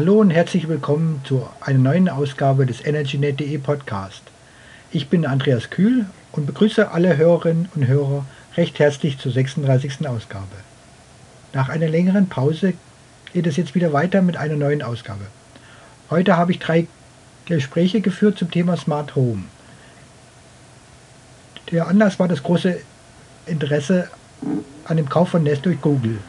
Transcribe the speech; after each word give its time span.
Hallo 0.00 0.18
und 0.18 0.30
herzlich 0.30 0.66
willkommen 0.66 1.20
zu 1.24 1.46
einer 1.60 1.78
neuen 1.78 2.08
Ausgabe 2.08 2.64
des 2.64 2.80
EnergyNet.de 2.80 3.58
Podcast. 3.58 4.22
Ich 4.92 5.08
bin 5.08 5.26
Andreas 5.26 5.68
Kühl 5.68 6.06
und 6.32 6.46
begrüße 6.46 6.90
alle 6.90 7.18
Hörerinnen 7.18 7.68
und 7.74 7.86
Hörer 7.86 8.24
recht 8.56 8.78
herzlich 8.78 9.18
zur 9.18 9.30
36. 9.30 10.08
Ausgabe. 10.08 10.46
Nach 11.52 11.68
einer 11.68 11.86
längeren 11.86 12.30
Pause 12.30 12.72
geht 13.34 13.46
es 13.46 13.58
jetzt 13.58 13.74
wieder 13.74 13.92
weiter 13.92 14.22
mit 14.22 14.38
einer 14.38 14.56
neuen 14.56 14.80
Ausgabe. 14.80 15.26
Heute 16.08 16.38
habe 16.38 16.52
ich 16.52 16.60
drei 16.60 16.86
Gespräche 17.44 18.00
geführt 18.00 18.38
zum 18.38 18.50
Thema 18.50 18.78
Smart 18.78 19.14
Home. 19.16 19.44
Der 21.70 21.88
Anlass 21.88 22.18
war 22.18 22.26
das 22.26 22.42
große 22.42 22.78
Interesse 23.44 24.08
an 24.86 24.96
dem 24.96 25.10
Kauf 25.10 25.28
von 25.28 25.42
Nest 25.42 25.66
durch 25.66 25.78
Google 25.82 26.20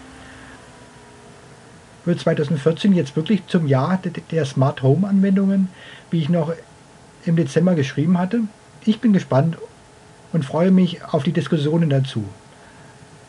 wird 2.11 2.19
2014 2.19 2.91
jetzt 2.91 3.15
wirklich 3.15 3.47
zum 3.47 3.67
Jahr 3.67 3.97
der 4.31 4.45
Smart 4.45 4.81
Home 4.81 5.07
Anwendungen, 5.07 5.69
wie 6.09 6.19
ich 6.19 6.27
noch 6.27 6.53
im 7.25 7.37
Dezember 7.37 7.73
geschrieben 7.73 8.17
hatte. 8.17 8.41
Ich 8.83 8.99
bin 8.99 9.13
gespannt 9.13 9.57
und 10.33 10.43
freue 10.43 10.71
mich 10.71 11.05
auf 11.05 11.23
die 11.23 11.31
Diskussionen 11.31 11.89
dazu. 11.89 12.27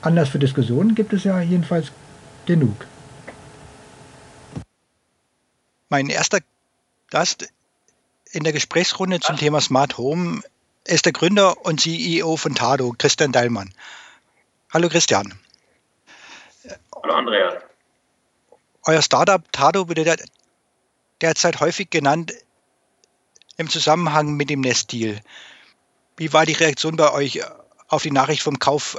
Anlass 0.00 0.30
für 0.30 0.40
Diskussionen 0.40 0.96
gibt 0.96 1.12
es 1.12 1.22
ja 1.22 1.40
jedenfalls 1.40 1.92
genug. 2.44 2.74
Mein 5.88 6.08
erster 6.08 6.40
Gast 7.10 7.48
in 8.32 8.42
der 8.42 8.52
Gesprächsrunde 8.52 9.20
zum 9.20 9.36
Thema 9.36 9.60
Smart 9.60 9.96
Home 9.96 10.40
ist 10.84 11.04
der 11.06 11.12
Gründer 11.12 11.64
und 11.64 11.80
CEO 11.80 12.36
von 12.36 12.56
Tado, 12.56 12.92
Christian 12.98 13.30
Deilmann. 13.30 13.72
Hallo 14.72 14.88
Christian. 14.88 15.38
Hallo 17.00 17.14
Andreas. 17.14 17.62
Euer 18.84 19.02
Startup 19.02 19.42
Tado 19.52 19.88
wird 19.88 20.22
derzeit 21.20 21.60
häufig 21.60 21.90
genannt 21.90 22.32
im 23.56 23.68
Zusammenhang 23.68 24.34
mit 24.34 24.50
dem 24.50 24.60
Nest-Deal. 24.60 25.20
Wie 26.16 26.32
war 26.32 26.46
die 26.46 26.52
Reaktion 26.52 26.96
bei 26.96 27.12
euch 27.12 27.40
auf 27.88 28.02
die 28.02 28.10
Nachricht 28.10 28.42
vom 28.42 28.58
Kauf 28.58 28.96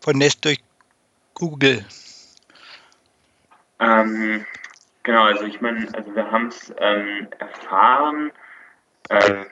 von 0.00 0.18
Nest 0.18 0.44
durch 0.44 0.58
Google? 1.34 1.84
Ähm, 3.78 4.44
genau, 5.04 5.22
also 5.24 5.44
ich 5.44 5.60
meine, 5.60 5.86
also 5.94 6.14
wir 6.14 6.30
haben 6.30 6.48
es 6.48 6.72
ähm, 6.78 7.28
erfahren, 7.38 8.32
ähm, 9.10 9.46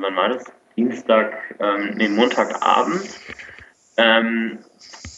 wann 0.00 0.16
war 0.16 0.28
das? 0.30 0.44
Dienstag, 0.76 1.54
ähm, 1.60 1.90
nee, 1.96 2.08
Montagabend. 2.08 3.20
Ähm, 3.98 4.64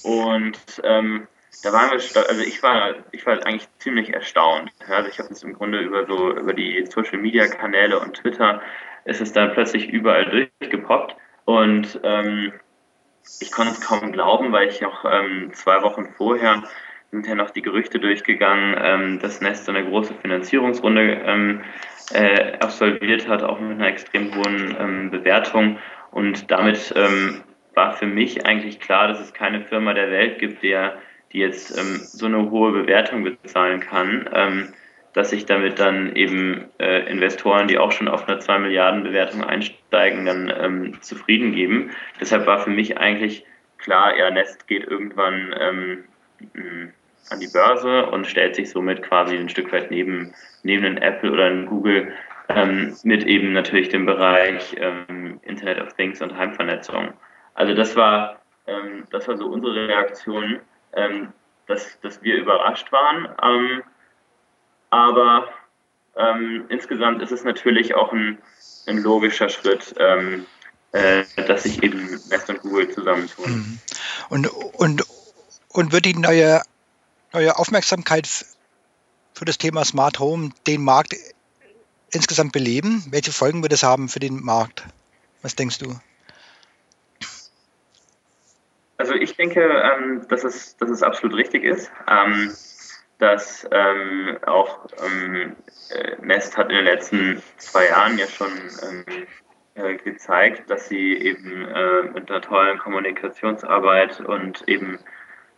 und 0.02 0.58
ähm, 0.82 1.28
da 1.64 1.72
waren 1.72 1.90
wir, 1.90 2.28
also 2.28 2.42
ich 2.42 2.62
war, 2.62 2.94
ich 3.12 3.24
war 3.26 3.34
eigentlich 3.46 3.68
ziemlich 3.78 4.12
erstaunt. 4.12 4.70
Also 4.88 5.08
ich 5.08 5.18
habe 5.18 5.30
es 5.32 5.42
im 5.42 5.54
Grunde 5.54 5.80
über 5.80 6.06
so, 6.06 6.36
über 6.36 6.52
die 6.52 6.84
Social 6.86 7.18
Media 7.18 7.46
Kanäle 7.46 7.98
und 7.98 8.14
Twitter 8.14 8.60
ist 9.06 9.20
es 9.20 9.32
dann 9.32 9.52
plötzlich 9.52 9.88
überall 9.88 10.48
durchgepoppt 10.60 11.16
und 11.46 12.00
ähm, 12.02 12.52
ich 13.40 13.50
konnte 13.50 13.72
es 13.72 13.80
kaum 13.80 14.12
glauben, 14.12 14.52
weil 14.52 14.68
ich 14.68 14.84
auch 14.84 15.04
ähm, 15.10 15.50
zwei 15.54 15.82
Wochen 15.82 16.08
vorher 16.16 16.62
sind 17.10 17.26
ja 17.26 17.34
noch 17.34 17.50
die 17.50 17.62
Gerüchte 17.62 17.98
durchgegangen, 17.98 18.76
ähm, 18.78 19.18
dass 19.20 19.40
Nest 19.40 19.68
eine 19.68 19.84
große 19.84 20.14
Finanzierungsrunde 20.20 21.22
ähm, 21.24 21.62
äh, 22.12 22.58
absolviert 22.58 23.28
hat, 23.28 23.42
auch 23.42 23.60
mit 23.60 23.78
einer 23.78 23.88
extrem 23.88 24.34
hohen 24.34 24.76
ähm, 24.78 25.10
Bewertung 25.10 25.78
und 26.10 26.50
damit 26.50 26.92
ähm, 26.96 27.42
war 27.74 27.92
für 27.92 28.06
mich 28.06 28.44
eigentlich 28.46 28.80
klar, 28.80 29.08
dass 29.08 29.20
es 29.20 29.32
keine 29.32 29.62
Firma 29.62 29.94
der 29.94 30.10
Welt 30.10 30.38
gibt, 30.38 30.62
der 30.62 30.98
die 31.34 31.40
jetzt 31.40 31.76
ähm, 31.76 32.00
so 32.02 32.26
eine 32.26 32.50
hohe 32.50 32.72
Bewertung 32.72 33.24
bezahlen 33.24 33.80
kann, 33.80 34.30
ähm, 34.32 34.72
dass 35.12 35.30
sich 35.30 35.46
damit 35.46 35.78
dann 35.78 36.14
eben 36.16 36.64
äh, 36.78 37.10
Investoren, 37.10 37.68
die 37.68 37.78
auch 37.78 37.92
schon 37.92 38.08
auf 38.08 38.26
einer 38.26 38.40
2 38.40 38.60
Milliarden 38.60 39.02
Bewertung 39.02 39.44
einsteigen, 39.44 40.24
dann 40.24 40.52
ähm, 40.56 41.02
zufrieden 41.02 41.52
geben. 41.52 41.90
Deshalb 42.20 42.46
war 42.46 42.60
für 42.60 42.70
mich 42.70 42.98
eigentlich 42.98 43.44
klar, 43.78 44.16
ja, 44.16 44.30
Nest 44.30 44.66
geht 44.66 44.84
irgendwann 44.84 45.54
ähm, 45.60 46.04
an 47.30 47.40
die 47.40 47.48
Börse 47.52 48.06
und 48.06 48.26
stellt 48.26 48.54
sich 48.54 48.70
somit 48.70 49.02
quasi 49.02 49.36
ein 49.36 49.48
Stück 49.48 49.72
weit 49.72 49.90
neben, 49.90 50.34
neben 50.62 50.84
einen 50.84 50.98
Apple 50.98 51.32
oder 51.32 51.46
einen 51.46 51.66
Google 51.66 52.12
ähm, 52.48 52.94
mit 53.02 53.24
eben 53.24 53.52
natürlich 53.52 53.88
dem 53.88 54.06
Bereich 54.06 54.76
ähm, 54.78 55.40
Internet 55.42 55.80
of 55.80 55.94
Things 55.94 56.20
und 56.22 56.36
Heimvernetzung. 56.36 57.12
Also 57.54 57.74
das 57.74 57.94
war, 57.94 58.40
das 59.10 59.28
war 59.28 59.36
so 59.36 59.46
unsere 59.46 59.88
Reaktion 59.88 60.58
ähm, 60.96 61.32
dass, 61.66 61.98
dass 62.02 62.22
wir 62.22 62.36
überrascht 62.36 62.90
waren. 62.92 63.28
Ähm, 63.42 63.82
aber 64.90 65.48
ähm, 66.16 66.66
insgesamt 66.68 67.22
ist 67.22 67.32
es 67.32 67.44
natürlich 67.44 67.94
auch 67.94 68.12
ein, 68.12 68.38
ein 68.86 68.98
logischer 68.98 69.48
Schritt, 69.48 69.94
ähm, 69.98 70.46
äh, 70.92 71.24
dass 71.46 71.64
sich 71.64 71.82
eben 71.82 72.20
Nest 72.28 72.48
und 72.48 72.60
Google 72.60 72.90
zusammentun. 72.92 73.52
Mhm. 73.52 73.78
Und, 74.28 74.46
und, 74.46 75.04
und 75.68 75.92
wird 75.92 76.04
die 76.04 76.14
neue, 76.14 76.62
neue 77.32 77.58
Aufmerksamkeit 77.58 78.28
für 79.32 79.44
das 79.44 79.58
Thema 79.58 79.84
Smart 79.84 80.20
Home 80.20 80.50
den 80.66 80.82
Markt 80.82 81.16
insgesamt 82.10 82.52
beleben? 82.52 83.04
Welche 83.10 83.32
Folgen 83.32 83.62
wird 83.62 83.72
es 83.72 83.82
haben 83.82 84.08
für 84.08 84.20
den 84.20 84.42
Markt? 84.42 84.84
Was 85.42 85.56
denkst 85.56 85.78
du? 85.78 85.98
Also 89.04 89.16
ich 89.16 89.36
denke, 89.36 89.60
ähm, 89.60 90.26
dass, 90.30 90.44
es, 90.44 90.78
dass 90.78 90.88
es 90.88 91.02
absolut 91.02 91.36
richtig 91.36 91.62
ist. 91.62 91.92
Ähm, 92.10 92.50
dass 93.18 93.68
ähm, 93.70 94.38
auch 94.46 94.86
ähm, 95.04 95.54
äh, 95.90 96.16
Nest 96.22 96.56
hat 96.56 96.70
in 96.70 96.76
den 96.76 96.86
letzten 96.86 97.42
zwei 97.58 97.88
Jahren 97.88 98.16
ja 98.16 98.26
schon 98.26 98.48
ähm, 98.82 99.04
äh, 99.74 99.96
gezeigt, 99.96 100.70
dass 100.70 100.88
sie 100.88 101.12
eben 101.18 101.68
äh, 101.68 102.02
mit 102.14 102.30
einer 102.30 102.40
tollen 102.40 102.78
Kommunikationsarbeit 102.78 104.20
und 104.20 104.66
eben 104.68 104.98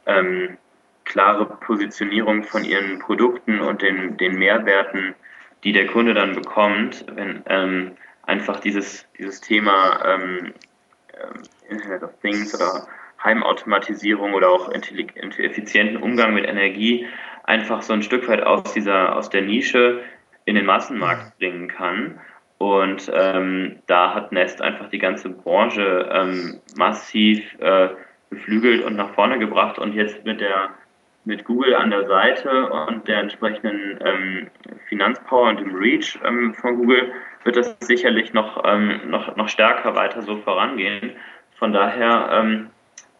ähm, 0.07 0.59
klare 1.05 1.47
Positionierung 1.47 2.43
von 2.43 2.65
ihren 2.65 2.99
Produkten 2.99 3.61
und 3.61 3.81
den, 3.81 4.17
den 4.17 4.41
Mehrwerten, 4.41 5.15
die 5.63 5.73
der 5.73 5.87
Kunde 5.87 6.15
dann 6.15 6.35
bekommt, 6.35 7.07
wenn 7.15 7.97
einfach 8.23 8.59
dieses, 8.59 9.07
dieses 9.17 9.41
Thema 9.41 10.19
Internet 11.69 12.03
of 12.03 12.11
Things 12.21 12.53
oder 12.55 12.89
Heimautomatisierung 13.23 14.35
oder 14.35 14.51
auch 14.51 14.73
effizienten 14.73 15.97
Umgang 15.97 16.35
mit 16.35 16.47
Energie 16.47 17.07
einfach 17.45 17.83
so 17.83 17.93
ein 17.93 18.03
Stück 18.03 18.29
weit 18.29 18.43
aus 18.43 18.73
dieser, 18.73 19.17
aus 19.17 19.31
der 19.31 19.43
Nische 19.43 20.03
in 20.45 20.55
den 20.55 20.67
Massenmarkt 20.67 21.39
bringen 21.39 21.69
kann. 21.69 22.21
Und 22.59 23.11
ähm, 23.15 23.81
da 23.87 24.15
hat 24.15 24.33
Nest 24.33 24.63
einfach 24.63 24.89
die 24.89 24.99
ganze 24.99 25.29
Branche 25.29 26.09
ähm, 26.11 26.61
massiv 26.77 27.43
äh, 27.61 27.89
beflügelt 28.31 28.85
und 28.85 28.97
nach 28.97 29.15
vorne 29.15 29.39
gebracht. 29.39 29.79
Und 29.79 29.95
jetzt 29.95 30.25
mit 30.25 30.41
der 30.41 30.71
mit 31.27 31.45
Google 31.45 31.75
an 31.75 31.91
der 31.91 32.07
Seite 32.07 32.71
und 32.71 33.09
der 33.09 33.19
entsprechenden 33.19 33.99
ähm, 34.05 34.47
Finanzpower 34.89 35.49
und 35.49 35.61
dem 35.61 35.75
Reach 35.75 36.17
ähm, 36.25 36.55
von 36.55 36.77
Google 36.77 37.13
wird 37.43 37.57
das 37.57 37.77
sicherlich 37.81 38.33
noch, 38.33 38.63
ähm, 38.65 39.01
noch, 39.11 39.37
noch 39.37 39.49
stärker 39.49 39.97
weiter 39.97 40.23
so 40.23 40.37
vorangehen. 40.37 41.13
Von 41.59 41.73
daher 41.73 42.31
ähm, 42.33 42.71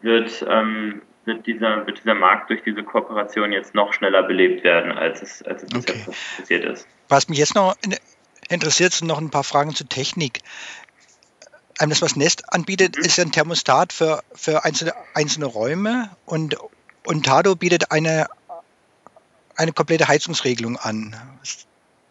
wird, 0.01 0.45
ähm, 0.47 1.01
wird, 1.25 1.45
dieser, 1.45 1.85
wird 1.85 1.99
dieser 1.99 2.15
Markt 2.15 2.49
durch 2.49 2.63
diese 2.63 2.83
Kooperation 2.83 3.51
jetzt 3.51 3.75
noch 3.75 3.93
schneller 3.93 4.23
belebt 4.23 4.63
werden, 4.63 4.91
als 4.91 5.21
es, 5.21 5.43
als 5.43 5.63
es 5.63 5.69
okay. 5.73 5.93
bisher 5.93 6.13
passiert 6.37 6.65
ist. 6.65 6.87
Was 7.09 7.29
mich 7.29 7.37
jetzt 7.37 7.55
noch 7.55 7.75
interessiert, 8.49 8.93
sind 8.93 9.07
noch 9.07 9.19
ein 9.19 9.29
paar 9.29 9.43
Fragen 9.43 9.75
zur 9.75 9.89
Technik. 9.89 10.41
Ähm, 11.79 11.89
das, 11.89 12.01
was 12.01 12.15
Nest 12.15 12.53
anbietet, 12.53 12.97
mhm. 12.97 13.03
ist 13.03 13.19
ein 13.19 13.31
Thermostat 13.31 13.93
für, 13.93 14.23
für 14.33 14.63
einzelne, 14.65 14.93
einzelne 15.13 15.45
Räume 15.45 16.09
und, 16.25 16.57
und 17.05 17.25
Tado 17.25 17.55
bietet 17.55 17.91
eine, 17.91 18.27
eine 19.55 19.73
komplette 19.73 20.07
Heizungsregelung 20.07 20.77
an. 20.77 21.15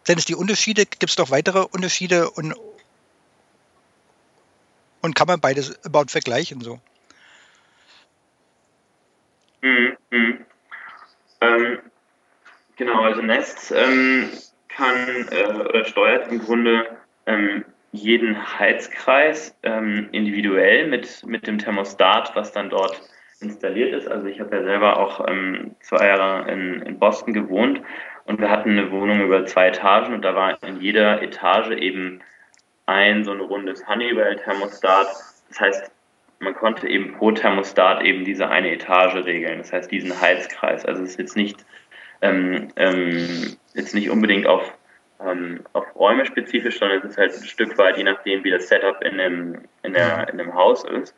Sind 0.03 0.19
es 0.19 0.25
die 0.25 0.35
Unterschiede? 0.35 0.85
Gibt 0.85 1.09
es 1.09 1.17
noch 1.17 1.31
weitere 1.31 1.59
Unterschiede 1.59 2.29
und, 2.31 2.55
und 5.01 5.15
kann 5.15 5.27
man 5.27 5.41
beides 5.41 5.77
überhaupt 5.83 6.11
vergleichen 6.11 6.61
so? 6.61 6.79
Mhm, 9.61 9.97
mhm. 10.11 10.45
Ähm, 11.41 11.79
genau, 12.75 13.01
also 13.01 13.21
Nest 13.21 13.73
ähm, 13.75 14.29
kann 14.69 15.27
äh, 15.31 15.45
oder 15.45 15.85
steuert 15.85 16.31
im 16.31 16.39
Grunde 16.39 16.85
ähm, 17.25 17.65
jeden 17.91 18.59
Heizkreis 18.59 19.55
ähm, 19.63 20.09
individuell 20.11 20.87
mit, 20.87 21.25
mit 21.25 21.47
dem 21.47 21.57
Thermostat, 21.57 22.35
was 22.35 22.51
dann 22.51 22.69
dort 22.69 23.01
installiert 23.39 23.93
ist. 23.93 24.07
Also 24.07 24.27
ich 24.27 24.39
habe 24.39 24.55
ja 24.55 24.63
selber 24.63 24.97
auch 24.97 25.25
ähm, 25.27 25.75
zwei 25.81 26.07
Jahre 26.07 26.51
in, 26.51 26.81
in 26.81 26.99
Boston 26.99 27.33
gewohnt 27.33 27.81
und 28.25 28.39
wir 28.39 28.49
hatten 28.49 28.71
eine 28.71 28.91
Wohnung 28.91 29.21
über 29.21 29.45
zwei 29.45 29.67
Etagen 29.67 30.13
und 30.13 30.23
da 30.23 30.35
war 30.35 30.61
in 30.63 30.81
jeder 30.81 31.21
Etage 31.21 31.71
eben 31.71 32.21
ein 32.85 33.23
so 33.23 33.31
ein 33.31 33.41
rundes 33.41 33.87
Honeywell-Thermostat. 33.87 35.07
Das 35.49 35.59
heißt, 35.59 35.91
man 36.39 36.53
konnte 36.53 36.87
eben 36.87 37.13
pro 37.13 37.31
Thermostat 37.31 38.03
eben 38.03 38.23
diese 38.23 38.49
eine 38.49 38.71
Etage 38.71 39.15
regeln, 39.25 39.57
das 39.57 39.73
heißt 39.73 39.91
diesen 39.91 40.19
Heizkreis. 40.19 40.85
Also 40.85 41.03
es 41.03 41.11
ist 41.11 41.19
jetzt 41.19 41.35
nicht, 41.35 41.65
ähm, 42.21 42.69
ähm, 42.75 43.57
jetzt 43.73 43.95
nicht 43.95 44.09
unbedingt 44.09 44.47
auf, 44.47 44.77
ähm, 45.19 45.61
auf 45.73 45.95
Räume 45.95 46.25
spezifisch, 46.25 46.79
sondern 46.79 46.99
es 46.99 47.05
ist 47.05 47.17
halt 47.17 47.33
ein 47.33 47.43
Stück 47.43 47.77
weit, 47.77 47.97
je 47.97 48.03
nachdem, 48.03 48.43
wie 48.43 48.51
das 48.51 48.67
Setup 48.67 49.01
in 49.03 49.17
dem, 49.17 49.61
in 49.83 49.93
der, 49.93 50.29
in 50.29 50.37
dem 50.37 50.53
Haus 50.53 50.83
ist. 50.83 51.15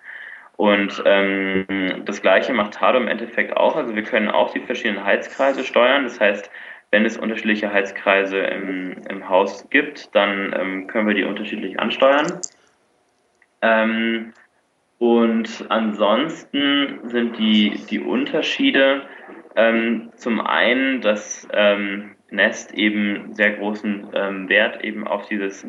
Und 0.56 1.02
ähm, 1.06 2.04
das 2.04 2.22
gleiche 2.22 2.52
macht 2.52 2.74
Tado 2.74 2.98
im 2.98 3.08
Endeffekt 3.08 3.56
auch. 3.56 3.78
Also 3.78 3.96
wir 3.96 4.04
können 4.04 4.30
auch 4.30 4.52
die 4.52 4.60
verschiedenen 4.60 5.06
Heizkreise 5.06 5.64
steuern. 5.64 6.04
Das 6.04 6.20
heißt, 6.20 6.52
wenn 6.92 7.06
es 7.06 7.18
unterschiedliche 7.18 7.72
Heizkreise 7.72 8.40
im, 8.40 8.98
im 9.10 9.30
Haus 9.30 9.70
gibt, 9.70 10.14
dann 10.16 10.54
ähm, 10.58 10.88
können 10.88 11.08
wir 11.08 11.14
die 11.14 11.24
unterschiedlich 11.24 11.80
ansteuern. 11.80 12.42
Ähm, 13.62 14.34
und 15.00 15.66
ansonsten 15.70 17.00
sind 17.06 17.38
die, 17.40 17.82
die 17.90 18.00
Unterschiede 18.00 19.04
ähm, 19.56 20.12
zum 20.16 20.42
einen, 20.42 21.00
dass 21.02 21.48
ähm, 21.54 22.16
Nest 22.30 22.74
eben 22.74 23.34
sehr 23.34 23.52
großen 23.52 24.08
ähm, 24.14 24.50
Wert 24.50 24.84
eben 24.84 25.08
auf 25.08 25.28
dieses 25.28 25.66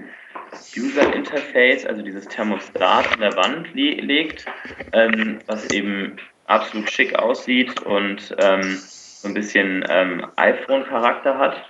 User 0.77 1.15
Interface, 1.15 1.87
also 1.87 2.03
dieses 2.03 2.27
Thermostat 2.27 3.13
an 3.13 3.21
der 3.21 3.37
Wand 3.37 3.73
le 3.73 3.95
legt, 3.95 4.47
ähm, 4.93 5.39
was 5.47 5.71
eben 5.71 6.17
absolut 6.47 6.91
schick 6.91 7.17
aussieht 7.17 7.81
und 7.83 8.35
ähm, 8.39 8.63
so 8.63 9.29
ein 9.29 9.35
bisschen 9.35 9.85
ähm, 9.89 10.27
iPhone-Charakter 10.37 11.39
hat. 11.39 11.65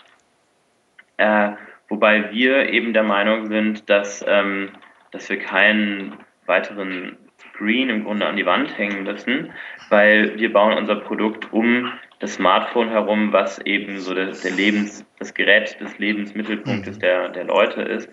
Äh, 1.19 1.53
wobei 1.91 2.33
wir 2.33 2.71
eben 2.71 2.95
der 2.95 3.03
Meinung 3.03 3.49
sind, 3.49 3.91
dass, 3.91 4.25
ähm, 4.27 4.71
dass 5.11 5.29
wir 5.29 5.39
keinen 5.39 6.17
weiteren 6.47 7.19
Screen 7.61 7.91
im 7.91 8.05
Grunde 8.05 8.27
an 8.27 8.37
die 8.37 8.47
Wand 8.47 8.77
hängen 8.79 9.05
müssen, 9.05 9.53
weil 9.91 10.39
wir 10.39 10.53
bauen 10.53 10.79
unser 10.79 10.97
Produkt 10.97 11.53
um 11.53 11.93
das 12.19 12.35
Smartphone 12.35 12.89
herum, 12.89 13.33
was 13.33 13.59
eben 13.61 13.99
so 13.99 14.15
der, 14.15 14.33
der 14.33 14.51
Lebens, 14.51 15.05
das 15.19 15.35
Gerät 15.35 15.79
des 15.81 15.99
Lebensmittelpunktes 15.99 16.97
mhm. 16.97 17.01
der, 17.01 17.29
der 17.29 17.45
Leute 17.45 17.83
ist. 17.83 18.09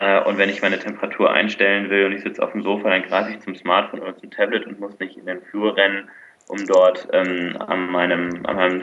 Äh, 0.00 0.20
und 0.24 0.38
wenn 0.38 0.50
ich 0.50 0.60
meine 0.60 0.78
Temperatur 0.78 1.32
einstellen 1.32 1.88
will 1.88 2.06
und 2.06 2.12
ich 2.12 2.22
sitze 2.22 2.42
auf 2.42 2.52
dem 2.52 2.62
Sofa, 2.62 2.90
dann 2.90 3.02
greife 3.02 3.30
ich 3.30 3.40
zum 3.40 3.54
Smartphone 3.54 4.00
oder 4.00 4.16
zum 4.16 4.30
Tablet 4.30 4.66
und 4.66 4.80
muss 4.80 4.98
nicht 4.98 5.16
in 5.16 5.26
den 5.26 5.40
Flur 5.42 5.76
rennen, 5.76 6.08
um 6.48 6.64
dort 6.66 7.08
ähm, 7.12 7.56
an 7.66 7.90
meinem, 7.90 8.44
an 8.44 8.56
meinem 8.56 8.82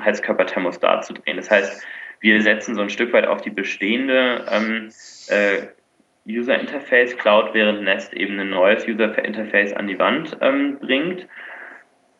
Heizkörperthermostat 0.00 1.04
zu 1.04 1.14
drehen. 1.14 1.36
Das 1.36 1.50
heißt, 1.50 1.84
wir 2.20 2.40
setzen 2.42 2.74
so 2.74 2.82
ein 2.82 2.90
Stück 2.90 3.12
weit 3.12 3.26
auf 3.26 3.40
die 3.40 3.50
bestehende 3.50 4.44
ähm, 4.50 4.90
äh, 5.28 5.66
User 6.38 6.58
Interface 6.58 7.16
Cloud, 7.16 7.54
während 7.54 7.82
Nest 7.82 8.12
eben 8.14 8.38
ein 8.38 8.50
neues 8.50 8.86
User 8.86 9.16
Interface 9.24 9.72
an 9.72 9.86
die 9.86 9.98
Wand 9.98 10.36
ähm, 10.40 10.78
bringt. 10.78 11.26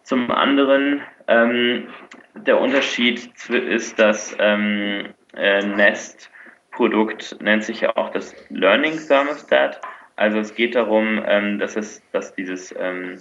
Zum 0.03 0.31
anderen, 0.31 1.03
ähm, 1.29 1.89
der 2.35 2.61
Unterschied 2.61 3.31
ist, 3.49 3.99
dass 3.99 4.37
ähm, 4.39 5.15
äh, 5.37 5.65
Nest 5.65 6.31
Produkt 6.73 7.37
nennt 7.41 7.65
sich 7.65 7.83
ja 7.83 7.97
auch 7.97 8.11
das 8.11 8.35
Learning 8.49 8.99
Thermostat. 9.07 9.81
Also 10.17 10.39
es 10.39 10.55
geht 10.55 10.75
darum, 10.75 11.23
ähm, 11.27 11.59
dass 11.59 11.77
es, 11.77 12.03
dass 12.13 12.35
dieses, 12.35 12.75
ähm, 12.79 13.19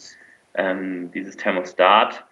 ähm, 0.54 1.12
dieses 1.12 1.38
Thermostat 1.38 2.26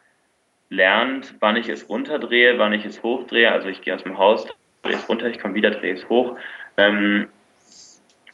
lernt, 0.70 1.36
wann 1.40 1.56
ich 1.56 1.70
es 1.70 1.90
runterdrehe, 1.90 2.58
wann 2.60 2.74
ich 2.74 2.86
es 2.86 3.02
hochdrehe. 3.04 3.52
Also 3.52 3.68
ich 3.70 3.82
gehe 3.82 3.96
aus 3.96 4.04
dem 4.04 4.18
Haus, 4.18 4.48
drehe 4.84 4.96
es 4.96 5.10
runter, 5.10 5.28
ich 5.28 5.40
komme 5.40 5.56
wieder, 5.56 5.72
drehe 5.72 5.94
es 5.94 6.08
hoch. 6.10 6.38
Ähm, 6.78 7.28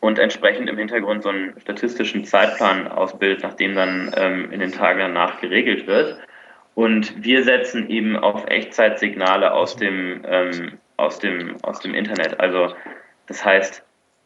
und 0.04 0.20
entsprechend 0.20 0.70
im 0.70 0.78
Hintergrund 0.78 1.24
so 1.24 1.30
einen 1.30 1.58
statistischen 1.62 2.26
Zeitplan 2.26 2.90
ausbildet, 2.90 3.42
nachdem 3.42 3.74
dann 3.74 4.12
ähm, 4.18 4.52
in 4.52 4.60
den 4.60 4.74
Tagen 4.74 5.00
danach 5.00 5.40
geregelt 5.40 5.88
wird. 5.88 6.18
Und 6.76 7.24
wir 7.24 7.44
setzen 7.44 7.90
eben 7.90 8.18
auf 8.18 8.46
Echtzeitsignale 8.48 9.54
aus 9.54 9.78
dem, 9.78 10.22
ähm, 10.28 10.74
aus 10.98 11.20
dem, 11.20 11.56
aus 11.64 11.80
dem 11.80 11.96
Internet. 11.96 12.38
Also 12.42 12.76
das 13.28 13.46
heißt 13.46 13.82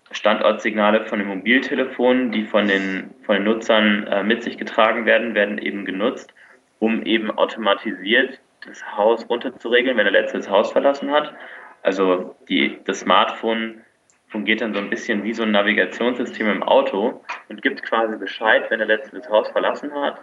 Standortsignale 0.09 1.05
von 1.05 1.19
den 1.19 1.27
Mobiltelefonen, 1.27 2.31
die 2.31 2.45
von 2.45 2.67
den, 2.67 3.11
von 3.21 3.35
den 3.35 3.43
Nutzern 3.43 4.07
äh, 4.07 4.23
mit 4.23 4.41
sich 4.41 4.57
getragen 4.57 5.05
werden, 5.05 5.35
werden 5.35 5.59
eben 5.59 5.85
genutzt, 5.85 6.33
um 6.79 7.03
eben 7.03 7.29
automatisiert 7.29 8.39
das 8.65 8.83
Haus 8.97 9.29
runterzuregeln, 9.29 9.95
wenn 9.95 10.05
der 10.05 10.21
letzte 10.23 10.39
das 10.39 10.49
Haus 10.49 10.71
verlassen 10.71 11.11
hat. 11.11 11.35
Also 11.83 12.35
die, 12.49 12.79
das 12.85 13.01
Smartphone 13.01 13.83
fungiert 14.29 14.61
dann 14.61 14.73
so 14.73 14.79
ein 14.79 14.89
bisschen 14.89 15.23
wie 15.23 15.33
so 15.33 15.43
ein 15.43 15.51
Navigationssystem 15.51 16.49
im 16.49 16.63
Auto 16.63 17.21
und 17.49 17.61
gibt 17.61 17.83
quasi 17.83 18.15
Bescheid, 18.17 18.69
wenn 18.69 18.79
der 18.79 18.87
Letzte 18.87 19.17
das 19.17 19.29
Haus 19.29 19.49
verlassen 19.49 19.93
hat, 19.93 20.21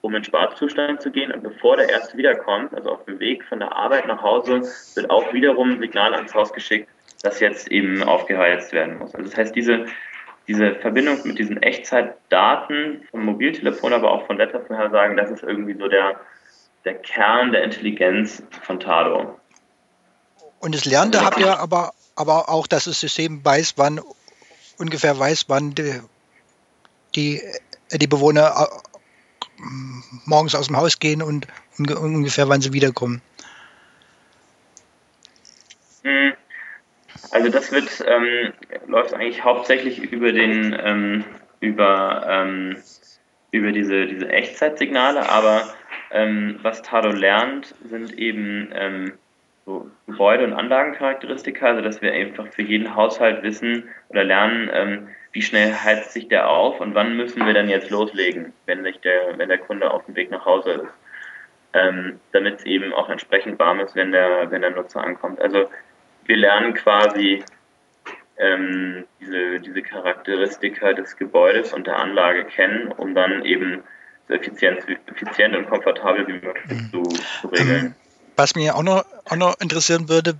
um 0.00 0.14
in 0.14 0.22
Sparzustand 0.22 1.02
zu 1.02 1.10
gehen. 1.10 1.32
Und 1.32 1.42
bevor 1.42 1.76
der 1.76 1.88
Erste 1.88 2.16
wiederkommt, 2.16 2.72
also 2.74 2.90
auf 2.90 3.04
dem 3.04 3.18
Weg 3.18 3.44
von 3.44 3.58
der 3.58 3.74
Arbeit 3.74 4.06
nach 4.06 4.22
Hause, 4.22 4.62
wird 4.94 5.10
auch 5.10 5.32
wiederum 5.32 5.72
ein 5.72 5.80
Signal 5.80 6.14
ans 6.14 6.34
Haus 6.34 6.52
geschickt, 6.52 6.88
das 7.22 7.40
jetzt 7.40 7.68
eben 7.68 8.02
aufgeheizt 8.04 8.72
werden 8.72 8.98
muss. 8.98 9.14
Also 9.14 9.28
das 9.28 9.36
heißt, 9.36 9.56
diese, 9.56 9.86
diese 10.46 10.76
Verbindung 10.76 11.18
mit 11.24 11.38
diesen 11.38 11.60
Echtzeitdaten 11.60 13.02
vom 13.10 13.24
Mobiltelefon, 13.24 13.92
aber 13.92 14.12
auch 14.12 14.26
von 14.26 14.38
Wettervorhersagen, 14.38 15.16
das 15.16 15.30
ist 15.32 15.42
irgendwie 15.42 15.74
so 15.74 15.88
der, 15.88 16.20
der 16.84 16.94
Kern 16.94 17.50
der 17.50 17.64
Intelligenz 17.64 18.44
von 18.62 18.78
Tado. 18.78 19.40
Und 20.60 20.74
das 20.74 20.84
Lernende 20.84 21.24
habt 21.24 21.38
ihr 21.38 21.58
aber 21.58 21.92
aber 22.18 22.48
auch, 22.48 22.66
dass 22.66 22.84
das 22.84 22.98
System 22.98 23.44
weiß, 23.44 23.74
wann 23.76 24.00
ungefähr 24.76 25.16
weiß, 25.16 25.44
wann 25.48 25.74
die, 25.74 26.00
die, 27.14 27.40
die 27.92 28.06
Bewohner 28.08 28.68
äh, 28.68 29.62
morgens 30.24 30.56
aus 30.56 30.66
dem 30.66 30.76
Haus 30.76 30.98
gehen 30.98 31.22
und 31.22 31.46
ungefähr 31.78 32.48
wann 32.48 32.60
sie 32.60 32.72
wiederkommen. 32.72 33.22
Hm. 36.02 36.32
Also 37.30 37.50
das 37.50 37.70
wird 37.70 38.04
ähm, 38.06 38.52
läuft 38.88 39.14
eigentlich 39.14 39.44
hauptsächlich 39.44 39.98
über 39.98 40.32
den 40.32 40.76
ähm, 40.78 41.24
über 41.60 42.24
ähm, 42.28 42.76
über 43.52 43.70
diese 43.70 44.06
diese 44.06 44.28
Echtzeitsignale, 44.28 45.28
aber 45.28 45.72
ähm, 46.10 46.58
was 46.62 46.82
Tado 46.82 47.10
lernt, 47.10 47.74
sind 47.88 48.12
eben 48.18 48.70
ähm, 48.72 49.12
so 49.68 49.90
Gebäude- 50.06 50.44
und 50.44 50.54
Anlagencharakteristika, 50.54 51.66
also 51.66 51.82
dass 51.82 52.00
wir 52.00 52.10
einfach 52.10 52.46
für 52.48 52.62
jeden 52.62 52.96
Haushalt 52.96 53.42
wissen 53.42 53.84
oder 54.08 54.24
lernen, 54.24 54.70
ähm, 54.72 55.08
wie 55.32 55.42
schnell 55.42 55.74
heizt 55.74 56.12
sich 56.12 56.28
der 56.28 56.48
auf 56.48 56.80
und 56.80 56.94
wann 56.94 57.18
müssen 57.18 57.44
wir 57.44 57.52
dann 57.52 57.68
jetzt 57.68 57.90
loslegen, 57.90 58.54
wenn, 58.64 58.82
sich 58.82 58.98
der, 59.00 59.36
wenn 59.36 59.50
der 59.50 59.58
Kunde 59.58 59.90
auf 59.90 60.06
dem 60.06 60.16
Weg 60.16 60.30
nach 60.30 60.46
Hause 60.46 60.70
ist. 60.70 60.92
Ähm, 61.74 62.18
damit 62.32 62.60
es 62.60 62.64
eben 62.64 62.94
auch 62.94 63.10
entsprechend 63.10 63.58
warm 63.58 63.80
ist, 63.80 63.94
wenn 63.94 64.10
der, 64.10 64.50
wenn 64.50 64.62
der 64.62 64.70
Nutzer 64.70 65.04
ankommt. 65.04 65.38
Also 65.38 65.68
wir 66.24 66.36
lernen 66.38 66.72
quasi 66.72 67.44
ähm, 68.38 69.04
diese, 69.20 69.60
diese 69.60 69.82
Charakteristika 69.82 70.94
des 70.94 71.14
Gebäudes 71.18 71.74
und 71.74 71.86
der 71.86 71.98
Anlage 71.98 72.44
kennen, 72.46 72.88
um 72.88 73.14
dann 73.14 73.44
eben 73.44 73.82
so 74.28 74.34
effizient, 74.34 74.78
effizient 75.08 75.54
und 75.54 75.68
komfortabel 75.68 76.26
wie 76.26 76.46
möglich 76.46 76.64
mhm. 76.70 76.90
zu, 76.90 77.02
zu 77.02 77.48
regeln. 77.48 77.94
Was 78.38 78.54
mir 78.54 78.76
auch 78.76 78.84
noch, 78.84 79.04
auch 79.24 79.34
noch 79.34 79.58
interessieren 79.58 80.08
würde, 80.08 80.38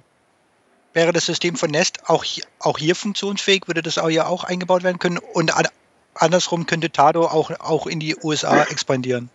wäre 0.93 1.12
das 1.12 1.26
System 1.26 1.57
von 1.57 1.73
Nest 1.73 2.09
auch 2.09 2.23
hier, 2.23 2.45
auch 2.61 2.78
hier 2.78 2.95
funktionsfähig? 2.95 3.67
Würde 3.67 3.83
das 3.83 3.99
auch 3.99 4.09
hier 4.09 4.28
auch 4.28 4.45
eingebaut 4.45 4.85
werden 4.85 5.00
können? 5.00 5.19
Und 5.19 5.57
an, 5.57 5.67
andersrum 6.14 6.67
könnte 6.67 6.90
Tado 6.90 7.23
auch, 7.23 7.50
auch 7.59 7.88
in 7.88 7.99
die 7.99 8.14
USA 8.23 8.62
expandieren? 8.62 9.31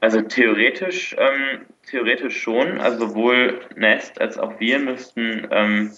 Also 0.00 0.22
theoretisch, 0.22 1.14
ähm, 1.20 1.66
theoretisch 1.88 2.42
schon. 2.42 2.80
Also 2.80 3.06
sowohl 3.06 3.60
Nest 3.76 4.20
als 4.20 4.38
auch 4.38 4.58
wir 4.58 4.80
müssten 4.80 5.46
ähm, 5.52 5.92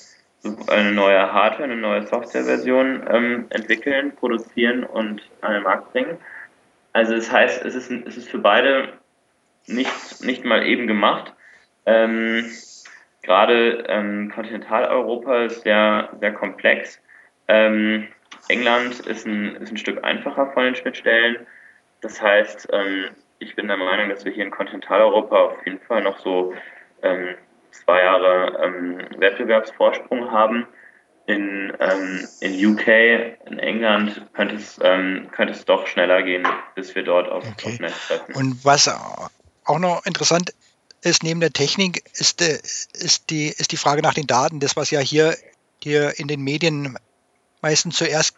eine 0.67 0.93
neue 0.93 1.33
Hardware, 1.33 1.65
eine 1.65 1.77
neue 1.77 2.07
Softwareversion 2.07 3.07
ähm, 3.11 3.47
entwickeln, 3.49 4.15
produzieren 4.15 4.85
und 4.85 5.23
an 5.41 5.55
den 5.55 5.63
Markt 5.63 5.95
bringen. 5.95 6.19
Also 6.97 7.15
das 7.15 7.31
heißt, 7.31 7.63
es 7.63 7.75
ist, 7.75 7.91
es 7.91 8.17
ist 8.17 8.31
für 8.31 8.39
beide 8.39 8.95
nicht, 9.67 10.25
nicht 10.25 10.47
mal 10.47 10.65
eben 10.67 10.87
gemacht. 10.87 11.35
Ähm, 11.85 12.51
Gerade 13.23 13.85
ähm, 13.89 14.33
Kontinentaleuropa 14.35 15.45
ist 15.45 15.61
sehr, 15.61 16.09
sehr 16.21 16.33
komplex. 16.33 16.99
Ähm, 17.49 18.09
England 18.49 19.01
ist 19.01 19.27
ein, 19.27 19.57
ist 19.57 19.71
ein 19.73 19.77
Stück 19.77 20.03
einfacher 20.05 20.51
von 20.53 20.65
den 20.65 20.75
Schnittstellen. 20.75 21.47
Das 22.01 22.23
heißt, 22.23 22.71
ähm, 22.73 23.11
ich 23.41 23.55
bin 23.55 23.69
der 23.69 23.77
Meinung, 23.77 24.09
dass 24.09 24.25
wir 24.25 24.33
hier 24.33 24.45
in 24.45 24.51
Kontinentaleuropa 24.51 25.37
auf 25.37 25.67
jeden 25.67 25.81
Fall 25.81 26.03
noch 26.03 26.19
so 26.21 26.55
ähm, 27.03 27.35
zwei 27.73 28.05
Jahre 28.05 28.59
ähm, 28.65 29.01
Wettbewerbsvorsprung 29.19 30.31
haben 30.31 30.67
in, 31.27 31.73
ähm, 31.81 32.29
in 32.41 32.67
UK, 32.67 32.87
in 33.47 33.59
England 33.59 34.23
könnte 34.33 34.55
es, 34.57 34.79
ähm, 34.83 35.29
könnte 35.33 35.55
es 35.55 35.65
doch 35.65 35.87
schneller 35.87 36.23
gehen, 36.23 36.47
bis 36.75 36.95
wir 36.95 37.03
dort 37.03 37.29
auf, 37.29 37.45
okay. 37.47 37.73
auf 37.73 37.81
Netz 37.81 37.95
treffen. 38.07 38.35
Und 38.35 38.65
was 38.65 38.89
auch 38.89 39.79
noch 39.79 40.07
interessant 40.07 40.55
ist, 41.03 41.23
neben 41.23 41.41
der 41.41 41.53
Technik, 41.53 42.05
ist, 42.15 42.41
äh, 42.43 42.61
ist, 42.95 43.31
die, 43.31 43.49
ist 43.49 43.73
die 43.73 43.77
Frage 43.77 44.03
nach 44.03 44.15
den 44.15 44.27
Daten. 44.27 44.61
Das, 44.61 44.77
was 44.77 44.91
ja 44.91 45.01
hier, 45.01 45.37
hier 45.83 46.19
in 46.19 46.29
den 46.29 46.41
Medien 46.41 46.97
meistens 47.61 47.97
zuerst 47.97 48.37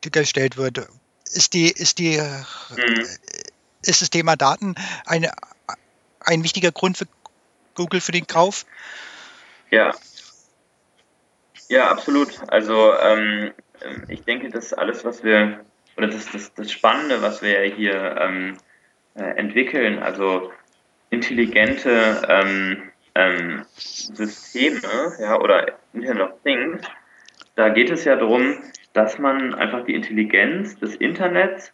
gestellt 0.00 0.56
wird. 0.56 0.88
Ist 1.24 1.54
die, 1.54 1.70
ist 1.70 1.98
die, 1.98 2.18
mhm. 2.18 3.06
ist 3.82 4.00
das 4.00 4.10
Thema 4.10 4.36
Daten 4.36 4.76
eine, 5.04 5.32
ein 6.20 6.44
wichtiger 6.44 6.70
Grund 6.70 6.96
für 6.96 7.06
Google 7.74 8.00
für 8.00 8.12
den 8.12 8.26
Kauf? 8.26 8.64
Ja. 9.70 9.94
Ja, 11.68 11.90
absolut. 11.90 12.40
Also 12.48 12.94
ähm, 12.98 13.52
ich 14.08 14.22
denke, 14.24 14.48
dass 14.48 14.72
alles, 14.72 15.04
was 15.04 15.22
wir, 15.22 15.60
oder 15.96 16.08
das 16.08 16.30
das, 16.32 16.54
das 16.54 16.72
Spannende, 16.72 17.20
was 17.22 17.42
wir 17.42 17.60
hier 17.62 18.16
ähm, 18.18 18.56
äh, 19.14 19.36
entwickeln, 19.36 19.98
also 19.98 20.50
intelligente 21.10 22.22
ähm, 22.28 22.90
ähm, 23.14 23.64
Systeme 23.76 24.80
ja, 25.20 25.38
oder 25.40 25.78
Internet 25.92 26.22
of 26.22 26.42
Things, 26.42 26.82
da 27.54 27.68
geht 27.68 27.90
es 27.90 28.04
ja 28.04 28.16
darum, 28.16 28.58
dass 28.92 29.18
man 29.18 29.54
einfach 29.54 29.84
die 29.84 29.94
Intelligenz 29.94 30.78
des 30.78 30.96
Internets 30.96 31.72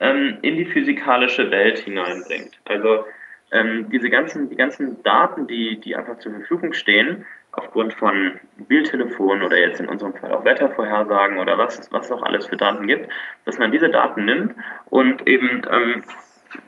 ähm, 0.00 0.38
in 0.42 0.56
die 0.56 0.66
physikalische 0.66 1.50
Welt 1.50 1.78
hineinbringt. 1.78 2.58
Also 2.64 3.04
ähm, 3.52 3.88
diese 3.90 4.08
ganzen, 4.10 4.48
die 4.48 4.56
ganzen 4.56 5.02
Daten, 5.02 5.46
die, 5.46 5.80
die 5.80 5.94
einfach 5.96 6.18
zur 6.18 6.32
Verfügung 6.32 6.72
stehen, 6.72 7.26
aufgrund 7.56 7.94
von 7.94 8.38
Mobiltelefonen 8.58 9.42
oder 9.42 9.58
jetzt 9.58 9.80
in 9.80 9.88
unserem 9.88 10.14
Fall 10.14 10.32
auch 10.32 10.44
Wettervorhersagen 10.44 11.38
oder 11.38 11.58
was, 11.58 11.90
was 11.90 12.12
auch 12.12 12.22
alles 12.22 12.46
für 12.46 12.56
Daten 12.56 12.86
gibt, 12.86 13.08
dass 13.44 13.58
man 13.58 13.72
diese 13.72 13.88
Daten 13.88 14.24
nimmt 14.24 14.54
und 14.86 15.26
eben 15.26 15.62
ähm, 15.70 16.04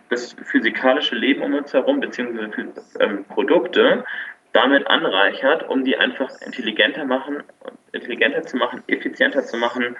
das 0.09 0.33
physikalische 0.33 1.15
Leben 1.15 1.43
um 1.43 1.55
uns 1.55 1.73
herum, 1.73 2.01
beziehungsweise 2.01 2.73
ähm, 3.01 3.25
Produkte, 3.25 4.05
damit 4.53 4.87
anreichert, 4.87 5.69
um 5.69 5.85
die 5.85 5.97
einfach 5.97 6.31
intelligenter 6.41 7.05
machen, 7.05 7.43
intelligenter 7.93 8.43
zu 8.43 8.57
machen, 8.57 8.83
effizienter 8.87 9.45
zu 9.45 9.59
machen 9.59 9.97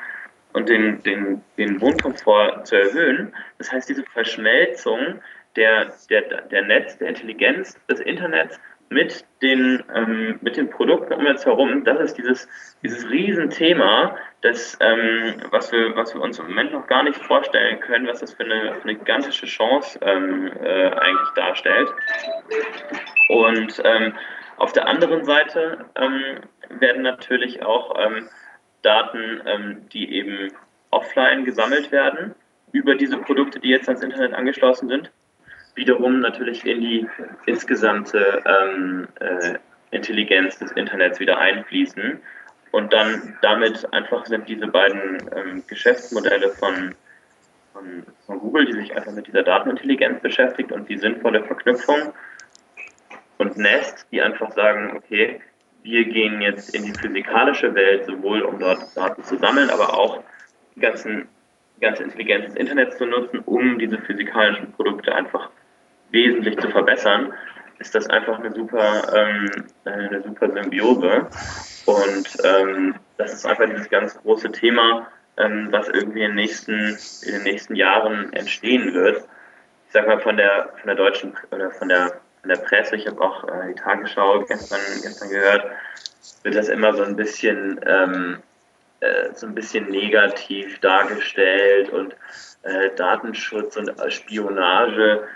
und 0.55 0.69
den, 0.69 1.03
den, 1.03 1.43
den 1.59 1.81
Wohnkomfort 1.81 2.65
zu 2.65 2.77
erhöhen. 2.77 3.35
Das 3.59 3.71
heißt, 3.71 3.89
diese 3.89 4.05
Verschmelzung 4.05 5.21
der, 5.57 5.93
der, 6.09 6.23
der 6.43 6.63
Netz, 6.63 6.97
der 6.99 7.09
Intelligenz 7.09 7.79
des 7.89 8.01
Internets 8.01 8.59
mit 8.91 9.25
den, 9.43 9.83
ähm, 9.95 10.39
mit 10.41 10.57
den 10.57 10.71
Produkten 10.71 11.13
um 11.13 11.27
uns 11.27 11.45
herum, 11.45 11.85
das 11.85 12.01
ist 12.01 12.19
dieses, 12.19 12.49
dieses 12.83 13.09
Riesenthema, 13.11 14.17
das, 14.41 14.79
ähm, 14.81 15.43
was, 15.51 15.71
wir, 15.73 15.95
was 15.95 16.15
wir 16.15 16.23
uns 16.23 16.39
im 16.39 16.47
Moment 16.49 16.73
noch 16.73 16.87
gar 16.87 17.03
nicht 17.03 17.23
vorstellen 17.25 17.81
können, 17.81 18.07
was 18.07 18.21
das 18.21 18.33
für 18.33 18.45
eine, 18.45 18.75
für 18.75 18.85
eine 18.85 18.95
gigantische 18.97 19.47
Chance 19.47 19.99
ähm, 20.03 20.51
äh, 20.63 20.89
eigentlich 20.91 21.29
darstellt. 21.35 21.93
Und 23.29 23.81
ähm, 23.85 24.15
auf 24.57 24.73
der 24.73 24.87
anderen 24.89 25.25
Seite 25.25 25.85
ähm, 25.95 26.41
werden 26.81 27.03
natürlich 27.03 27.63
auch 27.63 27.95
ähm, 27.99 28.29
Daten, 28.83 29.89
die 29.93 30.15
eben 30.15 30.53
offline 30.91 31.45
gesammelt 31.45 31.91
werden, 31.91 32.35
über 32.73 32.95
diese 32.95 33.19
Produkte, 33.19 33.59
die 33.59 33.69
jetzt 33.69 33.89
ans 33.89 34.03
Internet 34.03 34.35
angeschlossen 34.35 34.89
sind, 34.89 35.11
wiederum 35.79 36.21
natürlich 36.21 36.67
in 36.67 36.81
die 36.81 37.09
insgesamte 37.47 38.43
ähm, 38.45 39.09
äh, 39.21 39.55
Intelligenz 39.91 40.59
des 40.59 40.73
Internets 40.73 41.21
wieder 41.21 41.39
einfließen. 41.39 42.21
Und 42.71 42.93
dann 42.93 43.39
damit 43.41 43.91
einfach 43.93 44.27
sind 44.27 44.49
diese 44.49 44.67
beiden 44.67 45.19
ähm, 45.35 45.63
Geschäftsmodelle 45.67 46.51
von, 46.51 46.95
von, 47.73 48.05
von, 48.27 48.39
Google, 48.41 48.67
die 48.67 48.75
sich 48.75 48.95
einfach 48.95 49.13
mit 49.13 49.27
dieser 49.27 49.43
Datenintelligenz 49.43 50.21
beschäftigt 50.21 50.71
und 50.73 50.89
die 50.89 50.99
sinnvolle 50.99 51.43
Verknüpfung 51.45 52.13
und 53.39 53.57
Nest, 53.57 54.07
die 54.13 54.21
einfach 54.21 54.51
sagen, 54.53 54.93
okay, 54.97 55.41
wir 55.83 56.05
gehen 56.05 56.43
jetzt 56.43 56.75
in 56.75 56.85
die 56.85 56.93
physikalische 56.93 57.75
Welt, 57.75 58.05
sowohl 58.05 58.43
um 58.43 58.59
dort 58.59 58.95
Daten 58.95 59.23
zu 59.25 59.39
sammeln, 59.39 59.71
aber 59.71 59.97
auch 59.97 60.23
die 60.75 60.81
ganzen, 60.81 61.29
ganze 61.81 62.03
Intelligenz 62.03 62.47
des 62.47 62.57
Internets 62.57 62.99
zu 62.99 63.07
nutzen, 63.07 63.39
um 63.47 63.79
diese 63.79 63.97
physikalischen 63.97 64.73
Produkte 64.73 65.15
einfach 65.15 65.49
wesentlich 66.11 66.59
zu 66.59 66.69
verbessern, 66.71 67.33
ist 67.79 67.95
das 67.95 68.09
einfach 68.11 68.39
eine 68.39 68.53
super, 68.53 69.03
ähm, 69.15 69.51
eine 69.85 70.23
super 70.23 70.51
Symbiose. 70.51 71.27
Und 71.87 72.29
ähm, 72.45 72.95
das 73.17 73.33
ist 73.33 73.47
einfach 73.47 73.67
dieses 73.67 73.89
ganz 73.89 74.19
große 74.21 74.51
Thema, 74.53 75.09
ähm, 75.37 75.69
was 75.71 75.89
irgendwie 75.89 76.23
in 76.23 76.31
den, 76.31 76.35
nächsten, 76.37 76.99
in 77.23 77.33
den 77.33 77.43
nächsten 77.45 77.75
Jahren 77.75 78.33
entstehen 78.33 78.95
wird. 78.95 79.19
Ich 79.87 79.93
sag 79.93 80.07
mal 80.07 80.21
von 80.21 80.37
der 80.37 80.71
von 80.77 80.87
der 80.87 80.97
deutschen 80.97 81.35
oder 81.51 81.71
von 81.71 81.89
der 81.89 82.21
von 82.41 82.51
der 82.51 82.57
Presse, 82.57 82.97
ich 82.97 83.07
habe 83.07 83.21
auch 83.21 83.45
äh, 83.45 83.69
die 83.69 83.75
Tagesschau 83.75 84.45
gestern, 84.45 84.81
gestern 85.03 85.31
gehört, 85.31 85.65
wird 86.43 86.55
das 86.55 86.69
immer 86.69 86.95
so 86.95 87.03
ein 87.03 87.17
bisschen 87.17 87.81
ähm, 87.87 88.39
äh, 89.01 89.33
so 89.35 89.47
ein 89.47 89.55
bisschen 89.55 89.89
negativ 89.91 90.79
dargestellt 90.81 91.91
und 91.91 92.15
äh, 92.63 92.91
Datenschutz 92.97 93.77
und 93.77 93.93
Spionage 94.09 95.27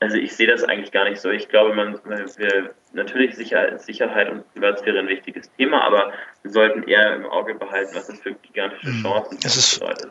also 0.00 0.16
ich 0.16 0.34
sehe 0.34 0.46
das 0.46 0.64
eigentlich 0.64 0.92
gar 0.92 1.08
nicht 1.08 1.20
so. 1.20 1.30
Ich 1.30 1.48
glaube, 1.48 1.74
man, 1.74 2.00
wir, 2.04 2.74
natürlich 2.92 3.36
Sicherheit, 3.36 3.80
Sicherheit 3.82 4.30
und 4.30 4.50
Privatsphäre 4.54 4.98
ein 4.98 5.08
wichtiges 5.08 5.50
Thema, 5.56 5.82
aber 5.82 6.12
wir 6.42 6.50
sollten 6.50 6.84
eher 6.84 7.14
im 7.14 7.26
Auge 7.26 7.54
behalten, 7.54 7.94
was 7.94 8.06
das 8.06 8.18
für 8.18 8.34
gigantische 8.34 8.86
hm. 8.86 9.02
Chancen 9.02 9.38
es 9.44 9.56
ist, 9.56 9.78
bedeutet. 9.78 10.10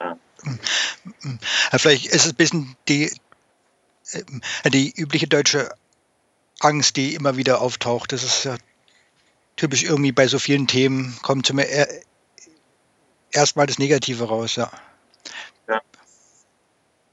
Ja. 0.00 0.18
Vielleicht 1.78 2.06
ist 2.06 2.26
es 2.26 2.32
ein 2.32 2.36
bisschen 2.36 2.76
die, 2.88 3.12
äh, 4.12 4.70
die 4.70 4.92
übliche 4.96 5.28
deutsche 5.28 5.70
Angst, 6.58 6.96
die 6.96 7.14
immer 7.14 7.36
wieder 7.36 7.60
auftaucht. 7.60 8.12
Das 8.12 8.24
ist 8.24 8.44
ja 8.44 8.56
typisch 9.54 9.84
irgendwie 9.84 10.12
bei 10.12 10.26
so 10.26 10.40
vielen 10.40 10.66
Themen, 10.66 11.16
kommt 11.22 11.46
zum 11.46 11.60
erstmal 13.30 13.66
das 13.66 13.78
Negative 13.78 14.24
raus, 14.24 14.56
ja. 14.56 14.70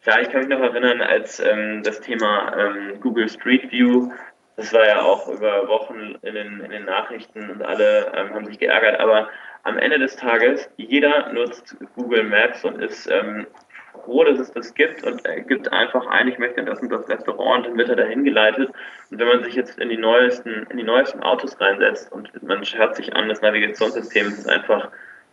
Ja, 0.05 0.19
ich 0.19 0.29
kann 0.29 0.41
mich 0.41 0.49
noch 0.49 0.61
erinnern, 0.61 1.01
als 1.01 1.39
ähm, 1.39 1.83
das 1.83 1.99
Thema 1.99 2.55
ähm, 2.57 2.99
Google 3.01 3.27
Street 3.27 3.69
View, 3.71 4.11
das 4.55 4.73
war 4.73 4.87
ja 4.87 5.01
auch 5.01 5.27
über 5.27 5.67
Wochen 5.67 6.15
in 6.21 6.35
den, 6.35 6.61
in 6.61 6.71
den 6.71 6.85
Nachrichten 6.85 7.49
und 7.49 7.61
alle 7.61 8.11
ähm, 8.15 8.33
haben 8.33 8.45
sich 8.45 8.59
geärgert, 8.59 8.99
aber 8.99 9.29
am 9.63 9.77
Ende 9.77 9.99
des 9.99 10.15
Tages, 10.15 10.69
jeder 10.77 11.33
nutzt 11.33 11.75
Google 11.95 12.23
Maps 12.23 12.63
und 12.63 12.81
ist 12.81 13.07
ähm, 13.11 13.45
froh, 13.91 14.23
dass 14.23 14.39
es 14.39 14.51
das 14.51 14.73
gibt 14.73 15.03
und 15.03 15.25
er 15.25 15.41
gibt 15.41 15.71
einfach 15.73 16.07
ein, 16.07 16.29
ich 16.29 16.37
möchte 16.37 16.61
in 16.61 16.65
das 16.65 16.79
und 16.79 16.89
das 16.89 17.07
Restaurant 17.09 17.65
und 17.65 17.71
dann 17.71 17.77
wird 17.77 17.89
er 17.89 17.95
dahin 17.97 18.23
geleitet. 18.23 18.69
Und 19.11 19.19
wenn 19.19 19.27
man 19.27 19.43
sich 19.43 19.55
jetzt 19.55 19.79
in 19.79 19.89
die 19.89 19.97
neuesten, 19.97 20.65
in 20.69 20.77
die 20.77 20.83
neuesten 20.83 21.21
Autos 21.21 21.59
reinsetzt 21.59 22.11
und 22.11 22.31
man 22.41 22.63
hört 22.63 22.95
sich 22.95 23.13
an, 23.15 23.27
das 23.27 23.41
Navigationssystem 23.41 24.27
ist 24.27 24.49
einfach, 24.49 24.89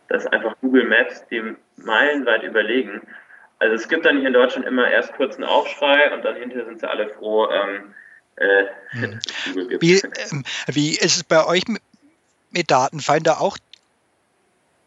das 0.08 0.25
ist 0.25 0.32
einfach 0.32 0.56
Google 0.61 0.85
Maps 0.85 1.26
dem 1.28 1.56
meilenweit 1.76 2.42
überlegen. 2.42 3.00
Also 3.58 3.75
es 3.75 3.88
gibt 3.88 4.04
dann 4.04 4.18
hier 4.18 4.28
in 4.28 4.34
Deutschland 4.34 4.66
immer 4.66 4.90
erst 4.90 5.14
kurz 5.14 5.36
einen 5.36 5.44
Aufschrei 5.44 6.12
und 6.12 6.25
dann 6.25 6.36
hinterher 6.36 6.66
sind 6.66 6.80
sie 6.80 6.88
alle 6.88 7.08
froh. 7.08 7.48
Ähm, 7.50 7.94
äh, 8.36 8.66
hm. 8.90 9.20
wie, 9.80 9.94
ähm, 9.94 10.44
wie 10.66 10.90
ist 10.90 11.16
es 11.16 11.25
bei 11.25 11.46
euch 11.46 11.66
mit, 11.68 11.82
mit 12.50 12.70
Daten? 12.70 13.00
Fallen 13.00 13.22
da 13.22 13.38
auch 13.38 13.56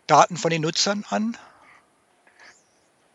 Daten 0.05 0.37
von 0.37 0.51
den 0.51 0.61
Nutzern 0.61 1.03
an? 1.09 1.35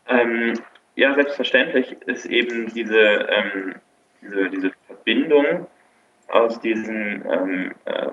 Ähm, 0.07 0.59
ja, 0.95 1.13
selbstverständlich 1.13 1.93
ist 2.05 2.25
eben 2.25 2.73
diese, 2.73 2.99
ähm, 2.99 3.75
diese, 4.21 4.49
diese 4.49 4.71
Verbindung 4.87 5.67
aus 6.27 6.59
diesen 6.59 7.25
ähm, 7.29 7.75
äh, 7.85 8.07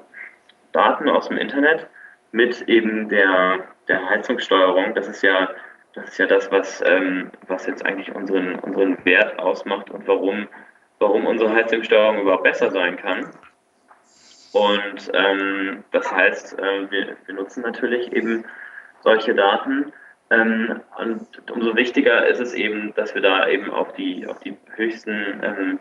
Daten 0.72 1.08
aus 1.08 1.28
dem 1.28 1.38
Internet 1.38 1.88
mit 2.30 2.62
eben 2.62 3.08
der, 3.08 3.66
der 3.88 4.08
Heizungssteuerung. 4.08 4.94
Das 4.94 5.08
ist 5.08 5.22
ja 5.22 5.50
das 5.94 6.08
ist 6.11 6.18
ja 6.18 6.26
das, 6.26 6.50
was, 6.50 6.82
ähm, 6.87 7.30
was 7.49 7.66
jetzt 7.66 7.84
eigentlich 7.84 8.14
unseren, 8.14 8.58
unseren 8.61 9.04
Wert 9.04 9.38
ausmacht 9.38 9.90
und 9.90 10.06
warum, 10.06 10.49
warum 10.99 11.26
unsere 11.26 11.52
Heizungssteuerung 11.52 12.20
überhaupt 12.20 12.44
besser 12.44 12.70
sein 12.70 12.96
kann. 12.96 13.30
Und 14.52 15.11
ähm, 15.14 15.84
das 15.92 16.11
heißt, 16.11 16.58
äh, 16.58 16.90
wir, 16.90 17.16
wir 17.26 17.34
nutzen 17.34 17.62
natürlich 17.62 18.12
eben 18.12 18.44
solche 19.00 19.34
Daten. 19.34 19.92
Ähm, 20.30 20.80
und 20.99 21.50
umso 21.50 21.76
wichtiger 21.76 22.26
ist 22.26 22.40
es 22.40 22.54
eben, 22.54 22.94
dass 22.94 23.14
wir 23.14 23.22
da 23.22 23.49
eben 23.49 23.70
auf 23.70 23.92
die, 23.94 24.26
auf 24.26 24.38
die 24.40 24.56
höchsten 24.75 25.40
ähm, 25.42 25.78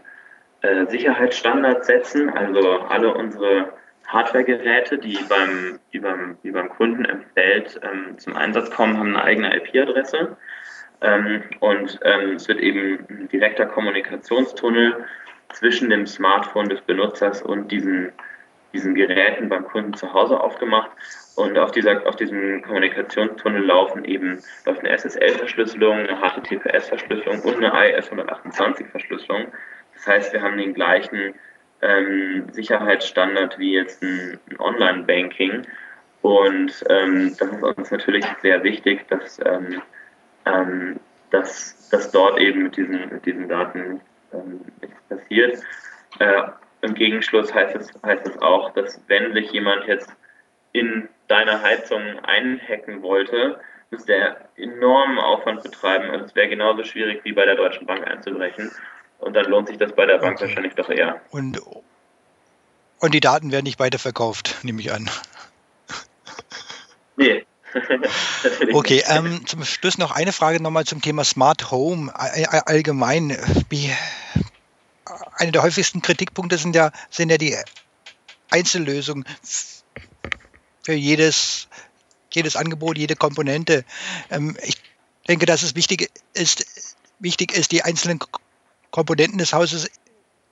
äh, 0.61 0.85
Sicherheitsstandards 0.87 1.87
setzen. 1.87 2.29
Also 2.29 2.81
alle 2.81 3.13
unsere 3.13 3.73
Hardware-Geräte, 4.07 4.97
die 4.97 5.17
beim, 5.29 5.79
die, 5.93 5.99
beim, 5.99 6.37
die 6.43 6.51
beim 6.51 6.69
Kunden 6.69 7.05
im 7.05 7.21
Feld 7.33 7.79
ähm, 7.83 8.17
zum 8.17 8.35
Einsatz 8.35 8.69
kommen, 8.71 8.97
haben 8.97 9.15
eine 9.15 9.23
eigene 9.23 9.55
IP-Adresse. 9.55 10.37
Ähm, 11.01 11.43
und 11.59 11.99
ähm, 12.03 12.35
es 12.35 12.47
wird 12.47 12.59
eben 12.59 13.05
ein 13.09 13.27
direkter 13.29 13.65
Kommunikationstunnel 13.65 15.05
zwischen 15.53 15.89
dem 15.89 16.05
Smartphone 16.05 16.69
des 16.69 16.81
Benutzers 16.81 17.41
und 17.41 17.71
diesen, 17.71 18.11
diesen 18.73 18.95
Geräten 18.95 19.49
beim 19.49 19.65
Kunden 19.65 19.93
zu 19.93 20.13
Hause 20.13 20.39
aufgemacht. 20.39 20.91
Und 21.35 21.57
auf, 21.57 21.71
dieser, 21.71 22.05
auf 22.07 22.17
diesem 22.17 22.61
Kommunikationstunnel 22.61 23.63
laufen 23.63 24.05
eben 24.05 24.39
läuft 24.65 24.81
eine 24.81 24.91
SSL-Verschlüsselung, 24.97 25.97
eine 25.97 26.17
HTTPS-Verschlüsselung 26.17 27.41
und 27.41 27.63
eine 27.63 27.97
IS-128-Verschlüsselung. 27.97 29.47
Das 29.95 30.07
heißt, 30.07 30.33
wir 30.33 30.41
haben 30.41 30.57
den 30.57 30.73
gleichen 30.73 31.33
ähm, 31.81 32.47
Sicherheitsstandard 32.51 33.57
wie 33.59 33.73
jetzt 33.73 34.01
ein, 34.03 34.39
Online-Banking. 34.59 35.65
Und 36.21 36.83
ähm, 36.89 37.35
das 37.39 37.49
ist 37.49 37.63
uns 37.63 37.91
natürlich 37.91 38.25
sehr 38.41 38.63
wichtig, 38.63 39.07
dass, 39.07 39.39
ähm, 39.43 39.81
ähm, 40.45 40.99
dass, 41.31 41.89
dass 41.89 42.11
dort 42.11 42.39
eben 42.39 42.63
mit 42.63 42.77
diesen, 42.77 43.09
mit 43.09 43.25
diesen 43.25 43.49
Daten 43.49 44.01
ähm, 44.33 44.61
nichts 44.81 45.01
passiert. 45.09 45.59
Äh, 46.19 46.43
Im 46.81 46.93
Gegenschluss 46.93 47.53
heißt 47.53 47.75
es, 47.75 47.91
heißt 48.03 48.27
es 48.27 48.37
auch, 48.41 48.71
dass 48.73 49.01
wenn 49.07 49.33
sich 49.33 49.51
jemand 49.51 49.85
jetzt 49.87 50.15
in 50.73 51.09
deine 51.27 51.61
Heizung 51.61 52.19
einhacken 52.23 53.01
wollte, 53.01 53.59
müsste 53.89 54.13
er 54.13 54.49
enormen 54.55 55.19
Aufwand 55.19 55.63
betreiben. 55.63 56.09
Also 56.09 56.25
es 56.25 56.35
wäre 56.35 56.49
genauso 56.49 56.83
schwierig 56.83 57.21
wie 57.23 57.33
bei 57.33 57.45
der 57.45 57.55
Deutschen 57.55 57.85
Bank 57.85 58.07
einzubrechen. 58.07 58.71
Und 59.21 59.33
dann 59.33 59.45
lohnt 59.45 59.67
sich 59.67 59.77
das 59.77 59.93
bei 59.95 60.05
der 60.05 60.17
Bank 60.17 60.37
okay. 60.37 60.47
wahrscheinlich 60.47 60.73
doch 60.73 60.89
eher. 60.89 61.21
Und, 61.29 61.61
und 62.99 63.13
die 63.13 63.19
Daten 63.19 63.51
werden 63.51 63.63
nicht 63.63 63.79
weiterverkauft, 63.79 64.57
nehme 64.63 64.81
ich 64.81 64.91
an. 64.91 65.09
Nee. 67.17 67.45
okay, 68.73 69.03
ähm, 69.07 69.45
zum 69.45 69.63
Schluss 69.63 69.97
noch 69.97 70.11
eine 70.11 70.33
Frage 70.33 70.61
nochmal 70.61 70.85
zum 70.85 71.01
Thema 71.01 71.23
Smart 71.23 71.69
Home 71.69 72.11
allgemein. 72.15 73.37
Wie, 73.69 73.91
eine 75.35 75.51
der 75.51 75.61
häufigsten 75.61 76.01
Kritikpunkte 76.01 76.57
sind 76.57 76.75
ja, 76.75 76.91
sind 77.09 77.29
ja 77.29 77.37
die 77.37 77.55
Einzellösungen 78.49 79.25
für 80.83 80.93
jedes, 80.93 81.67
jedes 82.31 82.55
Angebot, 82.55 82.97
jede 82.97 83.15
Komponente. 83.15 83.85
Ähm, 84.29 84.57
ich 84.63 84.77
denke, 85.27 85.45
dass 85.45 85.63
es 85.63 85.75
wichtig 85.75 86.09
ist, 86.33 86.95
wichtig 87.19 87.53
ist, 87.53 87.71
die 87.71 87.83
einzelnen 87.83 88.19
Komponenten 88.91 89.37
des 89.37 89.53
Hauses 89.53 89.89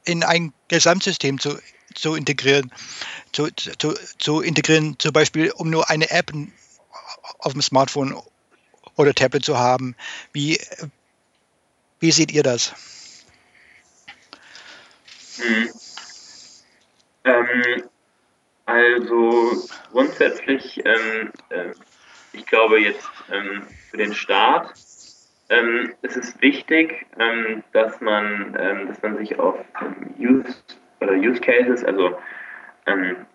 in 0.05 0.24
ein 0.24 0.53
Gesamtsystem 0.67 1.39
zu, 1.39 1.60
zu 1.93 2.15
integrieren. 2.15 2.72
Zu, 3.31 3.50
zu, 3.51 3.93
zu 4.17 4.41
integrieren, 4.41 4.98
zum 4.98 5.13
Beispiel, 5.13 5.51
um 5.51 5.69
nur 5.69 5.89
eine 5.89 6.10
App 6.10 6.31
auf 7.39 7.51
dem 7.53 7.62
Smartphone 7.62 8.15
oder 8.96 9.13
Tablet 9.13 9.46
zu 9.46 9.58
haben. 9.58 9.96
Wie, 10.34 10.60
wie 12.00 12.12
seht 12.12 12.31
ihr 12.31 12.43
das? 12.43 12.74
Hm. 15.38 15.69
Ähm, 17.24 17.84
also 18.65 19.67
grundsätzlich, 19.91 20.81
ähm, 20.86 21.31
äh, 21.50 21.72
ich 22.34 22.46
glaube 22.46 22.79
jetzt 22.79 23.08
ähm, 23.31 23.67
für 23.89 23.98
den 23.98 24.13
Staat 24.13 24.74
ähm, 25.50 25.94
ist 26.01 26.18
es 26.18 26.41
wichtig, 26.41 27.06
ähm, 27.20 27.63
dass 27.74 28.00
man, 28.01 28.58
ähm, 28.60 28.88
dass 28.88 29.01
man 29.01 29.18
sich 29.18 29.39
auf 29.39 29.58
Use 30.18 30.56
oder 31.01 31.13
Use 31.13 31.41
Cases, 31.41 31.84
also 31.84 32.18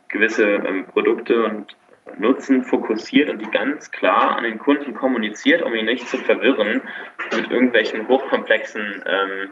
gewisse 0.08 0.58
Produkte 0.92 1.44
und 1.44 1.76
Nutzen 2.18 2.64
fokussiert 2.64 3.30
und 3.30 3.40
die 3.40 3.50
ganz 3.50 3.92
klar 3.92 4.36
an 4.36 4.42
den 4.42 4.58
Kunden 4.58 4.94
kommuniziert, 4.94 5.62
um 5.62 5.72
ihn 5.74 5.84
nicht 5.84 6.08
zu 6.08 6.18
verwirren 6.18 6.82
mit 7.32 7.50
irgendwelchen 7.50 8.08
hochkomplexen 8.08 9.02
äh, 9.02 9.48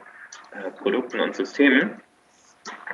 Produkten 0.78 1.20
und 1.20 1.34
Systemen. 1.34 2.00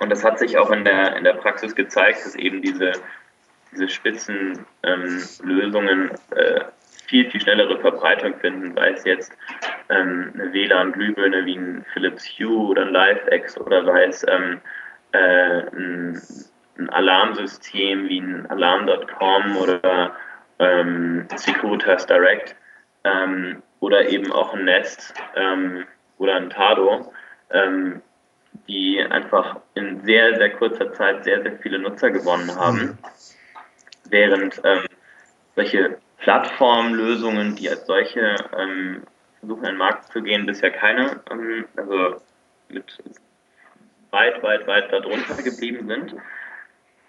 Und 0.01 0.11
das 0.11 0.25
hat 0.25 0.39
sich 0.39 0.57
auch 0.59 0.71
in 0.71 0.85
der, 0.85 1.17
in 1.17 1.25
der 1.25 1.35
Praxis 1.35 1.75
gezeigt, 1.75 2.25
dass 2.25 2.37
eben 2.37 2.63
diese, 2.63 2.93
diese 3.73 3.89
Spitzenlösungen 3.89 6.11
ähm, 6.11 6.17
äh, 6.31 6.61
viel, 7.09 7.31
viel 7.31 7.41
schnellere 7.41 7.79
Verbreitung 7.81 8.39
finden, 8.39 8.75
sei 8.75 8.91
es 8.91 9.05
jetzt 9.05 9.33
ähm, 9.89 10.33
eine 10.35 10.53
WLAN-Glühbirne 10.53 11.45
wie 11.47 11.57
ein 11.57 11.85
Philips 11.93 12.27
Hue 12.39 12.69
oder 12.69 12.83
ein 12.83 12.93
LiveX 12.93 13.59
oder 13.59 13.85
sei 13.85 14.05
es 14.05 14.25
ähm, 14.29 14.61
äh, 15.13 15.63
ein, 15.73 16.23
ein, 16.79 16.91
Alarmsystem 16.91 18.09
wie 18.09 18.21
ein 18.21 18.47
Alarm.com 18.51 19.57
oder 19.57 20.15
ähm, 20.59 21.27
Securitas 21.35 22.07
Direct 22.07 22.55
ähm, 23.05 23.63
oder 23.81 24.09
eben 24.09 24.31
auch 24.31 24.55
ein 24.55 24.65
Nest 24.65 25.15
ähm, 25.35 25.85
oder 26.19 26.37
ein 26.37 26.51
Tado. 26.51 27.13
Ähm, 27.51 28.03
die 28.67 29.01
einfach 29.01 29.61
in 29.75 30.05
sehr, 30.05 30.37
sehr 30.37 30.51
kurzer 30.51 30.93
Zeit 30.93 31.25
sehr, 31.25 31.43
sehr 31.43 31.59
viele 31.59 31.79
Nutzer 31.79 32.11
gewonnen 32.11 32.55
haben. 32.55 32.81
Mhm. 32.81 32.99
Während 34.11 34.61
ähm, 34.65 34.85
solche 35.55 35.99
Plattformlösungen, 36.19 37.57
die 37.57 37.69
als 37.69 37.87
solche 37.87 38.37
ähm, 38.57 39.03
versuchen, 39.39 39.65
in 39.65 39.71
den 39.71 39.77
Markt 39.77 40.13
zu 40.13 40.23
gehen, 40.23 40.47
bisher 40.47 40.71
keine, 40.71 41.21
ähm, 41.31 41.65
also 41.77 42.21
mit 42.69 42.99
weit, 44.11 44.43
weit, 44.43 44.67
weit 44.67 44.93
darunter 44.93 45.43
geblieben 45.43 45.87
sind. 45.87 46.15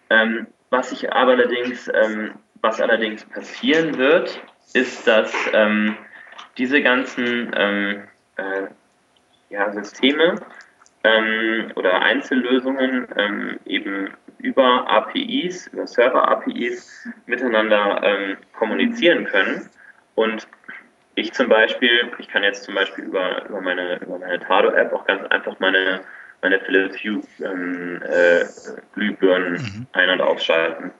Ähm, 0.09 0.47
was 0.69 0.91
ich 0.91 1.11
aber 1.11 1.31
allerdings, 1.31 1.89
ähm, 1.93 2.35
was 2.61 2.79
allerdings 2.81 3.25
passieren 3.25 3.97
wird, 3.97 4.39
ist, 4.73 5.07
dass 5.07 5.33
ähm, 5.53 5.97
diese 6.57 6.81
ganzen 6.81 7.53
äh, 7.53 8.03
ja, 9.49 9.71
Systeme 9.71 10.35
ähm, 11.03 11.71
oder 11.75 12.01
Einzellösungen 12.01 13.07
ähm, 13.15 13.59
eben 13.65 14.11
über 14.39 14.89
APIs, 14.89 15.67
über 15.67 15.85
Server-APIs 15.85 17.07
miteinander 17.25 18.01
ähm, 18.03 18.37
kommunizieren 18.57 19.25
können. 19.25 19.69
Und 20.15 20.47
ich 21.15 21.33
zum 21.33 21.49
Beispiel, 21.49 22.11
ich 22.17 22.27
kann 22.27 22.43
jetzt 22.43 22.63
zum 22.63 22.75
Beispiel 22.75 23.05
über, 23.05 23.45
über 23.45 23.61
meine, 23.61 23.97
über 24.01 24.17
meine 24.17 24.39
Tado-App 24.39 24.93
auch 24.93 25.05
ganz 25.05 25.25
einfach 25.27 25.59
meine, 25.59 26.01
meine 26.41 26.59
Philips 26.61 26.97
Hue 27.03 27.21
ähm, 27.41 28.01
äh, 28.03 28.45
Glühbirnen 28.93 29.53
mhm. 29.53 29.87
ein- 29.93 30.09
und 30.09 30.21
ausschalten. 30.21 30.91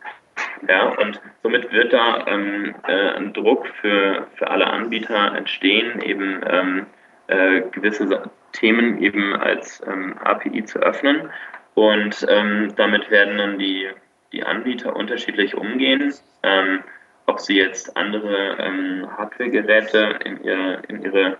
Ja, 0.67 0.89
und 0.89 1.19
somit 1.43 1.71
wird 1.71 1.93
da 1.93 2.25
ähm, 2.27 2.75
äh, 2.87 3.11
ein 3.11 3.33
Druck 3.33 3.67
für, 3.81 4.27
für 4.35 4.49
alle 4.49 4.67
Anbieter 4.67 5.35
entstehen, 5.35 6.01
eben 6.01 6.41
ähm, 6.47 6.85
äh, 7.27 7.61
gewisse 7.71 8.29
Themen 8.51 9.01
eben 9.01 9.35
als 9.35 9.81
ähm, 9.87 10.17
API 10.17 10.63
zu 10.65 10.79
öffnen. 10.79 11.29
Und 11.75 12.25
ähm, 12.29 12.73
damit 12.75 13.09
werden 13.09 13.37
dann 13.37 13.59
die, 13.59 13.89
die 14.31 14.43
Anbieter 14.43 14.95
unterschiedlich 14.95 15.55
umgehen, 15.55 16.13
ähm, 16.43 16.83
ob 17.25 17.39
sie 17.39 17.57
jetzt 17.57 17.95
andere 17.95 18.57
ähm, 18.59 19.07
Hardware-Geräte 19.17 20.19
in, 20.25 20.43
ihr, 20.43 20.81
in, 20.87 21.03
ihre, 21.03 21.37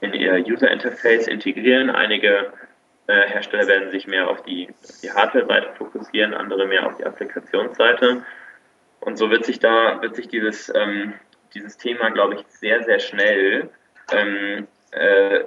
in 0.00 0.12
ihr 0.12 0.34
User 0.46 0.70
Interface 0.70 1.26
integrieren. 1.26 1.90
Einige 1.90 2.52
äh, 3.06 3.28
Hersteller 3.28 3.66
werden 3.66 3.90
sich 3.90 4.06
mehr 4.06 4.28
auf 4.28 4.42
die, 4.42 4.68
die 5.02 5.10
Hardware-Seite 5.10 5.74
fokussieren, 5.76 6.34
andere 6.34 6.66
mehr 6.66 6.86
auf 6.86 6.96
die 6.96 7.04
Applikationsseite. 7.04 8.22
Und 9.00 9.18
so 9.18 9.30
wird 9.30 9.44
sich 9.44 9.58
da, 9.58 10.00
wird 10.00 10.16
sich 10.16 10.28
dieses, 10.28 10.72
ähm, 10.74 11.14
dieses 11.54 11.76
Thema, 11.76 12.10
glaube 12.10 12.36
ich, 12.36 12.46
sehr, 12.48 12.82
sehr 12.84 13.00
schnell 13.00 13.70
ähm, 14.12 14.66
äh, 14.92 15.44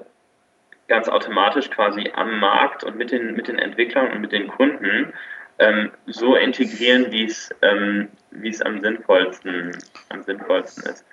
ganz 0.87 1.09
automatisch 1.09 1.69
quasi 1.69 2.11
am 2.15 2.39
Markt 2.39 2.83
und 2.83 2.97
mit 2.97 3.11
den, 3.11 3.35
mit 3.35 3.47
den 3.47 3.59
Entwicklern 3.59 4.11
und 4.11 4.21
mit 4.21 4.31
den 4.31 4.47
Kunden 4.47 5.13
ähm, 5.59 5.91
so 6.05 6.35
integrieren, 6.35 7.11
wie 7.11 7.25
es 7.25 7.49
ähm, 7.61 8.09
wie 8.31 8.49
es 8.49 8.61
am 8.61 8.81
sinnvollsten, 8.81 9.71
am 10.09 10.23
sinnvollsten 10.23 10.91
ist. 10.91 11.05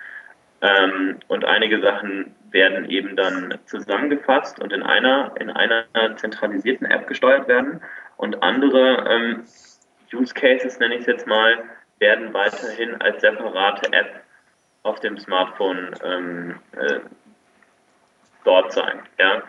Ähm, 0.61 1.19
und 1.27 1.45
einige 1.45 1.81
Sachen 1.81 2.35
werden 2.51 2.89
eben 2.89 3.15
dann 3.15 3.57
zusammengefasst 3.65 4.59
und 4.59 4.71
in 4.71 4.83
einer, 4.83 5.33
in 5.39 5.49
einer 5.49 5.85
zentralisierten 6.15 6.85
App 6.89 7.07
gesteuert 7.07 7.47
werden 7.47 7.81
und 8.17 8.41
andere 8.41 9.05
ähm, 9.09 9.43
Use 10.13 10.33
Cases, 10.33 10.79
nenne 10.79 10.95
ich 10.95 11.01
es 11.01 11.07
jetzt 11.07 11.27
mal, 11.27 11.63
werden 11.99 12.33
weiterhin 12.33 13.01
als 13.01 13.21
separate 13.21 13.91
App 13.91 14.21
auf 14.83 14.99
dem 14.99 15.17
Smartphone 15.17 15.91
ähm, 16.03 16.59
äh, 16.73 16.99
dort 18.43 18.71
sein. 18.71 19.01
Ja? 19.19 19.43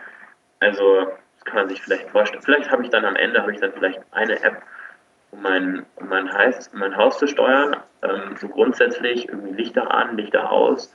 Also 0.59 1.07
das 1.35 1.45
kann 1.45 1.55
man 1.55 1.69
sich 1.69 1.81
vielleicht 1.81 2.09
vorstellen. 2.09 2.41
Vielleicht 2.43 2.71
habe 2.71 2.83
ich 2.83 2.89
dann 2.89 3.05
am 3.05 3.15
Ende 3.15 3.41
habe 3.41 3.53
ich 3.53 3.59
dann 3.59 3.73
vielleicht 3.73 4.01
eine 4.11 4.41
App, 4.43 4.61
um 5.31 5.41
mein, 5.41 5.85
um 5.95 6.09
mein, 6.09 6.31
Heiß, 6.31 6.71
mein 6.73 6.95
Haus 6.95 7.17
zu 7.17 7.27
steuern. 7.27 7.77
Ähm, 8.01 8.35
so 8.39 8.47
grundsätzlich 8.47 9.29
irgendwie 9.29 9.53
Lichter 9.53 9.91
an, 9.91 10.17
Lichter 10.17 10.51
aus. 10.51 10.93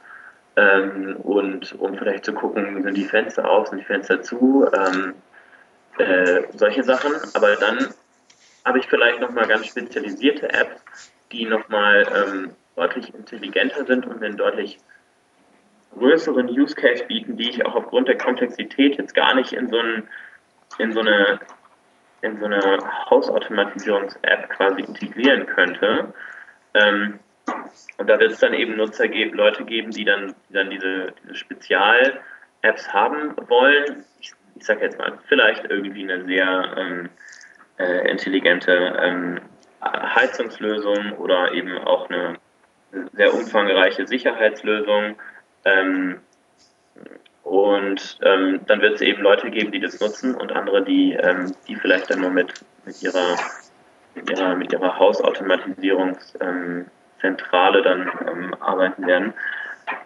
Ähm, 0.56 1.16
und 1.16 1.74
um 1.78 1.96
vielleicht 1.96 2.24
zu 2.24 2.32
gucken, 2.32 2.82
sind 2.82 2.94
die 2.94 3.04
Fenster 3.04 3.48
auf, 3.48 3.68
sind 3.68 3.78
die 3.78 3.84
Fenster 3.84 4.22
zu, 4.22 4.68
ähm, 4.72 5.14
äh, 5.98 6.42
solche 6.54 6.82
Sachen. 6.82 7.12
Aber 7.34 7.56
dann 7.56 7.88
habe 8.64 8.78
ich 8.78 8.86
vielleicht 8.86 9.20
nochmal 9.20 9.46
ganz 9.46 9.66
spezialisierte 9.66 10.52
Apps, 10.52 11.10
die 11.30 11.46
nochmal 11.46 12.06
ähm, 12.14 12.50
deutlich 12.76 13.14
intelligenter 13.14 13.84
sind 13.84 14.06
und 14.06 14.20
mir 14.20 14.30
deutlich 14.34 14.78
größeren 15.98 16.48
Use 16.48 16.74
Case 16.74 17.04
bieten, 17.04 17.36
die 17.36 17.50
ich 17.50 17.64
auch 17.64 17.74
aufgrund 17.74 18.08
der 18.08 18.18
Komplexität 18.18 18.96
jetzt 18.96 19.14
gar 19.14 19.34
nicht 19.34 19.52
in 19.52 19.68
so, 19.68 19.78
ein, 19.78 20.08
in 20.78 20.92
so 20.92 21.00
eine 21.00 21.40
in 22.22 22.38
so 22.38 22.46
eine 22.46 22.78
Hausautomatisierungs-App 23.10 24.48
quasi 24.50 24.82
integrieren 24.82 25.44
könnte. 25.46 26.14
Ähm, 26.74 27.18
und 27.98 28.08
da 28.08 28.18
wird 28.18 28.32
es 28.32 28.38
dann 28.38 28.54
eben 28.54 28.76
Nutzer 28.76 29.08
geben, 29.08 29.36
Leute 29.36 29.64
geben, 29.64 29.90
die 29.90 30.04
dann, 30.04 30.34
die 30.48 30.54
dann 30.54 30.70
diese, 30.70 31.12
diese 31.22 31.34
Spezial-Apps 31.34 32.92
haben 32.92 33.34
wollen. 33.48 34.04
Ich, 34.20 34.32
ich 34.54 34.64
sage 34.64 34.82
jetzt 34.82 34.98
mal, 34.98 35.18
vielleicht 35.26 35.68
irgendwie 35.68 36.04
eine 36.04 36.24
sehr 36.24 36.74
ähm, 36.76 37.10
äh, 37.78 38.08
intelligente 38.08 38.72
ähm, 39.00 39.40
Heizungslösung 39.82 41.12
oder 41.18 41.52
eben 41.52 41.76
auch 41.78 42.08
eine 42.08 42.36
sehr 43.14 43.34
umfangreiche 43.34 44.06
Sicherheitslösung. 44.06 45.16
Ähm, 45.64 46.20
und 47.42 48.18
ähm, 48.22 48.60
dann 48.66 48.80
wird 48.80 48.94
es 48.94 49.00
eben 49.00 49.22
Leute 49.22 49.50
geben, 49.50 49.72
die 49.72 49.80
das 49.80 49.98
nutzen 50.00 50.34
und 50.34 50.52
andere, 50.52 50.84
die, 50.84 51.14
ähm, 51.14 51.54
die 51.66 51.76
vielleicht 51.76 52.10
dann 52.10 52.20
nur 52.20 52.30
mit, 52.30 52.52
mit, 52.84 53.02
ihrer, 53.02 53.36
mit, 54.14 54.30
ihrer, 54.30 54.54
mit 54.54 54.72
ihrer 54.72 54.98
Hausautomatisierungszentrale 54.98 57.82
dann 57.82 58.10
ähm, 58.28 58.54
arbeiten 58.60 59.06
werden. 59.06 59.34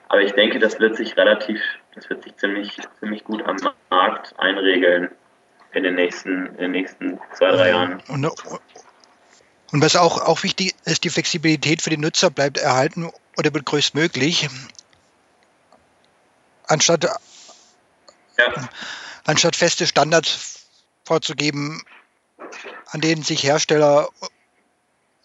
Aber 0.09 0.23
ich 0.23 0.33
denke, 0.33 0.59
das 0.59 0.81
wird 0.81 0.97
sich 0.97 1.17
relativ, 1.17 1.61
das 1.95 2.09
wird 2.09 2.23
sich 2.23 2.37
ziemlich, 2.37 2.79
ziemlich 3.01 3.25
gut 3.25 3.45
am 3.47 3.57
Markt 3.91 4.35
einregeln 4.39 5.11
in 5.73 5.83
den 5.83 5.95
nächsten, 5.95 6.47
in 6.47 6.57
den 6.57 6.71
nächsten 6.71 7.21
zwei, 7.35 7.51
drei 7.51 7.71
Jahren. 7.71 8.03
Und, 8.09 8.27
und 9.73 9.83
was 9.83 9.97
auch, 9.97 10.23
auch 10.23 10.43
wichtig 10.43 10.75
ist, 10.85 11.05
die 11.05 11.11
Flexibilität 11.11 11.83
für 11.83 11.91
den 11.91 12.01
Nutzer 12.01 12.31
bleibt 12.31 12.59
erhalten 12.59 13.11
oder 13.37 13.53
wird 13.53 13.67
größtmöglich. 13.67 14.49
Anstatt, 16.67 17.05
ja. 17.05 18.69
anstatt 19.25 19.57
feste 19.57 19.87
Standards 19.87 20.67
vorzugeben, 21.05 21.83
an 22.87 23.01
denen 23.01 23.23
sich 23.23 23.45
Hersteller 23.45 24.09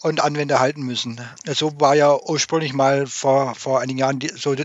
und 0.01 0.21
Anwender 0.21 0.59
halten 0.59 0.81
müssen. 0.81 1.21
So 1.45 1.79
war 1.79 1.95
ja 1.95 2.15
ursprünglich 2.15 2.73
mal 2.73 3.07
vor, 3.07 3.55
vor 3.55 3.81
einigen 3.81 3.99
Jahren 3.99 4.19
die, 4.19 4.29
so, 4.29 4.55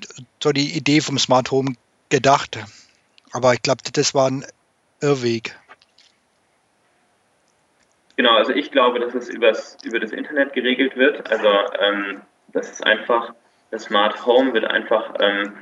so 0.42 0.52
die 0.52 0.76
Idee 0.76 1.00
vom 1.00 1.18
Smart 1.18 1.50
Home 1.50 1.74
gedacht. 2.08 2.58
Aber 3.32 3.52
ich 3.52 3.62
glaube, 3.62 3.82
das 3.92 4.14
war 4.14 4.30
ein 4.30 4.44
Irrweg. 5.00 5.56
Genau, 8.16 8.34
also 8.34 8.52
ich 8.52 8.70
glaube, 8.70 8.98
dass 8.98 9.14
es 9.14 9.28
übers, 9.28 9.76
über 9.82 10.00
das 10.00 10.10
Internet 10.10 10.54
geregelt 10.54 10.96
wird. 10.96 11.30
Also 11.30 11.48
ähm, 11.78 12.22
das 12.48 12.70
ist 12.70 12.86
einfach, 12.86 13.34
das 13.70 13.84
Smart 13.84 14.24
Home 14.24 14.54
wird 14.54 14.64
einfach 14.64 15.14
ähm, 15.20 15.52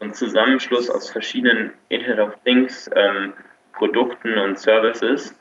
ein 0.00 0.14
Zusammenschluss 0.14 0.90
aus 0.90 1.10
verschiedenen 1.10 1.72
Internet 1.88 2.20
of 2.20 2.34
Things 2.44 2.90
ähm, 2.94 3.32
Produkten 3.72 4.38
und 4.38 4.58
Services. 4.58 5.38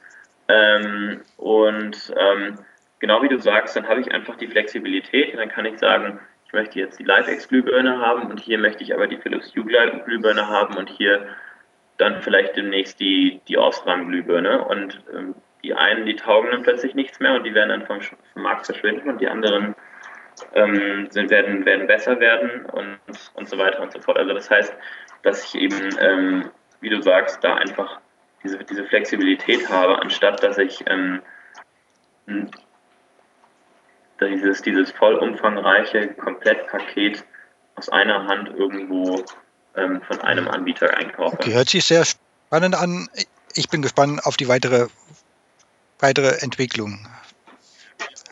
Ähm, 0.47 1.21
und 1.37 2.13
ähm, 2.17 2.59
genau 2.99 3.21
wie 3.21 3.29
du 3.29 3.39
sagst, 3.39 3.75
dann 3.75 3.87
habe 3.87 4.01
ich 4.01 4.11
einfach 4.11 4.35
die 4.35 4.47
Flexibilität 4.47 5.33
und 5.33 5.39
dann 5.39 5.49
kann 5.49 5.65
ich 5.65 5.77
sagen, 5.79 6.19
ich 6.45 6.53
möchte 6.53 6.79
jetzt 6.79 6.97
die 6.97 7.03
LiveX-Glühbirne 7.03 7.99
haben 7.99 8.29
und 8.29 8.39
hier 8.39 8.57
möchte 8.57 8.83
ich 8.83 8.93
aber 8.93 9.07
die 9.07 9.17
Philips 9.17 9.53
Hue 9.53 9.65
Glühbirne 9.65 10.47
haben 10.47 10.75
und 10.77 10.89
hier 10.89 11.27
dann 11.97 12.21
vielleicht 12.21 12.55
demnächst 12.55 12.99
die, 12.99 13.41
die 13.47 13.57
Osram-Glühbirne. 13.57 14.63
Und 14.63 15.01
ähm, 15.13 15.35
die 15.63 15.73
einen, 15.73 16.05
die 16.05 16.15
taugen 16.15 16.51
dann 16.51 16.63
plötzlich 16.63 16.95
nichts 16.95 17.19
mehr 17.19 17.33
und 17.33 17.43
die 17.43 17.53
werden 17.53 17.69
dann 17.69 17.85
vom, 17.85 17.99
vom 18.01 18.41
Markt 18.41 18.65
verschwinden 18.65 19.09
und 19.09 19.19
die 19.19 19.27
anderen 19.27 19.75
ähm, 20.53 21.07
sind, 21.09 21.29
werden, 21.29 21.65
werden 21.65 21.87
besser 21.87 22.19
werden 22.19 22.65
und, 22.65 22.99
und 23.33 23.49
so 23.49 23.57
weiter 23.57 23.81
und 23.81 23.91
so 23.91 23.99
fort. 23.99 24.17
Also 24.17 24.33
das 24.33 24.49
heißt, 24.49 24.73
dass 25.23 25.43
ich 25.43 25.55
eben, 25.55 25.89
ähm, 25.99 26.49
wie 26.81 26.89
du 26.89 27.01
sagst, 27.01 27.43
da 27.43 27.55
einfach 27.55 27.99
diese, 28.43 28.59
diese 28.59 28.85
Flexibilität 28.85 29.69
habe, 29.69 30.01
anstatt 30.01 30.43
dass 30.43 30.57
ich 30.57 30.83
ähm, 30.87 31.21
dieses, 34.21 34.61
dieses 34.61 34.91
vollumfangreiche 34.91 36.09
Komplettpaket 36.15 37.23
aus 37.75 37.89
einer 37.89 38.25
Hand 38.25 38.49
irgendwo 38.49 39.23
ähm, 39.75 40.01
von 40.01 40.19
einem 40.21 40.47
Anbieter 40.47 40.95
einkaufe. 40.97 41.37
Okay, 41.37 41.53
hört 41.53 41.69
sich 41.69 41.85
sehr 41.85 42.05
spannend 42.05 42.75
an. 42.75 43.07
Ich 43.55 43.69
bin 43.69 43.81
gespannt 43.81 44.25
auf 44.25 44.37
die 44.37 44.47
weitere 44.47 44.87
weitere 45.99 46.37
Entwicklung. 46.41 46.99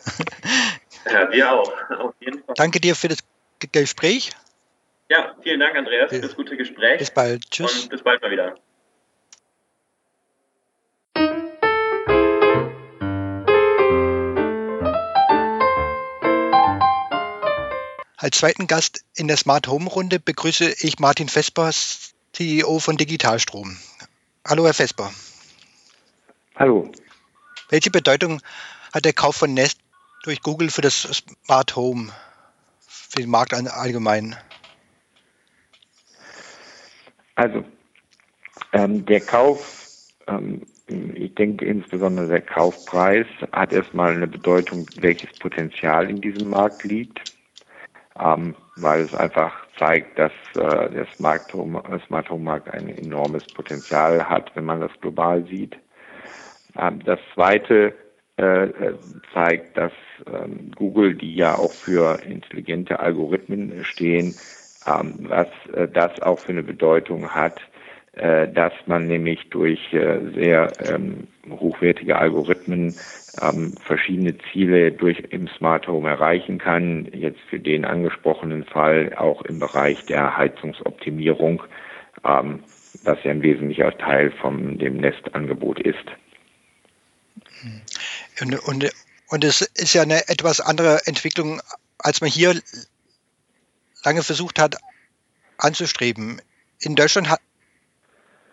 Ja, 1.10 1.30
wir 1.30 1.52
auch, 1.52 1.72
auf 1.90 2.14
jeden 2.20 2.42
Fall. 2.42 2.54
Danke 2.56 2.80
dir 2.80 2.96
für 2.96 3.08
das 3.08 3.18
Gespräch. 3.72 4.30
Ja, 5.08 5.36
vielen 5.42 5.60
Dank, 5.60 5.76
Andreas, 5.76 6.10
für 6.10 6.20
das 6.20 6.34
gute 6.34 6.56
Gespräch. 6.56 6.98
Bis 6.98 7.12
bald. 7.12 7.48
Tschüss. 7.50 7.84
Und 7.84 7.90
bis 7.90 8.02
bald 8.02 8.20
mal 8.22 8.30
wieder. 8.30 8.56
Als 18.16 18.38
zweiten 18.38 18.66
Gast 18.66 19.04
in 19.14 19.28
der 19.28 19.36
Smart 19.36 19.68
Home 19.68 19.88
Runde 19.88 20.18
begrüße 20.18 20.74
ich 20.80 20.98
Martin 20.98 21.28
Vesper, 21.28 21.70
CEO 22.32 22.80
von 22.80 22.96
Digitalstrom. 22.96 23.78
Hallo, 24.44 24.64
Herr 24.64 24.74
Vesper. 24.74 25.12
Hallo. 26.56 26.90
Welche 27.68 27.90
Bedeutung 27.92 28.42
hat 28.92 29.04
der 29.04 29.12
Kauf 29.12 29.36
von 29.36 29.54
Nest 29.54 29.78
durch 30.26 30.42
Google 30.42 30.70
für 30.70 30.82
das 30.82 31.02
Smart 31.44 31.76
Home, 31.76 32.10
für 32.80 33.20
den 33.20 33.30
Markt 33.30 33.54
allgemein? 33.54 34.36
Also, 37.36 37.64
ähm, 38.72 39.06
der 39.06 39.20
Kauf, 39.20 40.12
ähm, 40.26 40.62
ich 40.88 41.34
denke 41.34 41.64
insbesondere 41.64 42.26
der 42.26 42.40
Kaufpreis 42.40 43.26
hat 43.52 43.72
erstmal 43.72 44.14
eine 44.14 44.26
Bedeutung, 44.26 44.86
welches 45.00 45.30
Potenzial 45.38 46.10
in 46.10 46.20
diesem 46.20 46.50
Markt 46.50 46.82
liegt, 46.84 47.34
ähm, 48.18 48.56
weil 48.76 49.02
es 49.02 49.14
einfach 49.14 49.52
zeigt, 49.78 50.18
dass 50.18 50.32
äh, 50.54 50.90
der 50.90 51.06
Smart 51.14 51.52
Home, 51.52 51.82
Smart 52.06 52.30
Home 52.30 52.44
Markt 52.44 52.68
ein 52.70 52.88
enormes 52.88 53.46
Potenzial 53.46 54.28
hat, 54.28 54.50
wenn 54.56 54.64
man 54.64 54.80
das 54.80 54.92
global 55.00 55.44
sieht. 55.44 55.76
Ähm, 56.76 57.00
das 57.04 57.20
zweite 57.34 57.74
äh, 57.74 57.94
äh, 57.94 58.05
zeigt, 58.36 59.78
dass 59.78 59.92
ähm, 60.26 60.70
Google, 60.74 61.14
die 61.14 61.34
ja 61.34 61.56
auch 61.56 61.72
für 61.72 62.20
intelligente 62.22 63.00
Algorithmen 63.00 63.82
stehen, 63.84 64.34
ähm, 64.86 65.14
was 65.20 65.48
äh, 65.72 65.88
das 65.88 66.20
auch 66.20 66.38
für 66.38 66.52
eine 66.52 66.62
Bedeutung 66.62 67.30
hat, 67.30 67.60
dass 68.18 68.72
man 68.86 69.08
nämlich 69.08 69.50
durch 69.50 69.78
sehr 69.90 70.72
hochwertige 71.50 72.16
Algorithmen 72.16 72.94
verschiedene 73.82 74.38
Ziele 74.38 74.90
durch 74.90 75.22
im 75.28 75.48
Smart 75.48 75.86
Home 75.86 76.08
erreichen 76.08 76.56
kann. 76.56 77.06
Jetzt 77.12 77.40
für 77.50 77.60
den 77.60 77.84
angesprochenen 77.84 78.64
Fall 78.64 79.12
auch 79.18 79.42
im 79.42 79.58
Bereich 79.58 80.02
der 80.06 80.34
Heizungsoptimierung, 80.34 81.62
was 82.22 83.22
ja 83.22 83.30
ein 83.32 83.42
wesentlicher 83.42 83.94
Teil 83.98 84.30
von 84.30 84.78
dem 84.78 84.96
Nestangebot 84.96 85.78
ist. 85.80 86.06
Und, 88.40 88.54
und, 88.60 88.90
und 89.28 89.44
es 89.44 89.60
ist 89.62 89.94
ja 89.94 90.02
eine 90.02 90.28
etwas 90.28 90.60
andere 90.60 91.06
Entwicklung, 91.06 91.60
als 91.98 92.20
man 92.20 92.30
hier 92.30 92.60
lange 94.04 94.22
versucht 94.22 94.58
hat 94.58 94.76
anzustreben. 95.58 96.40
In 96.78 96.94
Deutschland 96.94 97.28
hat, 97.28 97.40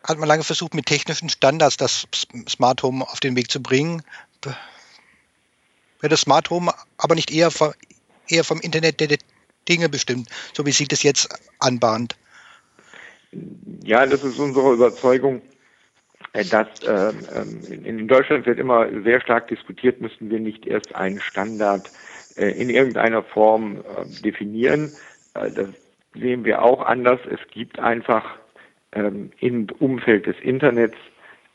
hat 0.04 0.18
man 0.18 0.28
lange 0.28 0.44
versucht, 0.44 0.74
mit 0.74 0.86
technischen 0.86 1.30
Standards 1.30 1.78
das 1.78 2.08
Smart 2.50 2.82
Home 2.84 3.08
auf 3.08 3.20
den 3.20 3.36
Weg 3.36 3.52
zu 3.52 3.62
bringen. 3.62 4.04
Wird 4.42 6.12
das 6.12 6.22
Smart 6.22 6.50
Home 6.50 6.74
aber 6.98 7.16
nicht 7.16 7.32
eher 7.32 7.52
vom, 7.52 7.74
eher 8.28 8.44
vom 8.44 8.60
Internet 8.62 9.00
der 9.00 9.18
Dinge 9.68 9.90
bestimmt, 9.90 10.30
so 10.54 10.66
wie 10.66 10.72
sich 10.72 10.88
das 10.88 11.04
jetzt 11.04 11.30
anbahnt? 11.60 12.16
Ja, 13.84 14.06
das 14.06 14.24
ist 14.24 14.40
unsere 14.40 14.74
Überzeugung, 14.74 15.42
dass 16.34 16.68
äh, 16.82 17.14
in 17.84 18.08
Deutschland 18.08 18.46
wird 18.48 18.58
immer 18.58 18.88
sehr 19.04 19.22
stark 19.22 19.48
diskutiert, 19.50 20.02
müssten 20.02 20.32
wir 20.32 20.40
nicht 20.40 20.66
erst 20.66 20.96
einen 20.96 21.20
Standard 21.20 21.92
äh, 22.36 22.50
in 22.60 22.70
irgendeiner 22.70 23.22
Form 23.22 23.78
äh, 23.78 24.22
definieren. 24.24 24.92
Äh, 25.36 25.52
das 25.52 25.70
sehen 26.16 26.44
wir 26.44 26.64
auch 26.64 26.84
anders. 26.86 27.20
Es 27.30 27.40
gibt 27.52 27.80
einfach 27.80 28.38
ähm, 28.94 29.32
im 29.40 29.68
Umfeld 29.80 30.26
des 30.26 30.40
Internets 30.42 30.98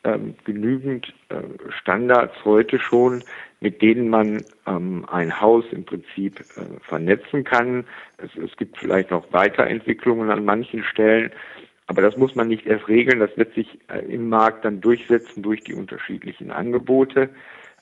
ähm, 0.04 0.36
genügend 0.44 1.12
äh, 1.28 1.36
Standards 1.80 2.34
heute 2.44 2.78
schon, 2.78 3.24
mit 3.60 3.82
denen 3.82 4.08
man 4.08 4.44
ähm, 4.66 5.04
ein 5.10 5.40
Haus 5.40 5.64
im 5.72 5.84
Prinzip 5.84 6.40
äh, 6.40 6.80
vernetzen 6.82 7.42
kann. 7.42 7.84
Es, 8.18 8.30
es 8.36 8.56
gibt 8.56 8.78
vielleicht 8.78 9.10
noch 9.10 9.32
Weiterentwicklungen 9.32 10.30
an 10.30 10.44
manchen 10.44 10.84
Stellen, 10.84 11.32
aber 11.88 12.02
das 12.02 12.16
muss 12.16 12.34
man 12.34 12.48
nicht 12.48 12.66
erst 12.66 12.86
regeln, 12.86 13.18
das 13.18 13.36
wird 13.36 13.54
sich 13.54 13.78
äh, 13.88 14.00
im 14.00 14.28
Markt 14.28 14.64
dann 14.64 14.80
durchsetzen 14.80 15.42
durch 15.42 15.62
die 15.62 15.74
unterschiedlichen 15.74 16.50
Angebote. 16.50 17.30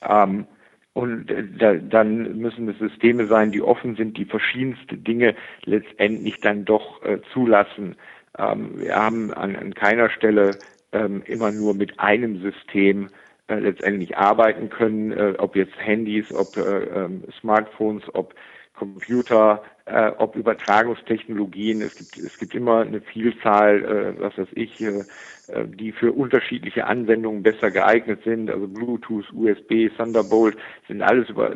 Ähm, 0.01 0.47
und 0.93 1.29
äh, 1.29 1.43
da, 1.59 1.75
dann 1.75 2.39
müssen 2.39 2.69
es 2.69 2.79
Systeme 2.79 3.27
sein, 3.27 3.51
die 3.51 3.61
offen 3.61 3.95
sind, 3.95 4.17
die 4.17 4.25
verschiedenste 4.25 4.97
Dinge 4.97 5.35
letztendlich 5.65 6.39
dann 6.39 6.63
doch 6.63 7.03
äh, 7.03 7.19
zulassen. 7.33 7.97
Ähm, 8.37 8.79
wir 8.79 8.95
haben 8.95 9.33
an, 9.33 9.57
an 9.57 9.73
keiner 9.73 10.09
Stelle 10.09 10.57
ähm, 10.93 11.21
immer 11.25 11.51
nur 11.51 11.73
mit 11.73 11.99
einem 11.99 12.41
System 12.41 13.09
äh, 13.47 13.59
letztendlich 13.59 14.17
arbeiten 14.17 14.69
können, 14.69 15.11
äh, 15.11 15.33
ob 15.37 15.57
jetzt 15.57 15.77
Handys, 15.77 16.33
ob 16.33 16.55
äh, 16.55 16.61
ähm, 16.61 17.23
Smartphones, 17.41 18.03
ob 18.13 18.33
Computer, 18.77 19.63
äh, 19.85 20.11
ob 20.17 20.35
Übertragungstechnologien. 20.35 21.81
Es 21.81 21.95
gibt, 21.95 22.17
es 22.17 22.37
gibt 22.37 22.53
immer 22.53 22.81
eine 22.81 23.01
Vielzahl, 23.01 23.83
äh, 23.83 24.21
was 24.21 24.37
weiß 24.37 24.49
ich, 24.53 24.79
äh, 24.79 25.03
äh, 25.47 25.65
die 25.65 25.91
für 25.91 26.11
unterschiedliche 26.11 26.85
Anwendungen 26.85 27.41
besser 27.41 27.71
geeignet 27.71 28.21
sind. 28.23 28.49
Also 28.49 28.67
Bluetooth, 28.67 29.25
USB, 29.33 29.89
Thunderbolt 29.97 30.57
sind 30.87 31.01
alles 31.01 31.29
über 31.29 31.53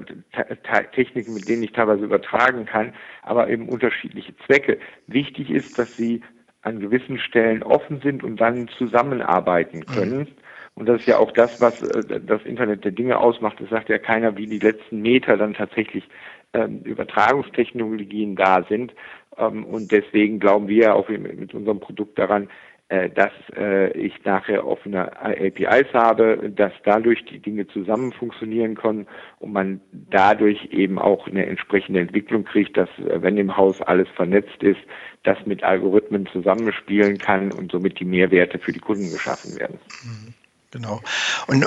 Techniken, 0.93 1.33
mit 1.33 1.47
denen 1.47 1.63
ich 1.63 1.73
teilweise 1.73 2.05
übertragen 2.05 2.65
kann, 2.65 2.93
aber 3.21 3.49
eben 3.49 3.69
unterschiedliche 3.69 4.35
Zwecke. 4.45 4.79
Wichtig 5.07 5.51
ist, 5.51 5.77
dass 5.77 5.95
sie 5.95 6.21
an 6.63 6.79
gewissen 6.79 7.19
Stellen 7.19 7.63
offen 7.63 8.01
sind 8.01 8.23
und 8.23 8.39
dann 8.39 8.67
zusammenarbeiten 8.77 9.85
können. 9.85 10.19
Mhm. 10.19 10.27
Und 10.75 10.87
das 10.87 11.01
ist 11.01 11.07
ja 11.07 11.17
auch 11.17 11.31
das, 11.31 11.59
was 11.59 11.81
äh, 11.81 12.19
das 12.21 12.43
Internet 12.43 12.85
der 12.85 12.91
Dinge 12.91 13.17
ausmacht. 13.17 13.59
Es 13.61 13.69
sagt 13.69 13.89
ja 13.89 13.97
keiner, 13.97 14.37
wie 14.37 14.47
die 14.47 14.59
letzten 14.59 15.01
Meter 15.01 15.37
dann 15.37 15.53
tatsächlich 15.53 16.07
ähm, 16.53 16.81
Übertragungstechnologien 16.83 18.35
da 18.35 18.63
sind. 18.67 18.93
Ähm, 19.37 19.65
und 19.65 19.91
deswegen 19.91 20.39
glauben 20.39 20.67
wir 20.67 20.95
auch 20.95 21.09
mit 21.09 21.53
unserem 21.53 21.79
Produkt 21.79 22.19
daran, 22.19 22.49
äh, 22.91 23.09
dass 23.09 23.31
äh, 23.55 23.89
ich 23.93 24.13
nachher 24.25 24.67
offene 24.67 25.15
APIs 25.21 25.93
habe, 25.93 26.51
dass 26.53 26.73
dadurch 26.83 27.23
die 27.23 27.39
Dinge 27.39 27.65
zusammen 27.67 28.11
funktionieren 28.11 28.75
können 28.75 29.07
und 29.39 29.53
man 29.53 29.79
dadurch 29.91 30.65
eben 30.71 30.99
auch 30.99 31.25
eine 31.25 31.45
entsprechende 31.45 32.01
Entwicklung 32.01 32.43
kriegt, 32.43 32.75
dass 32.75 32.89
äh, 32.97 33.21
wenn 33.21 33.37
im 33.37 33.55
Haus 33.55 33.81
alles 33.81 34.09
vernetzt 34.09 34.61
ist, 34.61 34.81
das 35.23 35.37
mit 35.45 35.63
Algorithmen 35.63 36.27
zusammenspielen 36.33 37.17
kann 37.17 37.53
und 37.53 37.71
somit 37.71 37.97
die 37.97 38.03
Mehrwerte 38.03 38.59
für 38.59 38.73
die 38.73 38.79
Kunden 38.79 39.09
geschaffen 39.09 39.57
werden. 39.57 39.79
Mhm. 40.03 40.33
Genau. 40.71 40.99
Und, 41.47 41.65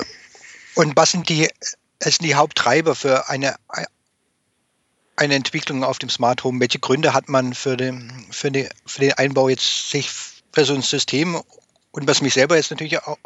und 0.75 0.95
was 0.95 1.11
sind 1.11 1.27
die, 1.29 1.47
sind 2.01 2.23
die 2.23 2.35
Haupttreiber 2.35 2.93
für 2.93 3.29
eine 3.29 3.55
eine 5.15 5.35
Entwicklung 5.35 5.83
auf 5.83 5.99
dem 5.99 6.09
Smart 6.09 6.43
Home? 6.43 6.59
Welche 6.59 6.79
Gründe 6.79 7.13
hat 7.13 7.29
man 7.29 7.53
für 7.53 7.77
den, 7.77 8.11
für 8.31 8.51
den, 8.51 8.67
für 8.85 9.01
den 9.01 9.13
Einbau 9.13 9.49
jetzt 9.49 9.89
sich 9.89 10.09
für 10.09 10.65
so 10.65 10.73
ein 10.73 10.81
System 10.81 11.37
und 11.91 12.07
was 12.07 12.21
mich 12.21 12.33
selber 12.33 12.55
jetzt 12.55 12.71
natürlich 12.71 13.01
auch, 13.03 13.17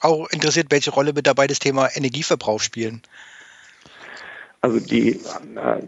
auch 0.00 0.28
interessiert, 0.30 0.68
welche 0.70 0.90
Rolle 0.90 1.14
wird 1.16 1.26
dabei 1.26 1.46
das 1.46 1.58
Thema 1.58 1.88
Energieverbrauch 1.94 2.60
spielen? 2.60 3.02
Also 4.60 4.80
die 4.80 5.10
äh, 5.10 5.82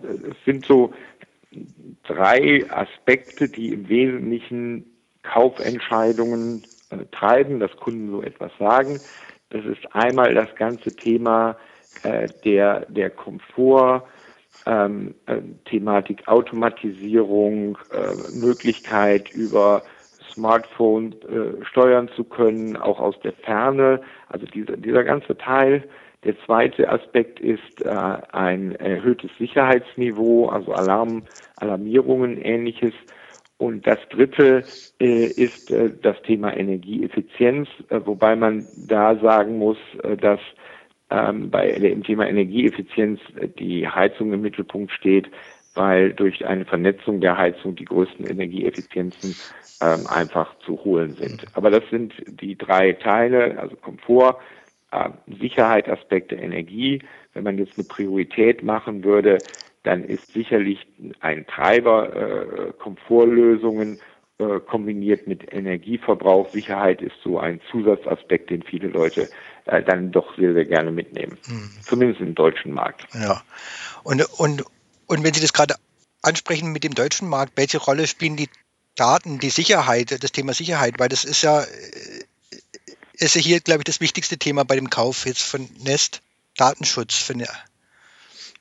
sind 0.44 0.66
so 0.66 0.92
drei 2.04 2.64
Aspekte, 2.70 3.48
die 3.48 3.68
im 3.72 3.88
Wesentlichen 3.88 4.84
Kaufentscheidungen 5.22 6.64
äh, 6.90 6.98
treiben, 7.12 7.60
dass 7.60 7.74
Kunden 7.76 8.10
so 8.10 8.22
etwas 8.22 8.52
sagen. 8.58 9.00
Das 9.50 9.64
ist 9.64 9.94
einmal 9.94 10.34
das 10.34 10.54
ganze 10.56 10.94
Thema 10.94 11.56
äh, 12.02 12.28
der, 12.44 12.86
der 12.86 13.10
Komfort, 13.10 14.06
ähm, 14.68 15.14
äh, 15.26 15.38
Thematik 15.64 16.28
Automatisierung, 16.28 17.78
äh, 17.90 18.38
Möglichkeit 18.38 19.32
über 19.32 19.82
Smartphone 20.32 21.14
äh, 21.22 21.64
steuern 21.64 22.08
zu 22.14 22.24
können, 22.24 22.76
auch 22.76 23.00
aus 23.00 23.18
der 23.20 23.32
Ferne. 23.32 24.00
Also 24.28 24.46
dieser, 24.46 24.76
dieser 24.76 25.04
ganze 25.04 25.36
Teil. 25.36 25.88
Der 26.24 26.34
zweite 26.44 26.88
Aspekt 26.88 27.40
ist 27.40 27.80
äh, 27.84 27.88
ein 27.88 28.74
erhöhtes 28.74 29.30
Sicherheitsniveau, 29.38 30.48
also 30.48 30.72
Alarm, 30.72 31.22
Alarmierungen, 31.56 32.36
ähnliches. 32.38 32.92
Und 33.56 33.86
das 33.86 33.98
dritte 34.10 34.64
äh, 35.00 35.26
ist 35.26 35.70
äh, 35.70 35.90
das 36.02 36.20
Thema 36.22 36.56
Energieeffizienz, 36.56 37.68
äh, 37.88 38.00
wobei 38.04 38.36
man 38.36 38.66
da 38.86 39.16
sagen 39.16 39.58
muss, 39.58 39.78
äh, 40.02 40.16
dass 40.16 40.40
ähm, 41.10 41.50
bei 41.50 41.70
dem 41.72 42.02
Thema 42.02 42.28
Energieeffizienz 42.28 43.20
die 43.58 43.88
Heizung 43.88 44.32
im 44.32 44.42
Mittelpunkt 44.42 44.92
steht, 44.92 45.30
weil 45.74 46.12
durch 46.12 46.46
eine 46.46 46.64
Vernetzung 46.64 47.20
der 47.20 47.36
Heizung 47.36 47.76
die 47.76 47.84
größten 47.84 48.26
Energieeffizienzen 48.26 49.34
ähm, 49.80 50.06
einfach 50.08 50.58
zu 50.60 50.84
holen 50.84 51.14
sind. 51.14 51.44
Aber 51.54 51.70
das 51.70 51.84
sind 51.90 52.14
die 52.26 52.56
drei 52.56 52.92
Teile, 52.92 53.58
also 53.58 53.76
Komfort, 53.76 54.38
äh, 54.90 55.10
Sicherheit, 55.40 55.88
Aspekte, 55.88 56.34
Energie. 56.34 57.02
Wenn 57.32 57.44
man 57.44 57.58
jetzt 57.58 57.78
eine 57.78 57.86
Priorität 57.86 58.62
machen 58.62 59.04
würde, 59.04 59.38
dann 59.84 60.04
ist 60.04 60.32
sicherlich 60.32 60.86
ein 61.20 61.46
Treiber 61.46 62.14
äh, 62.14 62.72
Komfortlösungen 62.78 64.00
äh, 64.38 64.60
kombiniert 64.60 65.26
mit 65.26 65.52
Energieverbrauch. 65.52 66.48
Sicherheit 66.48 67.02
ist 67.02 67.16
so 67.22 67.38
ein 67.38 67.60
Zusatzaspekt, 67.70 68.50
den 68.50 68.62
viele 68.62 68.88
Leute 68.88 69.28
äh, 69.68 69.82
dann 69.82 70.10
doch 70.10 70.36
sehr, 70.36 70.54
sehr 70.54 70.64
gerne 70.64 70.90
mitnehmen. 70.90 71.38
Mhm. 71.46 71.70
Zumindest 71.82 72.20
im 72.20 72.34
deutschen 72.34 72.72
Markt. 72.72 73.06
Ja. 73.14 73.42
Und, 74.02 74.22
und, 74.38 74.64
und 75.06 75.24
wenn 75.24 75.34
Sie 75.34 75.40
das 75.40 75.52
gerade 75.52 75.74
ansprechen 76.22 76.72
mit 76.72 76.84
dem 76.84 76.94
deutschen 76.94 77.28
Markt, 77.28 77.52
welche 77.56 77.78
Rolle 77.78 78.06
spielen 78.06 78.36
die 78.36 78.48
Daten, 78.96 79.38
die 79.38 79.50
Sicherheit, 79.50 80.22
das 80.22 80.32
Thema 80.32 80.54
Sicherheit? 80.54 80.94
Weil 80.98 81.08
das 81.08 81.24
ist 81.24 81.42
ja, 81.42 81.62
äh, 81.62 81.66
ist 83.12 83.36
ja 83.36 83.40
hier, 83.40 83.60
glaube 83.60 83.80
ich, 83.80 83.84
das 83.84 84.00
wichtigste 84.00 84.38
Thema 84.38 84.64
bei 84.64 84.76
dem 84.76 84.90
Kauf 84.90 85.26
jetzt 85.26 85.42
von 85.42 85.68
Nest. 85.84 86.22
Datenschutz. 86.56 87.14
Finde, 87.14 87.46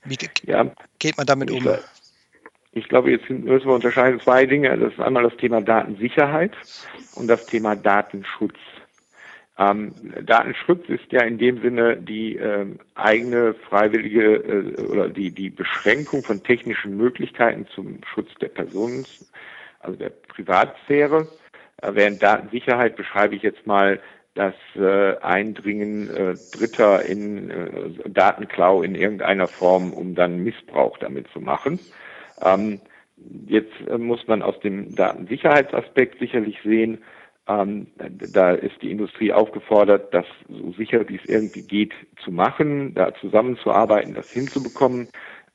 wie 0.05 0.17
ja, 0.45 0.71
geht 0.99 1.17
man 1.17 1.25
damit 1.25 1.51
um? 1.51 1.67
Ich 2.71 2.87
glaube, 2.87 3.11
jetzt 3.11 3.29
müssen 3.29 3.65
wir 3.65 3.73
unterscheiden 3.73 4.19
zwei 4.21 4.45
Dinge. 4.45 4.77
Das 4.77 4.93
ist 4.93 4.99
einmal 4.99 5.23
das 5.23 5.35
Thema 5.37 5.61
Datensicherheit 5.61 6.51
und 7.15 7.27
das 7.27 7.45
Thema 7.47 7.75
Datenschutz. 7.75 8.55
Ähm, 9.59 9.93
Datenschutz 10.23 10.87
ist 10.87 11.11
ja 11.11 11.23
in 11.23 11.39
dem 11.39 11.61
Sinne 11.61 11.97
die 11.97 12.37
äh, 12.37 12.67
eigene 12.93 13.55
freiwillige 13.55 14.35
äh, 14.35 14.81
oder 14.83 15.09
die, 15.09 15.31
die 15.31 15.49
Beschränkung 15.49 16.23
von 16.23 16.43
technischen 16.43 16.95
Möglichkeiten 16.95 17.65
zum 17.73 17.99
Schutz 18.13 18.29
der 18.39 18.49
Personen, 18.49 19.05
also 19.79 19.97
der 19.97 20.09
Privatsphäre. 20.09 21.27
Äh, 21.81 21.89
während 21.93 22.21
Datensicherheit 22.21 22.95
beschreibe 22.95 23.35
ich 23.35 23.41
jetzt 23.41 23.65
mal 23.65 23.99
das 24.35 24.53
äh, 24.75 25.17
Eindringen 25.17 26.09
äh, 26.11 26.35
Dritter 26.51 27.03
in 27.03 27.49
äh, 27.49 28.09
Datenklau 28.09 28.83
in 28.83 28.93
irgendeiner 28.93 29.47
Form, 29.47 29.91
um 29.91 30.13
dann 30.13 30.43
Missbrauch 30.43 30.99
damit 30.99 31.27
zu 31.29 31.41
machen. 31.41 31.79
Ähm, 32.43 32.79
jetzt 33.47 33.73
muss 33.97 34.27
man 34.27 34.43
aus 34.43 34.59
dem 34.59 34.93
Datensicherheitsaspekt 34.93 36.19
sicherlich 36.19 36.59
sehen, 36.63 36.99
ähm, 37.47 37.87
da 37.97 38.51
ist 38.51 38.81
die 38.81 38.91
Industrie 38.91 39.31
aufgefordert, 39.31 40.13
das 40.13 40.25
so 40.49 40.71
sicher 40.73 41.07
wie 41.07 41.15
es 41.15 41.25
irgendwie 41.25 41.61
geht 41.61 41.93
zu 42.23 42.31
machen, 42.31 42.93
da 42.93 43.13
zusammenzuarbeiten, 43.15 44.13
das 44.13 44.29
hinzubekommen. 44.29 45.07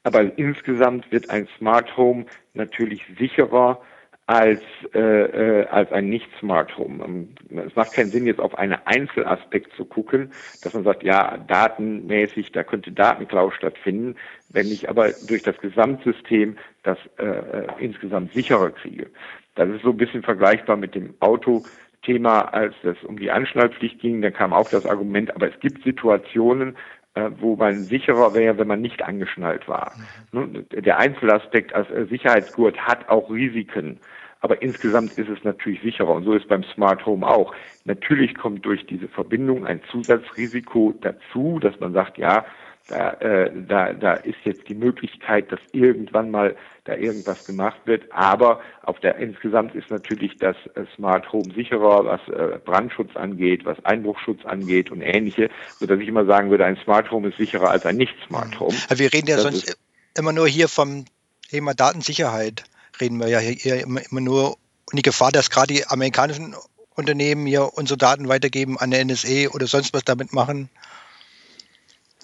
Aber 0.02 0.36
insgesamt 0.36 1.10
wird 1.12 1.30
ein 1.30 1.46
Smart 1.58 1.96
Home 1.96 2.26
natürlich 2.54 3.02
sicherer 3.18 3.80
als, 4.26 4.62
äh, 4.94 4.98
äh, 5.00 5.66
als 5.66 5.90
ein 5.92 6.08
Nicht-Smart 6.08 6.76
Home. 6.78 7.04
Ähm, 7.04 7.34
es 7.66 7.74
macht 7.74 7.92
keinen 7.92 8.10
Sinn, 8.10 8.26
jetzt 8.26 8.40
auf 8.40 8.56
einen 8.56 8.78
Einzelaspekt 8.84 9.74
zu 9.76 9.84
gucken, 9.84 10.32
dass 10.62 10.74
man 10.74 10.84
sagt, 10.84 11.02
ja, 11.02 11.38
datenmäßig, 11.38 12.52
da 12.52 12.62
könnte 12.62 12.92
Datenklau 12.92 13.50
stattfinden, 13.50 14.16
wenn 14.48 14.68
ich 14.68 14.88
aber 14.88 15.10
durch 15.26 15.42
das 15.42 15.58
Gesamtsystem 15.58 16.56
das 16.82 16.98
äh, 17.18 17.24
äh, 17.24 17.66
insgesamt 17.78 18.32
sicherer 18.32 18.70
kriege. 18.70 19.08
Das 19.54 19.68
ist 19.68 19.82
so 19.82 19.90
ein 19.90 19.96
bisschen 19.96 20.22
vergleichbar 20.22 20.76
mit 20.76 20.94
dem 20.94 21.14
Auto. 21.20 21.62
Thema, 22.02 22.52
als 22.52 22.74
es 22.82 22.96
um 23.04 23.16
die 23.16 23.30
Anschnallpflicht 23.30 24.00
ging, 24.00 24.22
da 24.22 24.30
kam 24.30 24.52
auch 24.52 24.68
das 24.68 24.86
Argument, 24.86 25.34
aber 25.36 25.48
es 25.48 25.60
gibt 25.60 25.84
Situationen, 25.84 26.76
äh, 27.14 27.30
wo 27.38 27.56
man 27.56 27.84
sicherer 27.84 28.34
wäre, 28.34 28.58
wenn 28.58 28.66
man 28.66 28.80
nicht 28.80 29.02
angeschnallt 29.02 29.68
war. 29.68 29.92
Mhm. 30.32 30.66
Der 30.70 30.98
Einzelaspekt 30.98 31.74
als 31.74 31.90
äh, 31.90 32.06
Sicherheitsgurt 32.06 32.78
hat 32.78 33.08
auch 33.08 33.30
Risiken. 33.30 34.00
Aber 34.40 34.60
insgesamt 34.60 35.16
ist 35.18 35.28
es 35.28 35.44
natürlich 35.44 35.80
sicherer 35.82 36.10
und 36.14 36.24
so 36.24 36.32
ist 36.32 36.48
beim 36.48 36.64
Smart 36.64 37.06
Home 37.06 37.24
auch. 37.24 37.54
Natürlich 37.84 38.34
kommt 38.34 38.64
durch 38.66 38.84
diese 38.86 39.06
Verbindung 39.06 39.66
ein 39.66 39.80
Zusatzrisiko 39.90 40.94
dazu, 41.00 41.60
dass 41.60 41.78
man 41.78 41.92
sagt, 41.92 42.18
ja, 42.18 42.44
da, 42.88 43.12
äh, 43.14 43.50
da, 43.68 43.92
da 43.92 44.14
ist 44.14 44.38
jetzt 44.44 44.68
die 44.68 44.74
Möglichkeit, 44.74 45.50
dass 45.52 45.60
irgendwann 45.72 46.30
mal 46.30 46.56
da 46.84 46.96
irgendwas 46.96 47.44
gemacht 47.46 47.80
wird. 47.84 48.10
Aber 48.12 48.60
auf 48.82 48.98
der 49.00 49.16
insgesamt 49.16 49.74
ist 49.74 49.90
natürlich 49.90 50.36
das 50.38 50.56
äh, 50.74 50.84
Smart 50.96 51.32
Home 51.32 51.52
sicherer, 51.54 52.04
was 52.04 52.20
äh, 52.28 52.58
Brandschutz 52.58 53.14
angeht, 53.16 53.64
was 53.64 53.82
Einbruchschutz 53.84 54.44
angeht 54.44 54.90
und 54.90 55.00
ähnliche, 55.00 55.48
so 55.78 55.86
dass 55.86 56.00
ich 56.00 56.08
immer 56.08 56.24
sagen 56.24 56.50
würde, 56.50 56.64
ein 56.64 56.76
Smart 56.82 57.10
Home 57.10 57.28
ist 57.28 57.38
sicherer 57.38 57.70
als 57.70 57.86
ein 57.86 57.96
nicht 57.96 58.14
Smart 58.26 58.58
Home. 58.58 58.76
Wir 58.94 59.12
reden 59.12 59.28
ja 59.28 59.36
das 59.36 59.44
sonst 59.44 59.78
immer 60.16 60.32
nur 60.32 60.48
hier 60.48 60.68
vom 60.68 61.04
Thema 61.48 61.74
Datensicherheit 61.74 62.64
reden 63.00 63.18
wir 63.18 63.28
ja 63.28 63.38
hier 63.38 63.82
immer, 63.82 64.00
immer 64.10 64.20
nur 64.20 64.56
um 64.90 64.96
die 64.96 65.02
Gefahr, 65.02 65.32
dass 65.32 65.50
gerade 65.50 65.74
die 65.74 65.86
amerikanischen 65.86 66.54
Unternehmen 66.94 67.46
hier 67.46 67.72
unsere 67.74 67.98
Daten 67.98 68.28
weitergeben 68.28 68.78
an 68.78 68.90
der 68.90 69.04
NSA 69.04 69.48
oder 69.52 69.66
sonst 69.66 69.94
was 69.94 70.04
damit 70.04 70.32
machen. 70.32 70.68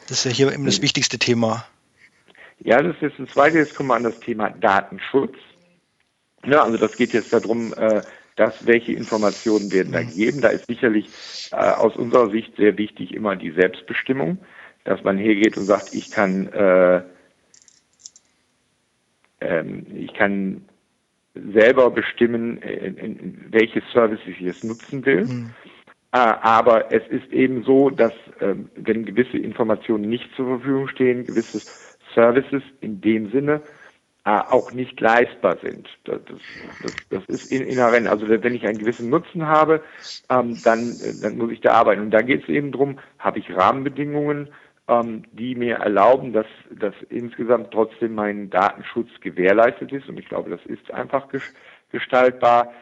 Das 0.08 0.18
ist 0.18 0.24
ja 0.24 0.30
hier 0.30 0.52
immer 0.52 0.66
das 0.66 0.82
wichtigste 0.82 1.18
Thema. 1.18 1.66
Ja, 2.60 2.82
das 2.82 2.96
ist 3.00 3.18
ein 3.18 3.28
zweites. 3.28 3.68
Jetzt 3.68 3.74
kommen 3.76 3.90
wir 3.90 3.96
an 3.96 4.04
das 4.04 4.18
Thema 4.20 4.50
Datenschutz. 4.50 5.36
Ja, 6.44 6.62
also 6.62 6.78
das 6.78 6.96
geht 6.96 7.12
jetzt 7.12 7.32
darum, 7.32 7.74
äh, 7.74 8.02
dass 8.36 8.66
welche 8.66 8.92
Informationen 8.92 9.70
werden 9.70 9.92
da 9.92 10.02
gegeben. 10.02 10.40
Da 10.40 10.48
ist 10.48 10.66
sicherlich 10.66 11.08
äh, 11.52 11.56
aus 11.56 11.96
unserer 11.96 12.30
Sicht 12.30 12.56
sehr 12.56 12.78
wichtig 12.78 13.12
immer 13.12 13.36
die 13.36 13.50
Selbstbestimmung, 13.50 14.38
dass 14.84 15.02
man 15.02 15.18
hergeht 15.18 15.56
und 15.56 15.66
sagt, 15.66 15.92
ich 15.92 16.10
kann 16.10 16.46
äh, 16.48 17.02
ähm, 19.40 19.86
ich 19.94 20.14
kann 20.14 20.64
selber 21.34 21.90
bestimmen, 21.90 22.58
in, 22.58 22.96
in 22.96 23.44
welche 23.50 23.82
Services 23.92 24.26
ich 24.26 24.40
jetzt 24.40 24.64
nutzen 24.64 25.04
will. 25.04 25.24
Mhm. 25.24 25.50
Äh, 26.12 26.18
aber 26.18 26.90
es 26.90 27.06
ist 27.08 27.30
eben 27.32 27.64
so, 27.64 27.90
dass 27.90 28.14
ähm, 28.40 28.70
wenn 28.76 29.04
gewisse 29.04 29.36
Informationen 29.36 30.08
nicht 30.08 30.34
zur 30.36 30.46
Verfügung 30.46 30.88
stehen, 30.88 31.26
gewisse 31.26 31.60
Services 32.14 32.62
in 32.80 33.00
dem 33.02 33.30
Sinne 33.30 33.60
äh, 34.24 34.30
auch 34.30 34.72
nicht 34.72 34.98
leistbar 35.00 35.58
sind. 35.62 35.86
Das, 36.04 36.20
das, 36.24 36.94
das 37.10 37.24
ist 37.26 37.52
inhärent. 37.52 38.08
Also 38.08 38.26
wenn 38.26 38.54
ich 38.54 38.66
einen 38.66 38.78
gewissen 38.78 39.10
Nutzen 39.10 39.46
habe, 39.46 39.82
ähm, 40.30 40.58
dann, 40.64 40.94
dann 41.22 41.36
muss 41.36 41.52
ich 41.52 41.60
da 41.60 41.72
arbeiten. 41.72 42.00
Und 42.00 42.10
da 42.10 42.22
geht 42.22 42.42
es 42.42 42.48
eben 42.48 42.72
darum, 42.72 42.98
habe 43.18 43.38
ich 43.40 43.54
Rahmenbedingungen, 43.54 44.48
ähm, 44.88 45.24
die 45.32 45.54
mir 45.54 45.76
erlauben, 45.76 46.32
dass, 46.32 46.46
dass 46.70 46.94
insgesamt 47.10 47.70
trotzdem 47.70 48.14
mein 48.14 48.48
Datenschutz 48.48 49.10
gewährleistet 49.20 49.92
ist. 49.92 50.08
Und 50.08 50.18
ich 50.18 50.28
glaube, 50.28 50.48
das 50.48 50.64
ist 50.64 50.90
einfach 50.90 51.28
gestaltbar. 51.90 52.72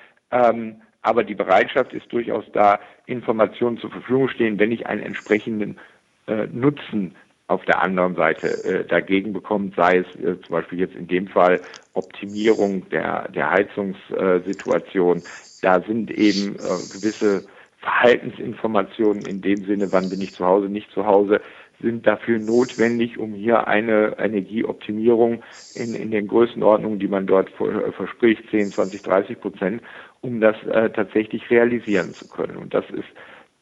Aber 1.03 1.23
die 1.23 1.37
Bereitschaft 1.37 1.93
ist 1.93 2.13
durchaus 2.13 2.45
da, 2.53 2.81
Informationen 3.07 3.79
zur 3.79 3.91
Verfügung 3.91 4.29
stehen, 4.29 4.59
wenn 4.59 4.73
ich 4.73 4.87
einen 4.87 5.03
entsprechenden 5.03 5.79
äh, 6.27 6.47
Nutzen 6.47 7.15
auf 7.49 7.65
der 7.65 7.81
anderen 7.81 8.17
Seite 8.17 8.49
äh, 8.65 8.85
dagegen 8.85 9.33
bekommt, 9.33 9.77
sei 9.77 9.99
es 9.99 10.07
äh, 10.17 10.41
zum 10.41 10.51
Beispiel 10.51 10.81
jetzt 10.81 10.97
in 10.97 11.07
dem 11.07 11.29
Fall 11.29 11.61
Optimierung 11.95 12.89
der, 12.91 13.29
der 13.29 13.51
Heizungssituation. 13.51 15.23
da 15.63 15.81
sind 15.81 16.11
eben 16.11 16.57
äh, 16.57 16.59
gewisse 16.93 17.47
Verhaltensinformationen 17.79 19.25
in 19.27 19.43
dem 19.43 19.65
Sinne, 19.65 19.93
wann 19.93 20.11
bin 20.11 20.21
ich 20.21 20.35
zu 20.35 20.45
Hause, 20.45 20.69
nicht 20.69 20.91
zu 20.91 21.07
Hause, 21.07 21.41
sind 21.81 22.07
dafür 22.07 22.39
notwendig, 22.39 23.19
um 23.19 23.35
hier 23.35 23.69
eine 23.69 24.19
Energieoptimierung 24.19 25.43
in, 25.75 25.95
in 25.95 26.11
den 26.11 26.27
Größenordnungen, 26.27 26.99
die 26.99 27.07
man 27.07 27.27
dort 27.27 27.51
verspricht, 27.51 28.43
10, 28.51 28.73
20, 28.73 29.03
30 29.03 29.41
Prozent, 29.41 29.83
um 30.21 30.41
das 30.41 30.57
äh, 30.67 30.91
tatsächlich 30.91 31.49
realisieren 31.51 32.13
zu 32.13 32.29
können. 32.29 32.57
Und 32.57 32.75
das 32.75 32.89
ist 32.91 33.09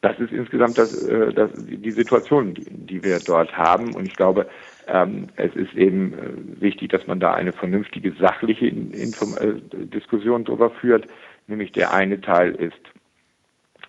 das 0.05 0.19
ist 0.19 0.31
insgesamt 0.31 0.77
das, 0.77 0.93
äh, 1.03 1.33
das, 1.33 1.49
die 1.55 1.91
Situation, 1.91 2.53
die, 2.53 2.65
die 2.69 3.03
wir 3.03 3.19
dort 3.19 3.57
haben. 3.57 3.95
Und 3.95 4.05
ich 4.05 4.15
glaube, 4.15 4.47
ähm, 4.87 5.27
es 5.35 5.55
ist 5.55 5.73
eben 5.73 6.13
äh, 6.13 6.61
wichtig, 6.61 6.91
dass 6.91 7.07
man 7.07 7.19
da 7.19 7.33
eine 7.33 7.53
vernünftige 7.53 8.11
sachliche 8.11 8.67
Inform 8.67 9.35
äh, 9.39 9.85
Diskussion 9.87 10.45
darüber 10.45 10.69
führt. 10.69 11.07
Nämlich 11.47 11.71
der 11.71 11.91
eine 11.91 12.21
Teil 12.21 12.51
ist, 12.51 12.77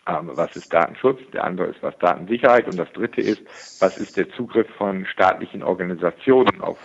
ähm, 0.07 0.31
was 0.33 0.57
ist 0.57 0.73
Datenschutz, 0.73 1.21
der 1.35 1.45
andere 1.45 1.67
ist, 1.67 1.83
was 1.83 1.99
Datensicherheit 1.99 2.67
und 2.67 2.79
das 2.79 2.91
dritte 2.93 3.21
ist, 3.21 3.43
was 3.81 3.99
ist 3.99 4.17
der 4.17 4.31
Zugriff 4.31 4.69
von 4.79 5.05
staatlichen 5.05 5.63
Organisationen 5.63 6.63
auf 6.63 6.79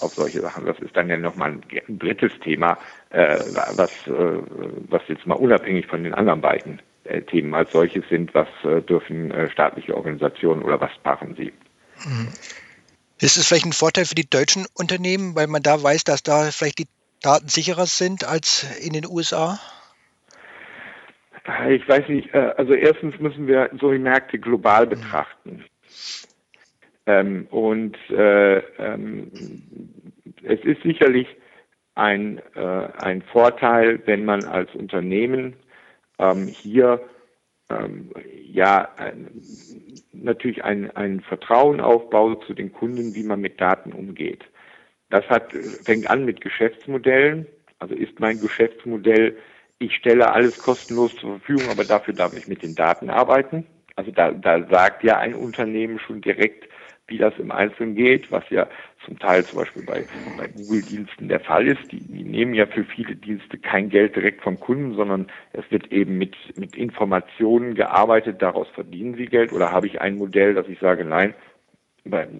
auf 0.00 0.14
solche 0.14 0.40
Sachen. 0.40 0.66
Das 0.66 0.78
ist 0.80 0.96
dann 0.96 1.08
ja 1.08 1.16
nochmal 1.16 1.52
ein, 1.52 1.98
drittes 1.98 2.32
Thema, 2.40 2.78
äh, 3.10 3.38
was, 3.74 3.90
äh, 4.06 4.42
was 4.88 5.02
jetzt 5.08 5.26
mal 5.26 5.34
unabhängig 5.34 5.86
von 5.86 6.04
den 6.04 6.14
anderen 6.14 6.40
beiden 6.40 6.80
äh, 7.08 7.22
Themen 7.22 7.54
als 7.54 7.72
solches 7.72 8.06
sind, 8.08 8.34
was 8.34 8.48
äh, 8.64 8.82
dürfen 8.82 9.30
äh, 9.30 9.50
staatliche 9.50 9.96
Organisationen 9.96 10.62
oder 10.62 10.80
was 10.80 10.90
machen 11.04 11.34
sie. 11.36 11.52
Mhm. 12.04 12.28
Ist 13.20 13.36
es 13.36 13.48
vielleicht 13.48 13.64
ein 13.64 13.72
Vorteil 13.72 14.04
für 14.04 14.14
die 14.14 14.28
deutschen 14.28 14.66
Unternehmen, 14.74 15.34
weil 15.34 15.46
man 15.46 15.62
da 15.62 15.82
weiß, 15.82 16.04
dass 16.04 16.22
da 16.22 16.50
vielleicht 16.50 16.78
die 16.78 16.86
Daten 17.22 17.48
sicherer 17.48 17.86
sind 17.86 18.24
als 18.24 18.66
in 18.80 18.92
den 18.92 19.06
USA? 19.06 19.58
Ich 21.68 21.88
weiß 21.88 22.08
nicht. 22.08 22.32
Also 22.32 22.74
erstens 22.74 23.18
müssen 23.18 23.48
wir 23.48 23.70
so 23.80 23.90
die 23.90 23.98
Märkte 23.98 24.38
global 24.38 24.84
mhm. 24.84 24.90
betrachten. 24.90 25.64
Ähm, 27.08 27.46
und 27.50 27.96
äh, 28.10 28.58
ähm, 28.78 29.32
es 30.42 30.60
ist 30.60 30.82
sicherlich 30.82 31.26
ein, 31.94 32.38
äh, 32.54 32.88
ein 32.98 33.22
Vorteil, 33.22 34.00
wenn 34.04 34.26
man 34.26 34.44
als 34.44 34.72
Unternehmen 34.74 35.56
ähm, 36.18 36.48
hier 36.48 37.00
ähm, 37.70 38.10
ja 38.44 38.90
ein, 38.98 39.30
natürlich 40.12 40.62
ein, 40.62 40.94
ein 40.96 41.20
Vertrauen 41.22 41.80
aufbaut 41.80 42.44
zu 42.44 42.52
den 42.52 42.74
Kunden, 42.74 43.14
wie 43.14 43.22
man 43.22 43.40
mit 43.40 43.58
Daten 43.58 43.92
umgeht. 43.92 44.44
Das 45.08 45.26
hat, 45.30 45.54
fängt 45.86 46.10
an 46.10 46.26
mit 46.26 46.42
Geschäftsmodellen. 46.42 47.46
Also 47.78 47.94
ist 47.94 48.20
mein 48.20 48.38
Geschäftsmodell, 48.38 49.38
ich 49.78 49.94
stelle 49.94 50.30
alles 50.30 50.58
kostenlos 50.58 51.16
zur 51.16 51.38
Verfügung, 51.38 51.70
aber 51.70 51.84
dafür 51.84 52.12
darf 52.12 52.34
ich 52.34 52.48
mit 52.48 52.62
den 52.62 52.74
Daten 52.74 53.08
arbeiten. 53.08 53.64
Also 53.96 54.10
da, 54.10 54.32
da 54.32 54.62
sagt 54.68 55.04
ja 55.04 55.16
ein 55.18 55.34
Unternehmen 55.34 55.98
schon 55.98 56.20
direkt, 56.20 56.67
wie 57.08 57.18
das 57.18 57.34
im 57.38 57.50
Einzelnen 57.50 57.94
geht, 57.94 58.30
was 58.30 58.44
ja 58.50 58.68
zum 59.04 59.18
Teil 59.18 59.44
zum 59.44 59.58
Beispiel 59.60 59.84
bei, 59.84 60.04
bei 60.36 60.48
Google-Diensten 60.48 61.28
der 61.28 61.40
Fall 61.40 61.66
ist. 61.66 61.90
Die, 61.90 62.00
die 62.00 62.24
nehmen 62.24 62.54
ja 62.54 62.66
für 62.66 62.84
viele 62.84 63.16
Dienste 63.16 63.58
kein 63.58 63.88
Geld 63.88 64.14
direkt 64.14 64.42
vom 64.42 64.60
Kunden, 64.60 64.94
sondern 64.94 65.26
es 65.52 65.64
wird 65.70 65.90
eben 65.90 66.18
mit, 66.18 66.36
mit 66.56 66.76
Informationen 66.76 67.74
gearbeitet, 67.74 68.42
daraus 68.42 68.68
verdienen 68.68 69.14
sie 69.14 69.26
Geld. 69.26 69.52
Oder 69.52 69.72
habe 69.72 69.86
ich 69.86 70.00
ein 70.00 70.16
Modell, 70.16 70.54
dass 70.54 70.68
ich 70.68 70.78
sage, 70.78 71.04
nein, 71.04 71.34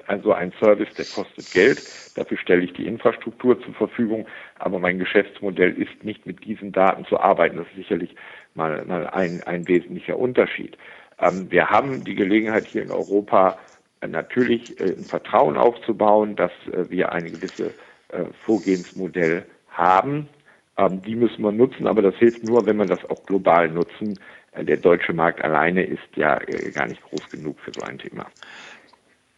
also 0.06 0.32
ein 0.32 0.52
Service, 0.60 0.92
der 0.94 1.04
kostet 1.04 1.52
Geld, 1.52 1.82
dafür 2.16 2.38
stelle 2.38 2.62
ich 2.62 2.72
die 2.72 2.86
Infrastruktur 2.86 3.60
zur 3.60 3.74
Verfügung, 3.74 4.26
aber 4.58 4.78
mein 4.78 4.98
Geschäftsmodell 4.98 5.72
ist 5.72 6.04
nicht 6.04 6.26
mit 6.26 6.44
diesen 6.44 6.72
Daten 6.72 7.04
zu 7.04 7.20
arbeiten. 7.20 7.56
Das 7.56 7.66
ist 7.68 7.76
sicherlich 7.76 8.14
mal, 8.54 8.84
mal 8.86 9.06
ein, 9.08 9.42
ein 9.44 9.68
wesentlicher 9.68 10.18
Unterschied. 10.18 10.76
Ähm, 11.18 11.50
wir 11.50 11.70
haben 11.70 12.04
die 12.04 12.14
Gelegenheit 12.14 12.66
hier 12.66 12.82
in 12.82 12.90
Europa, 12.90 13.58
natürlich 14.06 14.78
äh, 14.80 14.94
ein 14.96 15.04
Vertrauen 15.04 15.56
aufzubauen, 15.56 16.36
dass 16.36 16.52
äh, 16.72 16.88
wir 16.90 17.12
ein 17.12 17.24
gewisses 17.24 17.72
äh, 18.08 18.24
Vorgehensmodell 18.44 19.44
haben. 19.70 20.28
Ähm, 20.76 21.02
die 21.02 21.16
müssen 21.16 21.42
wir 21.42 21.52
nutzen, 21.52 21.86
aber 21.86 22.02
das 22.02 22.14
hilft 22.16 22.44
nur, 22.44 22.66
wenn 22.66 22.76
man 22.76 22.88
das 22.88 23.04
auch 23.10 23.24
global 23.24 23.68
nutzen. 23.68 24.18
Der 24.56 24.76
deutsche 24.76 25.12
Markt 25.12 25.42
alleine 25.44 25.84
ist 25.84 26.08
ja 26.16 26.40
gar 26.74 26.86
nicht 26.86 27.02
groß 27.02 27.28
genug 27.30 27.60
für 27.60 27.70
so 27.72 27.82
ein 27.82 27.98
Thema. 27.98 28.26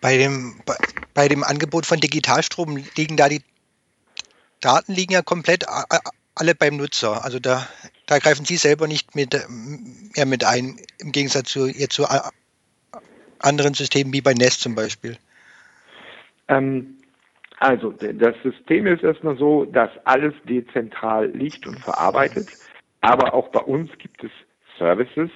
Bei 0.00 0.16
dem, 0.16 0.54
bei 1.12 1.28
dem 1.28 1.42
Angebot 1.42 1.84
von 1.84 2.00
Digitalstrom 2.00 2.82
liegen 2.96 3.16
da 3.16 3.28
die 3.28 3.42
Daten 4.60 4.94
liegen 4.94 5.12
ja 5.12 5.20
komplett 5.20 5.66
alle 6.34 6.54
beim 6.54 6.76
Nutzer. 6.76 7.24
Also 7.24 7.38
da, 7.38 7.68
da 8.06 8.18
greifen 8.18 8.46
Sie 8.46 8.56
selber 8.56 8.86
nicht 8.86 9.14
mit, 9.14 9.36
mehr 10.16 10.26
mit 10.26 10.44
ein, 10.44 10.78
im 10.98 11.12
Gegensatz 11.12 11.50
zu, 11.50 11.66
jetzt 11.66 11.94
zu 11.94 12.06
anderen 13.40 13.74
Systemen 13.74 14.12
wie 14.12 14.20
bei 14.20 14.34
Nest 14.34 14.60
zum 14.60 14.74
Beispiel? 14.74 15.16
Ähm, 16.48 16.96
also 17.58 17.92
das 17.92 18.34
System 18.42 18.86
ist 18.86 19.02
erstmal 19.02 19.36
so, 19.36 19.66
dass 19.66 19.90
alles 20.04 20.32
dezentral 20.48 21.28
liegt 21.28 21.66
und 21.66 21.78
verarbeitet, 21.78 22.48
aber 23.02 23.34
auch 23.34 23.48
bei 23.48 23.60
uns 23.60 23.90
gibt 23.98 24.24
es 24.24 24.30
Services, 24.78 25.30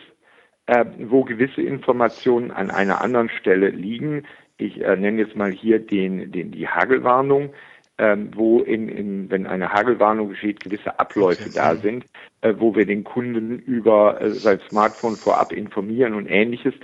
äh, 0.67 0.87
wo 0.99 1.25
gewisse 1.25 1.61
Informationen 1.61 2.51
an 2.51 2.71
einer 2.71 3.03
anderen 3.03 3.29
Stelle 3.29 3.69
liegen. 3.69 4.25
Ich 4.57 4.81
äh, 4.81 4.97
nenne 4.97 5.23
jetzt 5.23 5.37
mal 5.37 5.53
hier 5.53 5.79
den, 5.79 6.33
den, 6.33 6.51
die 6.51 6.67
Hagelwarnung, 6.67 7.53
ähm, 7.99 8.31
wo 8.35 8.61
in, 8.61 8.89
in, 8.89 9.31
wenn 9.31 9.47
eine 9.47 9.71
Hagelwarnung 9.73 10.31
geschieht, 10.31 10.61
gewisse 10.61 10.99
Abläufe 10.99 11.51
da 11.55 11.77
sind, 11.77 12.07
äh, 12.41 12.55
wo 12.57 12.75
wir 12.75 12.87
den 12.87 13.05
Kunden 13.05 13.59
über 13.59 14.21
äh, 14.21 14.31
sein 14.31 14.61
Smartphone 14.69 15.17
vorab 15.17 15.53
informieren 15.53 16.15
und 16.15 16.27
ähnliches 16.27 16.75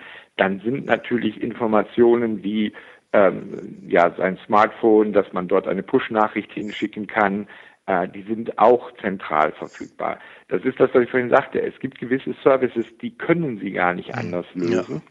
dann 0.41 0.61
sind 0.61 0.87
natürlich 0.87 1.41
Informationen 1.43 2.43
wie 2.43 2.73
ähm, 3.13 3.77
ja, 3.87 4.11
sein 4.17 4.39
Smartphone, 4.47 5.13
dass 5.13 5.31
man 5.35 5.49
dort 5.49 5.69
eine 5.69 5.83
Push-Nachricht 5.83 6.53
hinschicken 6.53 7.07
kann, 7.07 7.47
äh, 7.85 8.09
die 8.09 8.23
sind 8.23 8.59
auch 8.59 8.91
zentral 9.03 9.53
verfügbar. 9.53 10.19
Das 10.49 10.65
ist 10.65 10.81
das, 10.81 10.89
was 10.95 11.03
ich 11.03 11.11
vorhin 11.11 11.29
sagte. 11.29 11.61
Es 11.61 11.79
gibt 11.81 11.99
gewisse 11.99 12.35
Services, 12.43 12.87
die 13.03 13.11
können 13.11 13.59
Sie 13.59 13.73
gar 13.73 13.93
nicht 13.93 14.15
anders 14.15 14.47
lösen. 14.55 15.03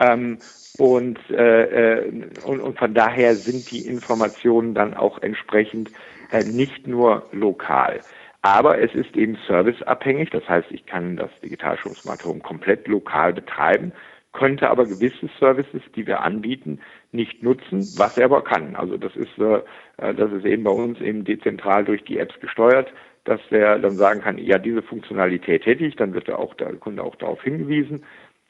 Ja. 0.00 0.12
Ähm, 0.12 0.38
und, 0.78 1.20
äh, 1.30 1.98
äh, 1.98 2.24
und, 2.44 2.60
und 2.60 2.76
von 2.76 2.94
daher 2.94 3.36
sind 3.36 3.70
die 3.70 3.86
Informationen 3.86 4.74
dann 4.74 4.94
auch 4.94 5.22
entsprechend 5.22 5.92
äh, 6.32 6.42
nicht 6.42 6.88
nur 6.88 7.28
lokal. 7.30 8.00
Aber 8.42 8.80
es 8.80 8.92
ist 8.92 9.16
eben 9.16 9.38
serviceabhängig. 9.46 10.30
Das 10.30 10.48
heißt, 10.48 10.72
ich 10.72 10.84
kann 10.84 11.16
das 11.16 11.30
Digitalschulungsmart 11.42 12.24
komplett 12.42 12.88
lokal 12.88 13.32
betreiben 13.32 13.92
könnte 14.34 14.68
aber 14.68 14.84
gewisse 14.84 15.30
Services, 15.38 15.80
die 15.96 16.06
wir 16.06 16.20
anbieten, 16.20 16.80
nicht 17.12 17.42
nutzen, 17.42 17.88
was 17.96 18.18
er 18.18 18.26
aber 18.26 18.44
kann. 18.44 18.76
Also 18.76 18.98
das 18.98 19.16
ist, 19.16 19.38
äh, 19.38 19.62
das 19.96 20.30
ist 20.32 20.44
eben 20.44 20.64
bei 20.64 20.70
uns 20.70 21.00
eben 21.00 21.24
dezentral 21.24 21.84
durch 21.84 22.04
die 22.04 22.18
Apps 22.18 22.38
gesteuert, 22.40 22.92
dass 23.24 23.40
der 23.50 23.78
dann 23.78 23.96
sagen 23.96 24.20
kann, 24.20 24.36
ja, 24.36 24.58
diese 24.58 24.82
Funktionalität 24.82 25.64
hätte 25.64 25.86
ich, 25.86 25.96
dann 25.96 26.12
wird 26.12 26.28
der, 26.28 26.38
auch, 26.38 26.54
der 26.54 26.74
Kunde 26.74 27.02
auch 27.02 27.16
darauf 27.16 27.42
hingewiesen, 27.42 28.04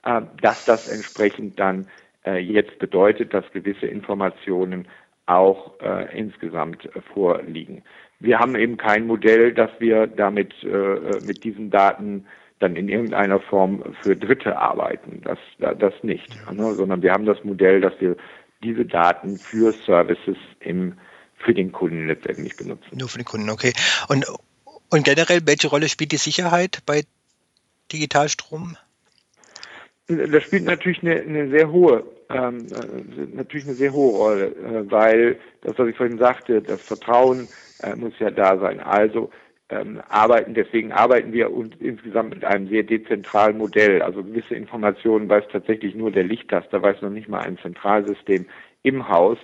äh, 0.05 0.23
dass 0.43 0.65
das 0.65 0.89
entsprechend 0.89 1.61
dann 1.61 1.87
äh, 2.27 2.39
jetzt 2.39 2.79
bedeutet, 2.79 3.33
dass 3.35 3.51
gewisse 3.53 3.87
Informationen 3.87 4.89
auch 5.27 5.79
äh, 5.81 6.19
insgesamt 6.19 6.85
äh, 6.87 7.01
vorliegen. 7.13 7.83
Wir 8.21 8.39
haben 8.39 8.57
eben 8.57 8.79
kein 8.79 9.07
Modell, 9.07 9.53
dass 9.53 9.71
wir 9.79 10.07
damit 10.07 10.55
äh, 10.65 10.69
äh 10.69 11.21
mit 11.27 11.45
diesen 11.45 11.71
Daten 11.71 12.27
dann 12.59 12.77
in 12.77 12.89
irgendeiner 12.89 13.41
Form 13.41 13.83
für 14.03 14.17
Dritte 14.17 14.59
arbeiten. 14.59 15.23
Das, 15.25 15.39
das 15.59 15.95
nicht. 16.03 16.29
Ne? 16.53 16.75
Sondern 16.75 17.03
wir 17.03 17.13
haben 17.13 17.27
das 17.27 17.43
Modell, 17.45 17.81
dass 17.81 17.95
wir 18.01 18.17
diese 18.63 18.85
Daten 18.85 19.37
für 19.37 19.73
Services 19.73 20.37
im, 20.61 20.95
für 21.37 21.55
den 21.55 21.73
Kunden 21.73 22.07
letztendlich 22.07 22.57
benutzen. 22.57 22.97
Nur 22.99 23.09
für 23.09 23.19
den 23.19 23.27
Kunden, 23.27 23.51
okay. 23.51 23.73
Und 24.09 24.27
Und 24.91 25.05
generell, 25.05 25.41
welche 25.45 25.69
Rolle 25.69 25.89
spielt 25.89 26.13
die 26.13 26.19
Sicherheit 26.19 26.83
bei 26.87 27.03
Digitalstrom? 27.93 28.77
Das 30.07 30.43
spielt 30.45 30.65
natürlich 30.65 31.03
eine, 31.03 31.21
eine 31.21 31.49
sehr 31.51 31.73
hohe, 31.73 32.05
ähm, 32.29 32.67
äh, 32.71 33.35
natürlich 33.35 33.67
eine 33.67 33.75
sehr 33.75 33.93
hohe 33.93 34.17
Rolle, 34.17 34.47
äh, 34.47 34.91
weil 34.91 35.41
das, 35.63 35.79
was 35.79 35.89
ich 35.89 35.97
vorhin 35.97 36.19
sagte, 36.19 36.63
das 36.63 36.81
Vertrauen 36.83 37.49
äh, 37.83 37.97
muss 37.97 38.13
ja 38.21 38.31
da 38.31 38.57
sein. 38.59 38.79
Also 38.81 39.31
ähm, 39.75 40.01
arbeiten, 40.09 40.55
deswegen 40.55 40.93
arbeiten 40.93 41.33
wir 41.33 41.53
uns 41.53 41.75
insgesamt 41.81 42.35
mit 42.35 42.45
einem 42.45 42.69
sehr 42.69 42.83
dezentralen 42.83 43.59
Modell. 43.59 44.03
Also 44.03 44.23
gewisse 44.23 44.55
Informationen 44.55 45.29
weiß 45.29 45.45
tatsächlich 45.51 45.95
nur 45.95 46.11
der 46.11 46.25
Lichttaster, 46.25 46.83
weiß 46.83 47.03
noch 47.03 47.11
nicht 47.11 47.29
mal 47.29 47.41
ein 47.41 47.59
Zentralsystem 47.59 48.47
im 48.83 49.09
Haus. 49.09 49.39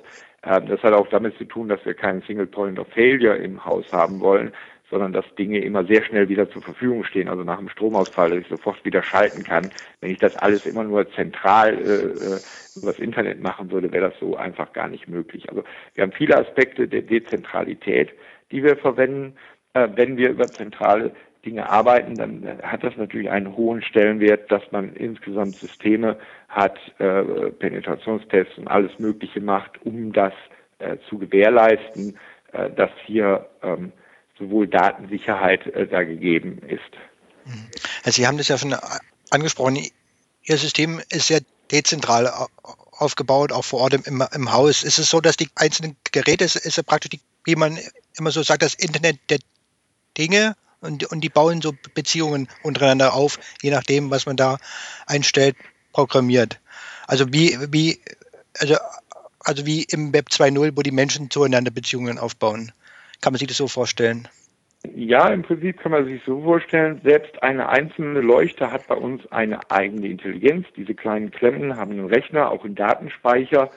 Ähm, 0.44 0.66
das 0.66 0.82
hat 0.82 0.92
auch 0.92 1.08
damit 1.08 1.36
zu 1.36 1.44
tun, 1.44 1.68
dass 1.68 1.84
wir 1.84 1.94
keinen 1.94 2.22
Single 2.22 2.46
Point 2.46 2.78
of 2.78 2.88
Failure 2.88 3.36
im 3.36 3.64
Haus 3.64 3.92
haben 3.92 4.20
wollen, 4.20 4.52
sondern 4.90 5.12
dass 5.12 5.24
Dinge 5.36 5.58
immer 5.60 5.84
sehr 5.84 6.02
schnell 6.02 6.28
wieder 6.28 6.50
zur 6.50 6.62
Verfügung 6.62 7.04
stehen. 7.04 7.28
Also 7.28 7.44
nach 7.44 7.58
dem 7.58 7.68
Stromausfall, 7.68 8.30
dass 8.30 8.40
ich 8.40 8.48
sofort 8.48 8.84
wieder 8.84 9.02
schalten 9.02 9.44
kann. 9.44 9.70
Wenn 10.00 10.10
ich 10.10 10.18
das 10.18 10.36
alles 10.36 10.66
immer 10.66 10.84
nur 10.84 11.10
zentral 11.12 11.74
äh, 11.74 12.34
äh 12.34 12.40
über 12.76 12.92
das 12.92 13.00
Internet 13.00 13.42
machen 13.42 13.72
würde, 13.72 13.92
wäre 13.92 14.10
das 14.10 14.20
so 14.20 14.36
einfach 14.36 14.72
gar 14.72 14.86
nicht 14.86 15.08
möglich. 15.08 15.48
Also 15.48 15.64
wir 15.94 16.02
haben 16.02 16.12
viele 16.12 16.38
Aspekte 16.38 16.86
der 16.86 17.02
Dezentralität, 17.02 18.10
die 18.52 18.62
wir 18.62 18.76
verwenden. 18.76 19.34
Äh, 19.74 19.88
wenn 19.94 20.16
wir 20.16 20.30
über 20.30 20.48
zentrale 20.48 21.12
Dinge 21.44 21.68
arbeiten, 21.68 22.16
dann 22.16 22.42
äh, 22.42 22.56
hat 22.62 22.82
das 22.82 22.96
natürlich 22.96 23.30
einen 23.30 23.56
hohen 23.56 23.82
Stellenwert, 23.82 24.50
dass 24.50 24.62
man 24.72 24.94
insgesamt 24.94 25.56
Systeme 25.56 26.18
hat, 26.48 26.78
äh, 26.98 27.22
Penetrationstests 27.52 28.58
und 28.58 28.68
alles 28.68 28.98
Mögliche 28.98 29.40
macht, 29.40 29.84
um 29.84 30.12
das 30.12 30.32
zu 31.10 31.18
gewährleisten, 31.18 32.16
äh, 32.52 32.70
dass 32.70 32.88
hier 33.04 33.50
ähm, 33.62 33.92
sowohl 34.38 34.66
Datensicherheit 34.66 35.60
da 35.90 36.04
gegeben 36.04 36.62
ist. 36.66 36.80
Also 38.02 38.16
Sie 38.16 38.26
haben 38.26 38.38
das 38.38 38.48
ja 38.48 38.56
schon 38.56 38.74
angesprochen. 39.28 39.76
Ihr 40.44 40.56
System 40.56 41.02
ist 41.10 41.26
sehr 41.26 41.42
dezentral 41.70 42.32
aufgebaut, 42.92 43.52
auch 43.52 43.64
vor 43.66 43.80
Ort 43.80 43.92
im, 43.92 44.24
im 44.32 44.52
Haus. 44.54 44.84
Ist 44.84 44.98
es 44.98 45.10
so, 45.10 45.20
dass 45.20 45.36
die 45.36 45.50
einzelnen 45.54 45.96
Geräte, 46.12 46.44
ist 46.44 46.74
ja 46.74 46.82
praktisch, 46.82 47.10
die, 47.10 47.20
wie 47.44 47.56
man 47.56 47.78
immer 48.16 48.30
so 48.30 48.42
sagt, 48.42 48.62
das 48.62 48.72
Internet 48.72 49.18
der 49.28 49.40
Dinge 50.20 50.54
und, 50.80 51.10
und 51.10 51.22
die 51.22 51.28
bauen 51.28 51.62
so 51.62 51.72
Beziehungen 51.94 52.48
untereinander 52.62 53.14
auf, 53.14 53.38
je 53.62 53.70
nachdem, 53.70 54.10
was 54.10 54.26
man 54.26 54.36
da 54.36 54.58
einstellt, 55.06 55.56
programmiert. 55.92 56.60
Also 57.06 57.32
wie, 57.32 57.56
wie, 57.70 57.98
also, 58.58 58.76
also 59.40 59.66
wie 59.66 59.84
im 59.90 60.12
Web 60.12 60.26
2.0, 60.30 60.76
wo 60.76 60.82
die 60.82 60.92
Menschen 60.92 61.30
zueinander 61.30 61.70
Beziehungen 61.70 62.18
aufbauen. 62.18 62.72
Kann 63.20 63.32
man 63.32 63.38
sich 63.38 63.48
das 63.48 63.56
so 63.56 63.68
vorstellen? 63.68 64.28
Ja, 64.94 65.28
im 65.28 65.42
Prinzip 65.42 65.78
kann 65.80 65.92
man 65.92 66.06
sich 66.06 66.22
so 66.24 66.42
vorstellen, 66.42 67.00
selbst 67.04 67.42
eine 67.42 67.68
einzelne 67.68 68.20
Leuchte 68.20 68.72
hat 68.72 68.86
bei 68.86 68.94
uns 68.94 69.30
eine 69.30 69.70
eigene 69.70 70.06
Intelligenz. 70.06 70.66
Diese 70.74 70.94
kleinen 70.94 71.30
Klemmen 71.30 71.76
haben 71.76 71.92
einen 71.92 72.06
Rechner, 72.06 72.50
auch 72.50 72.64
einen 72.64 72.76
Datenspeicher, 72.76 73.70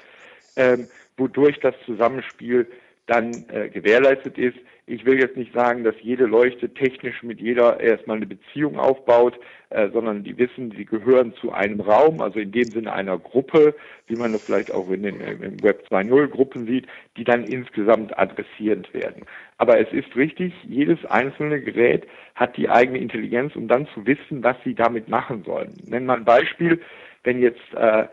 ähm, 0.56 0.88
wodurch 1.18 1.60
das 1.60 1.76
Zusammenspiel 1.86 2.68
dann 3.08 3.46
äh, 3.50 3.70
gewährleistet 3.70 4.38
ist. 4.38 4.58
Ich 4.86 5.06
will 5.06 5.20
jetzt 5.20 5.38
nicht 5.38 5.54
sagen, 5.54 5.84
dass 5.84 5.96
jede 6.02 6.26
Leuchte 6.26 6.74
technisch 6.74 7.24
mit 7.24 7.40
jeder 7.40 7.80
erstmal 7.80 8.18
eine 8.18 8.26
Beziehung 8.26 8.78
aufbaut, 8.78 9.40
äh, 9.70 9.90
sondern 9.92 10.24
die 10.24 10.38
wissen, 10.38 10.72
sie 10.76 10.86
gehören 10.86 11.34
zu 11.36 11.52
einem 11.52 11.80
Raum, 11.80 12.22
also 12.22 12.40
in 12.40 12.52
dem 12.52 12.70
Sinne 12.70 12.92
einer 12.92 13.18
Gruppe, 13.18 13.76
wie 14.08 14.16
man 14.16 14.34
das 14.34 14.44
vielleicht 14.44 14.74
auch 14.74 14.90
in 14.90 15.04
den 15.04 15.22
im 15.22 15.64
Web 15.64 15.86
2.0 15.90 16.28
Gruppen 16.28 16.66
sieht, 16.66 16.88
die 17.18 17.24
dann 17.24 17.46
insgesamt 17.46 18.18
adressierend 18.18 18.94
werden. 18.94 19.26
Aber 19.58 19.80
es 19.80 19.92
ist 19.94 20.16
richtig, 20.16 20.54
jedes 20.64 21.04
einzelne 21.06 21.62
Gerät 21.62 22.06
hat 22.36 22.58
die 22.58 22.70
eigene 22.70 23.00
Intelligenz, 23.00 23.56
um 23.56 23.68
dann 23.68 23.88
zu 23.94 24.06
wissen, 24.06 24.44
was 24.44 24.58
sie 24.64 24.76
damit 24.76 25.08
machen 25.08 25.44
sollen. 25.46 25.78
Nennen 25.86 26.08
wir 26.08 26.16
ein 26.16 26.26
Beispiel, 26.26 26.82
wenn 27.24 27.42
jetzt 27.42 27.74
äh, 27.74 28.06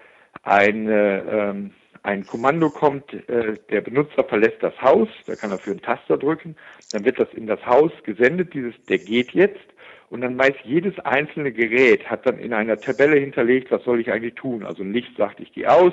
eine 0.44 1.24
ähm, 1.28 1.70
ein 2.02 2.26
Kommando 2.26 2.70
kommt, 2.70 3.12
äh, 3.28 3.56
der 3.70 3.80
Benutzer 3.80 4.24
verlässt 4.24 4.62
das 4.62 4.80
Haus, 4.80 5.08
da 5.26 5.34
kann 5.34 5.50
er 5.50 5.58
für 5.58 5.70
einen 5.70 5.82
Taster 5.82 6.16
drücken, 6.16 6.56
dann 6.92 7.04
wird 7.04 7.18
das 7.18 7.28
in 7.34 7.46
das 7.46 7.64
Haus 7.66 7.92
gesendet, 8.04 8.54
dieses, 8.54 8.74
der 8.88 8.98
geht 8.98 9.32
jetzt, 9.32 9.60
und 10.10 10.22
dann 10.22 10.36
weiß 10.36 10.54
jedes 10.64 10.98
einzelne 11.00 11.52
Gerät, 11.52 12.10
hat 12.10 12.26
dann 12.26 12.38
in 12.38 12.52
einer 12.52 12.78
Tabelle 12.78 13.16
hinterlegt, 13.16 13.70
was 13.70 13.84
soll 13.84 14.00
ich 14.00 14.10
eigentlich 14.10 14.34
tun. 14.34 14.64
Also 14.64 14.82
ein 14.82 14.92
sagt, 15.16 15.38
ich 15.38 15.52
gehe 15.52 15.70
aus, 15.70 15.92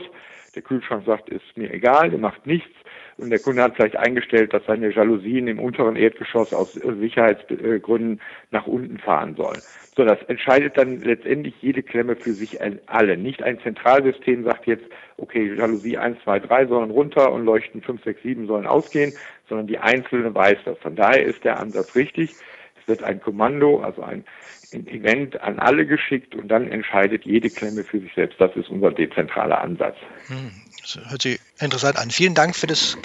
der 0.58 0.64
Kühlschrank 0.64 1.06
sagt, 1.06 1.30
ist 1.30 1.56
mir 1.56 1.72
egal, 1.72 2.10
der 2.10 2.18
macht 2.20 2.48
nichts. 2.48 2.74
Und 3.18 3.30
der 3.30 3.40
Kunde 3.40 3.62
hat 3.64 3.76
vielleicht 3.76 3.96
eingestellt, 3.96 4.54
dass 4.54 4.66
seine 4.66 4.92
Jalousien 4.92 5.48
im 5.48 5.60
unteren 5.60 5.96
Erdgeschoss 5.96 6.54
aus 6.54 6.74
Sicherheitsgründen 6.74 8.20
nach 8.52 8.68
unten 8.68 8.98
fahren 8.98 9.36
sollen. 9.36 9.60
So, 9.96 10.04
das 10.04 10.22
entscheidet 10.28 10.78
dann 10.78 11.02
letztendlich 11.02 11.56
jede 11.62 11.82
Klemme 11.82 12.16
für 12.16 12.34
sich 12.34 12.60
alle. 12.88 13.18
Nicht 13.18 13.42
ein 13.42 13.60
Zentralsystem 13.60 14.44
sagt 14.44 14.68
jetzt, 14.68 14.86
okay, 15.18 15.54
Jalousie 15.56 15.98
1, 15.98 16.18
2, 16.24 16.40
3 16.40 16.66
sollen 16.68 16.92
runter 16.92 17.32
und 17.32 17.46
Leuchten 17.46 17.82
5, 17.82 18.04
6, 18.04 18.22
7 18.22 18.48
sollen 18.48 18.68
ausgehen, 18.68 19.14
sondern 19.50 19.68
die 19.68 19.80
Einzelne 19.80 20.34
weiß 20.34 20.58
das. 20.66 20.78
Von 20.80 20.96
daher 20.96 21.24
ist 21.24 21.44
der 21.44 21.60
Ansatz 21.60 21.96
richtig. 21.96 22.36
Es 22.80 22.88
wird 22.88 23.04
ein 23.04 23.20
Kommando, 23.20 23.80
also 23.80 24.04
ein 24.04 24.24
Event 24.72 25.40
an 25.42 25.60
alle 25.60 25.86
geschickt 25.86 26.36
und 26.36 26.48
dann 26.50 26.70
entscheidet 26.72 27.26
jede 27.26 27.50
Klemme 27.50 27.84
für 27.84 28.00
sich 28.00 28.14
selbst. 28.14 28.40
Das 28.40 28.56
ist 28.56 28.70
unser 28.70 28.92
dezentraler 28.92 29.62
Ansatz. 29.62 29.96
Hm, 30.28 30.52
das 30.82 31.00
hört 31.10 31.22
sich 31.22 31.40
interessant 31.60 31.98
an. 31.98 32.10
Vielen 32.12 32.36
Dank 32.36 32.56
für 32.56 32.68
das 32.68 32.98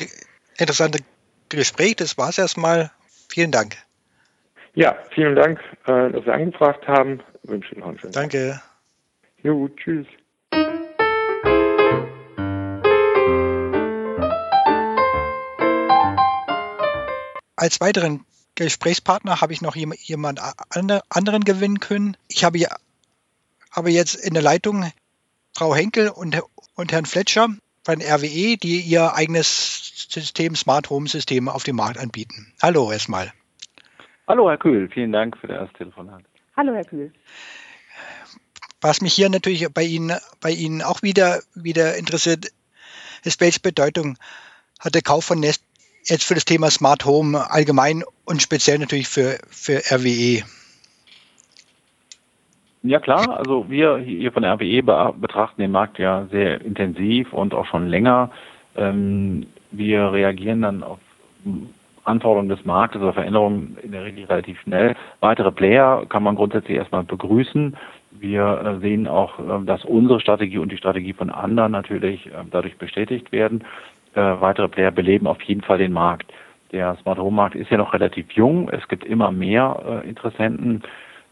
interessante 0.59 1.01
Gespräch. 1.49 1.97
Das 1.97 2.19
war 2.19 2.31
es 2.31 2.39
erstmal. 2.39 2.91
Vielen 3.29 3.51
Dank. 3.51 3.77
Ja, 4.75 4.97
vielen 5.15 5.37
Dank, 5.37 5.61
äh, 5.87 6.11
dass 6.11 6.25
Sie 6.25 6.33
angefragt 6.33 6.87
haben. 6.89 7.21
Ich 7.43 7.51
wünsche 7.51 7.73
Ihnen 7.75 7.81
noch 7.81 7.89
einen 7.89 7.99
schönen 7.99 8.13
Danke. 8.13 8.61
Tag. 8.61 9.45
Jo, 9.45 9.69
tschüss. 9.69 10.07
Als 17.57 17.81
weiteren 17.81 18.25
Gesprächspartner 18.65 19.41
habe 19.41 19.53
ich 19.53 19.63
noch 19.63 19.77
jemand 19.77 20.41
anderen 20.71 21.45
gewinnen 21.45 21.81
können. 21.81 22.17
Ich 22.29 22.45
habe 22.45 22.59
aber 23.71 23.89
jetzt 23.89 24.15
in 24.15 24.35
der 24.35 24.43
Leitung 24.43 24.91
Frau 25.55 25.75
Henkel 25.75 26.09
und, 26.09 26.41
und 26.75 26.93
Herrn 26.93 27.07
Fletcher 27.07 27.49
von 27.85 28.01
RWE, 28.01 28.57
die 28.57 28.81
ihr 28.81 29.15
eigenes 29.15 30.09
System, 30.09 30.55
Smart 30.57 30.91
Home 30.91 31.09
System 31.09 31.49
auf 31.49 31.65
dem 31.65 31.77
Markt 31.77 31.99
anbieten. 31.99 32.53
Hallo 32.63 32.91
erstmal. 32.93 33.33
Hallo, 34.29 34.49
Herr 34.49 34.59
Kühl, 34.59 34.89
vielen 34.89 35.13
Dank 35.13 35.37
für 35.37 35.49
das 35.49 35.71
Telefonat. 35.73 36.23
Hallo, 36.57 36.75
Herr 36.75 36.85
Kühl. 36.85 37.13
Was 38.81 39.01
mich 39.01 39.15
hier 39.15 39.29
natürlich 39.29 39.69
bei 39.73 39.83
Ihnen, 39.83 40.17
bei 40.41 40.51
Ihnen 40.51 40.83
auch 40.83 41.03
wieder, 41.03 41.41
wieder 41.55 41.97
interessiert, 41.97 42.53
ist, 43.25 43.41
welche 43.41 43.61
Bedeutung 43.61 44.19
hat 44.81 44.95
der 44.95 45.03
Kauf 45.03 45.25
von 45.25 45.41
Nest 45.41 45.63
jetzt 46.05 46.25
für 46.25 46.35
das 46.35 46.45
Thema 46.45 46.71
Smart 46.71 47.05
Home 47.05 47.51
allgemein 47.51 48.03
und 48.25 48.43
speziell 48.43 48.79
natürlich 48.79 49.09
für, 49.09 49.39
für 49.49 49.79
RWE? 49.91 50.43
Ja 52.85 52.99
klar, 52.99 53.39
also 53.39 53.71
wir 53.71 53.99
hier 53.99 54.33
von 54.33 54.45
RWE 54.45 54.83
betrachten 55.13 55.61
den 55.61 55.71
Markt 55.71 55.99
ja 55.99 56.27
sehr 56.33 56.61
intensiv 56.63 57.33
und 57.33 57.55
auch 57.55 57.67
schon 57.67 57.87
länger. 57.87 58.31
Ähm, 58.77 59.47
wir 59.71 60.13
reagieren 60.13 60.63
dann 60.63 60.83
auf 60.83 60.99
Anforderungen 62.05 62.49
des 62.49 62.65
Marktes 62.65 63.01
oder 63.01 63.13
Veränderungen 63.13 63.77
in 63.83 63.93
der 63.93 64.05
Regel 64.05 64.25
relativ 64.25 64.61
schnell. 64.63 64.97
Weitere 65.21 65.53
Player 65.53 66.05
kann 66.07 66.25
man 66.25 66.35
grundsätzlich 66.35 66.77
erstmal 66.77 67.05
begrüßen. 67.05 67.77
Wir 68.11 68.79
äh, 68.79 68.81
sehen 68.81 69.07
auch, 69.07 69.39
äh, 69.39 69.65
dass 69.65 69.85
unsere 69.85 70.21
Strategie 70.21 70.59
und 70.59 70.73
die 70.73 70.77
Strategie 70.77 71.13
von 71.13 71.31
anderen 71.31 71.73
natürlich 71.73 72.27
äh, 72.27 72.31
dadurch 72.51 72.77
bestätigt 72.77 73.31
werden. 73.33 73.65
Weitere 74.15 74.69
Player 74.69 74.91
beleben 74.91 75.27
auf 75.27 75.41
jeden 75.43 75.63
Fall 75.63 75.79
den 75.79 75.93
Markt. 75.93 76.31
Der 76.71 76.97
Smart 77.03 77.19
Home 77.19 77.37
Markt 77.37 77.55
ist 77.55 77.71
ja 77.71 77.77
noch 77.77 77.93
relativ 77.93 78.31
jung. 78.33 78.69
Es 78.69 78.87
gibt 78.89 79.05
immer 79.05 79.31
mehr 79.31 80.03
Interessenten. 80.05 80.83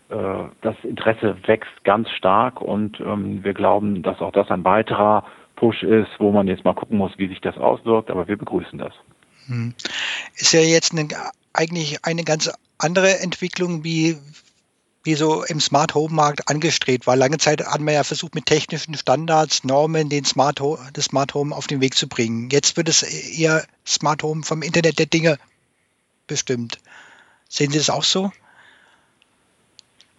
Das 0.09 0.75
Interesse 0.83 1.37
wächst 1.47 1.85
ganz 1.85 2.11
stark 2.11 2.61
und 2.61 2.99
ähm, 3.01 3.45
wir 3.45 3.55
glauben, 3.55 4.03
dass 4.03 4.21
auch 4.21 4.33
das 4.33 4.51
ein 4.51 4.65
weiterer 4.65 5.25
Push 5.55 5.83
ist, 5.85 6.09
wo 6.19 6.33
man 6.33 6.49
jetzt 6.49 6.65
mal 6.65 6.75
gucken 6.75 6.99
muss, 6.99 7.13
wie 7.17 7.29
sich 7.29 7.41
das 7.41 7.57
auswirkt, 7.59 8.11
aber 8.11 8.27
wir 8.27 8.37
begrüßen 8.37 8.79
das. 8.79 8.93
Hm. 9.47 9.75
Ist 10.35 10.53
ja 10.53 10.61
jetzt 10.61 10.93
eine, 10.93 11.07
eigentlich 11.53 12.05
eine 12.05 12.25
ganz 12.25 12.51
andere 12.79 13.21
Entwicklung, 13.21 13.85
wie, 13.85 14.17
wie 15.03 15.15
so 15.15 15.45
im 15.45 15.61
Smart 15.61 15.95
Home 15.95 16.15
Markt 16.15 16.49
angestrebt 16.49 17.07
war. 17.07 17.17
Lange 17.17 17.39
Zeit 17.39 17.65
hat 17.65 17.81
man 17.81 17.95
ja 17.95 18.05
versucht, 18.05 18.35
mit 18.35 18.47
technischen 18.47 18.95
Standards, 18.95 19.65
Normen 19.65 20.09
den 20.09 20.25
Smart 20.25 20.61
Home, 20.61 20.79
das 20.93 21.07
Smart 21.07 21.35
Home 21.35 21.55
auf 21.55 21.67
den 21.67 21.81
Weg 21.81 21.95
zu 21.95 22.09
bringen. 22.09 22.49
Jetzt 22.51 22.77
wird 22.77 22.89
es 22.89 23.03
eher 23.03 23.65
Smart 23.87 24.23
Home 24.23 24.43
vom 24.43 24.63
Internet 24.63 24.99
der 24.99 25.07
Dinge 25.07 25.39
bestimmt. 26.27 26.79
Sehen 27.49 27.71
Sie 27.71 27.79
das 27.79 27.91
auch 27.91 28.05
so? 28.05 28.31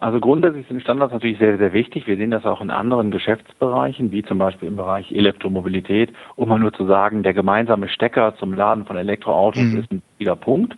Also 0.02 0.18
grundsätzlich 0.18 0.66
sind 0.66 0.82
Standards 0.82 1.12
natürlich 1.12 1.38
sehr, 1.38 1.58
sehr 1.58 1.72
wichtig. 1.72 2.08
Wir 2.08 2.16
sehen 2.16 2.32
das 2.32 2.44
auch 2.44 2.60
in 2.60 2.70
anderen 2.70 3.12
Geschäftsbereichen, 3.12 4.10
wie 4.10 4.24
zum 4.24 4.36
Beispiel 4.36 4.66
im 4.66 4.74
Bereich 4.74 5.12
Elektromobilität, 5.12 6.12
um 6.34 6.48
mal 6.48 6.58
nur 6.58 6.72
zu 6.72 6.86
sagen, 6.86 7.22
der 7.22 7.34
gemeinsame 7.34 7.88
Stecker 7.88 8.34
zum 8.36 8.52
Laden 8.52 8.84
von 8.84 8.96
Elektroautos 8.96 9.62
mhm. 9.62 9.78
ist 9.78 9.92
ein 9.92 10.02
wichtiger 10.10 10.34
Punkt. 10.34 10.74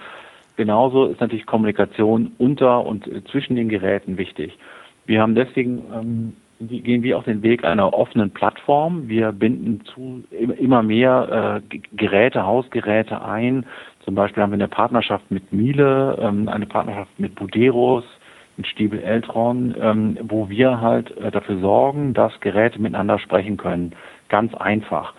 Genauso 0.57 1.07
ist 1.07 1.21
natürlich 1.21 1.47
Kommunikation 1.47 2.33
unter 2.39 2.85
und 2.85 3.09
zwischen 3.31 3.57
den 3.57 3.69
Geräten 3.69 4.19
wichtig. 4.19 4.57
Wir 5.07 5.21
haben 5.21 5.35
deswegen 5.35 5.83
ähm, 5.93 6.33
gehen 6.61 7.03
wir 7.03 7.19
auch 7.19 7.25
den 7.25 7.43
Weg 7.43 7.65
einer 7.65 7.93
offenen 7.93 8.31
Plattform. 8.31 9.09
Wir 9.09 9.33
binden 9.33 9.83
zu 9.87 10.25
immer 10.31 10.83
mehr 10.83 11.63
äh, 11.73 11.79
Geräte, 11.97 12.45
Hausgeräte 12.45 13.23
ein. 13.23 13.67
Zum 14.05 14.15
Beispiel 14.15 14.43
haben 14.43 14.51
wir 14.51 14.57
eine 14.57 14.69
Partnerschaft 14.69 15.31
mit 15.31 15.53
Miele, 15.53 16.19
ähm, 16.21 16.49
eine 16.49 16.67
Partnerschaft 16.67 17.19
mit 17.19 17.35
Buderos, 17.35 18.05
mit 18.57 18.67
Stiebel 18.67 19.01
Eltron, 19.01 19.75
ähm, 19.81 20.19
wo 20.23 20.49
wir 20.49 20.81
halt 20.81 21.17
äh, 21.19 21.31
dafür 21.31 21.59
sorgen, 21.59 22.15
dass 22.15 22.39
Geräte 22.41 22.81
miteinander 22.81 23.19
sprechen 23.19 23.57
können. 23.57 23.93
Ganz 24.29 24.55
einfach. 24.55 25.15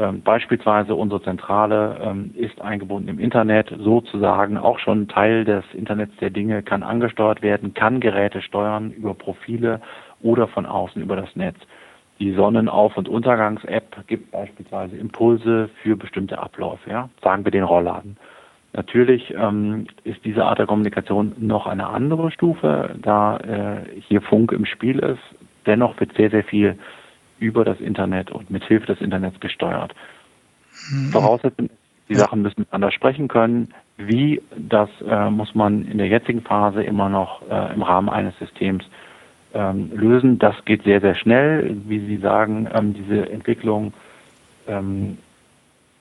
Ähm, 0.00 0.22
beispielsweise 0.22 0.94
unsere 0.94 1.22
Zentrale 1.22 1.98
ähm, 2.02 2.30
ist 2.34 2.58
eingebunden 2.62 3.08
im 3.08 3.18
Internet, 3.18 3.68
sozusagen 3.78 4.56
auch 4.56 4.78
schon 4.78 5.08
Teil 5.08 5.44
des 5.44 5.62
Internets 5.74 6.16
der 6.20 6.30
Dinge, 6.30 6.62
kann 6.62 6.82
angesteuert 6.82 7.42
werden, 7.42 7.74
kann 7.74 8.00
Geräte 8.00 8.40
steuern 8.40 8.92
über 8.92 9.12
Profile 9.12 9.82
oder 10.22 10.48
von 10.48 10.64
außen 10.64 11.02
über 11.02 11.16
das 11.16 11.36
Netz. 11.36 11.56
Die 12.18 12.32
Sonnenauf- 12.32 12.96
und 12.96 13.10
Untergangs-App 13.10 14.06
gibt 14.06 14.30
beispielsweise 14.30 14.96
Impulse 14.96 15.68
für 15.82 15.96
bestimmte 15.96 16.38
Abläufe, 16.38 16.88
ja? 16.88 17.10
sagen 17.22 17.44
wir 17.44 17.52
den 17.52 17.64
Rollladen. 17.64 18.16
Natürlich 18.72 19.34
ähm, 19.36 19.86
ist 20.04 20.24
diese 20.24 20.46
Art 20.46 20.60
der 20.60 20.66
Kommunikation 20.66 21.34
noch 21.38 21.66
eine 21.66 21.88
andere 21.88 22.30
Stufe, 22.30 22.94
da 23.02 23.36
äh, 23.36 24.00
hier 24.08 24.22
Funk 24.22 24.52
im 24.52 24.64
Spiel 24.64 24.98
ist. 25.00 25.20
Dennoch 25.66 26.00
wird 26.00 26.14
sehr, 26.14 26.30
sehr 26.30 26.44
viel 26.44 26.78
über 27.40 27.64
das 27.64 27.80
Internet 27.80 28.30
und 28.30 28.50
mit 28.50 28.64
Hilfe 28.64 28.86
des 28.86 29.00
Internets 29.00 29.40
gesteuert. 29.40 29.94
Mhm. 30.90 31.10
Voraussetzung 31.10 31.70
die 32.10 32.16
Sachen 32.16 32.42
müssen 32.42 32.62
miteinander 32.62 32.90
sprechen 32.90 33.28
können. 33.28 33.72
Wie, 33.96 34.42
das 34.56 34.90
äh, 35.06 35.30
muss 35.30 35.54
man 35.54 35.86
in 35.86 35.98
der 35.98 36.08
jetzigen 36.08 36.42
Phase 36.42 36.82
immer 36.82 37.08
noch 37.08 37.42
äh, 37.48 37.72
im 37.72 37.82
Rahmen 37.82 38.08
eines 38.08 38.36
Systems 38.38 38.84
ähm, 39.54 39.92
lösen. 39.94 40.38
Das 40.38 40.56
geht 40.64 40.82
sehr, 40.82 41.00
sehr 41.00 41.14
schnell. 41.14 41.76
Wie 41.86 42.00
Sie 42.00 42.16
sagen, 42.16 42.68
ähm, 42.74 42.94
diese 42.94 43.30
Entwicklung 43.30 43.92
ähm, 44.66 45.18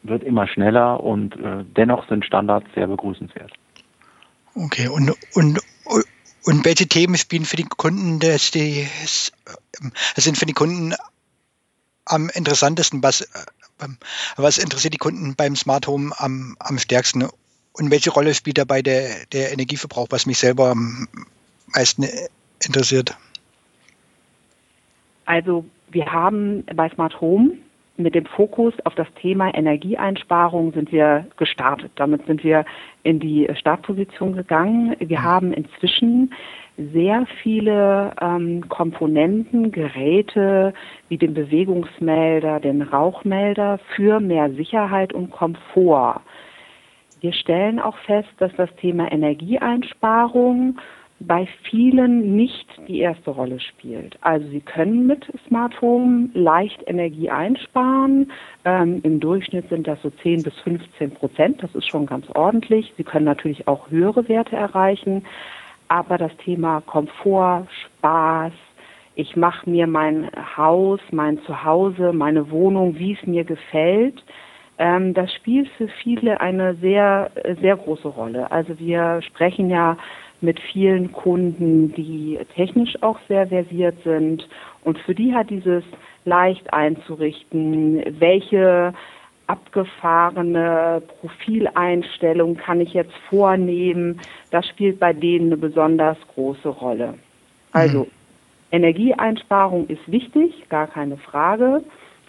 wird 0.02 0.24
immer 0.24 0.48
schneller 0.48 1.04
und 1.04 1.36
äh, 1.36 1.64
dennoch 1.78 2.08
sind 2.10 2.26
Standards 2.26 2.68
sehr 2.74 2.88
begrüßenswert. 2.88 3.52
Okay, 4.56 4.88
und, 4.88 5.12
und, 5.36 5.60
und 6.44 6.66
welche 6.66 6.88
Themen 6.88 7.18
spielen 7.18 7.46
für 7.46 7.58
die 7.58 7.66
Kunden 7.66 8.20
das, 8.20 8.50
die, 8.50 8.88
sind 10.16 10.38
für 10.38 10.46
die 10.48 10.54
Kunden 10.54 10.94
am 12.06 12.30
interessantesten? 12.30 13.04
Was, 13.04 13.22
äh, 13.22 13.88
was 14.36 14.58
interessiert 14.58 14.94
die 14.94 15.00
Kunden 15.00 15.36
beim 15.36 15.56
Smart 15.56 15.88
Home 15.88 16.14
am, 16.18 16.56
am 16.60 16.78
stärksten? 16.78 17.28
Und 17.74 17.92
welche 17.92 18.10
Rolle 18.10 18.34
spielt 18.34 18.58
dabei 18.58 18.82
der, 18.82 19.26
der 19.32 19.52
Energieverbrauch, 19.52 20.08
was 20.10 20.26
mich 20.26 20.40
selber 20.40 20.72
am 20.72 21.08
meisten 21.68 22.06
interessiert? 22.64 23.16
Also 25.26 25.66
wir 25.92 26.12
haben 26.12 26.66
bei 26.76 26.90
Smart 26.90 27.22
Home 27.22 27.58
mit 28.00 28.16
dem 28.16 28.26
Fokus 28.26 28.74
auf 28.86 28.96
das 28.96 29.08
Thema 29.22 29.54
Energieeinsparung 29.54 30.72
sind 30.74 30.92
wir 30.92 31.28
gestartet. 31.38 31.92
Damit 31.96 32.26
sind 32.26 32.44
wir 32.44 32.66
in 33.04 33.20
die 33.20 33.48
Startposition 33.56 34.34
gegangen. 34.34 34.96
Wir 35.00 35.22
haben 35.22 35.54
inzwischen 35.54 36.34
sehr 36.78 37.26
viele 37.44 38.14
ähm, 38.22 38.68
Komponenten, 38.70 39.72
Geräte 39.72 40.74
wie 41.10 41.18
den 41.18 41.34
Bewegungsmelder, 41.34 42.62
den 42.62 42.82
Rauchmelder 42.82 43.80
für 43.96 44.20
mehr 44.20 44.50
Sicherheit 44.52 45.14
und 45.14 45.30
Komfort. 45.32 46.22
Wir 47.22 47.34
stellen 47.34 47.80
auch 47.80 47.98
fest, 48.00 48.30
dass 48.38 48.52
das 48.56 48.74
Thema 48.78 49.12
Energieeinsparung 49.12 50.80
bei 51.20 51.48
vielen 51.64 52.36
nicht 52.36 52.68
die 52.88 53.00
erste 53.00 53.32
Rolle 53.32 53.60
spielt. 53.60 54.18
Also 54.22 54.48
sie 54.48 54.62
können 54.62 55.06
mit 55.06 55.26
Smart 55.48 55.80
Home 55.82 56.30
leicht 56.34 56.82
Energie 56.88 57.30
einsparen. 57.30 58.32
Ähm, 58.64 59.02
Im 59.04 59.20
Durchschnitt 59.20 59.68
sind 59.70 59.88
das 59.88 60.02
so 60.02 60.10
10 60.10 60.44
bis 60.44 60.54
15 60.60 61.12
Prozent. 61.12 61.62
Das 61.62 61.76
ist 61.76 61.90
schon 61.90 62.06
ganz 62.06 62.26
ordentlich. 62.36 62.94
Sie 62.98 63.04
können 63.04 63.26
natürlich 63.26 63.68
auch 63.68 63.90
höhere 63.92 64.30
Werte 64.30 64.56
erreichen. 64.56 65.26
Aber 65.90 66.18
das 66.18 66.36
Thema 66.38 66.82
Komfort, 66.82 67.68
Spaß, 67.86 68.54
ich 69.16 69.36
mache 69.36 69.70
mir 69.70 69.88
mein 69.88 70.30
Haus, 70.56 71.02
mein 71.12 71.40
Zuhause, 71.44 72.14
meine 72.14 72.52
Wohnung, 72.52 72.98
wie 72.98 73.18
es 73.20 73.28
mir 73.28 73.44
gefällt, 73.44 74.24
ähm, 74.78 75.14
das 75.14 75.34
spielt 75.34 75.68
für 75.78 75.90
viele 76.02 76.40
eine 76.40 76.76
sehr, 76.76 77.32
sehr 77.60 77.76
große 77.76 78.08
Rolle. 78.08 78.50
Also 78.50 78.80
wir 78.80 79.22
sprechen 79.22 79.70
ja 79.70 79.98
mit 80.42 80.60
vielen 80.60 81.12
Kunden, 81.12 81.94
die 81.94 82.40
technisch 82.56 83.02
auch 83.02 83.20
sehr 83.28 83.48
versiert 83.48 83.96
sind. 84.04 84.48
Und 84.84 84.98
für 85.00 85.14
die 85.14 85.34
hat 85.34 85.50
dieses 85.50 85.84
leicht 86.26 86.74
einzurichten, 86.74 88.04
welche 88.20 88.94
abgefahrene 89.48 91.02
Profileinstellung 91.20 92.56
kann 92.56 92.82
ich 92.82 92.94
jetzt 92.94 93.16
vornehmen, 93.30 94.22
das 94.52 94.68
spielt 94.68 95.00
bei 95.00 95.12
denen 95.12 95.48
eine 95.48 95.58
besonders 95.58 96.18
große 96.36 96.70
Rolle. 96.70 97.16
Also 97.72 98.02
mhm. 98.02 98.12
Energieeinsparung 98.72 99.88
ist 99.88 100.12
wichtig, 100.12 100.70
gar 100.70 100.86
keine 100.86 101.18
Frage. 101.18 101.84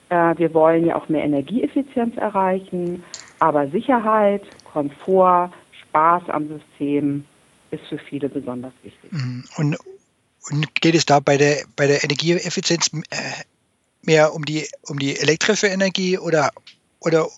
Äh, 0.09 0.39
wir 0.39 0.55
wollen 0.55 0.87
ja 0.87 0.97
auch 0.97 1.11
mehr 1.11 1.25
Energieeffizienz 1.25 2.17
erreichen, 2.17 3.05
aber 3.39 3.69
Sicherheit, 3.69 4.43
Komfort, 4.65 5.51
Spaß 5.73 6.23
am 6.29 6.49
System, 6.49 7.25
ist 7.71 7.87
für 7.89 7.99
viele 7.99 8.29
besonders 8.29 8.73
wichtig. 8.83 9.13
Mhm. 9.13 9.45
Und, 9.57 9.79
und 10.51 10.75
geht 10.81 10.95
es 10.95 11.07
da 11.07 11.21
bei 11.21 11.37
der, 11.37 11.65
bei 11.77 11.87
der 11.87 12.03
Energieeffizienz 12.05 12.91
äh, 13.11 13.17
mehr 14.03 14.35
um 14.35 14.45
die, 14.45 14.67
um 14.89 14.99
die 14.99 15.17
elektrische 15.17 15.67
Energie 15.67 16.19
oder, 16.19 16.51
oder, 17.01 17.29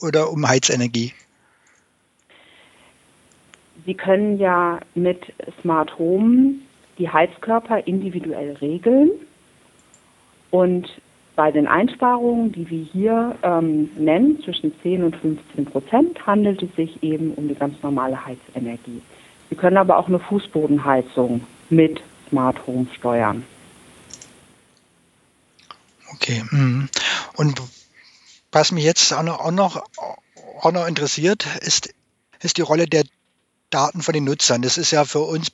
oder 0.00 0.30
um 0.30 0.46
Heizenergie? 0.48 1.12
Sie 3.86 3.94
können 3.94 4.38
ja 4.38 4.80
mit 4.94 5.32
Smart 5.60 5.98
Home 5.98 6.54
die 6.98 7.08
Heizkörper 7.08 7.86
individuell 7.86 8.52
regeln 8.56 9.10
und 10.50 10.88
bei 11.36 11.50
den 11.50 11.66
Einsparungen, 11.66 12.52
die 12.52 12.68
wir 12.68 12.84
hier 12.84 13.36
ähm, 13.42 13.88
nennen, 13.96 14.42
zwischen 14.42 14.74
10 14.82 15.04
und 15.04 15.16
15 15.16 15.64
Prozent, 15.64 16.26
handelt 16.26 16.62
es 16.62 16.74
sich 16.76 17.02
eben 17.02 17.32
um 17.32 17.48
die 17.48 17.54
ganz 17.54 17.82
normale 17.82 18.26
Heizenergie. 18.26 19.00
Sie 19.50 19.56
können 19.56 19.76
aber 19.76 19.98
auch 19.98 20.06
eine 20.06 20.20
Fußbodenheizung 20.20 21.44
mit 21.68 22.00
Smart 22.28 22.66
Home 22.66 22.86
steuern. 22.96 23.44
Okay. 26.14 26.44
Mhm. 26.50 26.88
Und 27.34 27.60
was 28.52 28.72
mich 28.72 28.84
jetzt 28.84 29.12
auch 29.12 29.22
noch, 29.22 29.40
auch 29.40 29.50
noch, 29.50 29.84
auch 30.60 30.72
noch 30.72 30.86
interessiert, 30.86 31.46
ist, 31.60 31.92
ist 32.40 32.56
die 32.56 32.62
Rolle 32.62 32.86
der 32.86 33.04
Daten 33.70 34.02
von 34.02 34.14
den 34.14 34.24
Nutzern. 34.24 34.62
Das 34.62 34.78
ist 34.78 34.90
ja 34.90 35.04
für 35.04 35.20
uns 35.20 35.52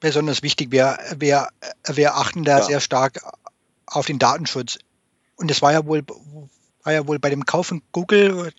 besonders 0.00 0.42
wichtig. 0.42 0.70
Wir, 0.70 0.98
wir, 1.16 1.48
wir 1.86 2.16
achten 2.16 2.44
da 2.44 2.58
ja. 2.58 2.64
sehr 2.64 2.80
stark 2.80 3.20
auf 3.86 4.06
den 4.06 4.18
Datenschutz. 4.18 4.78
Und 5.36 5.50
das 5.50 5.62
war 5.62 5.72
ja 5.72 5.86
wohl, 5.86 6.04
war 6.82 6.92
ja 6.92 7.06
wohl 7.06 7.18
bei 7.18 7.30
dem 7.30 7.46
Kauf 7.46 7.68
von 7.68 7.82
Google, 7.92 8.52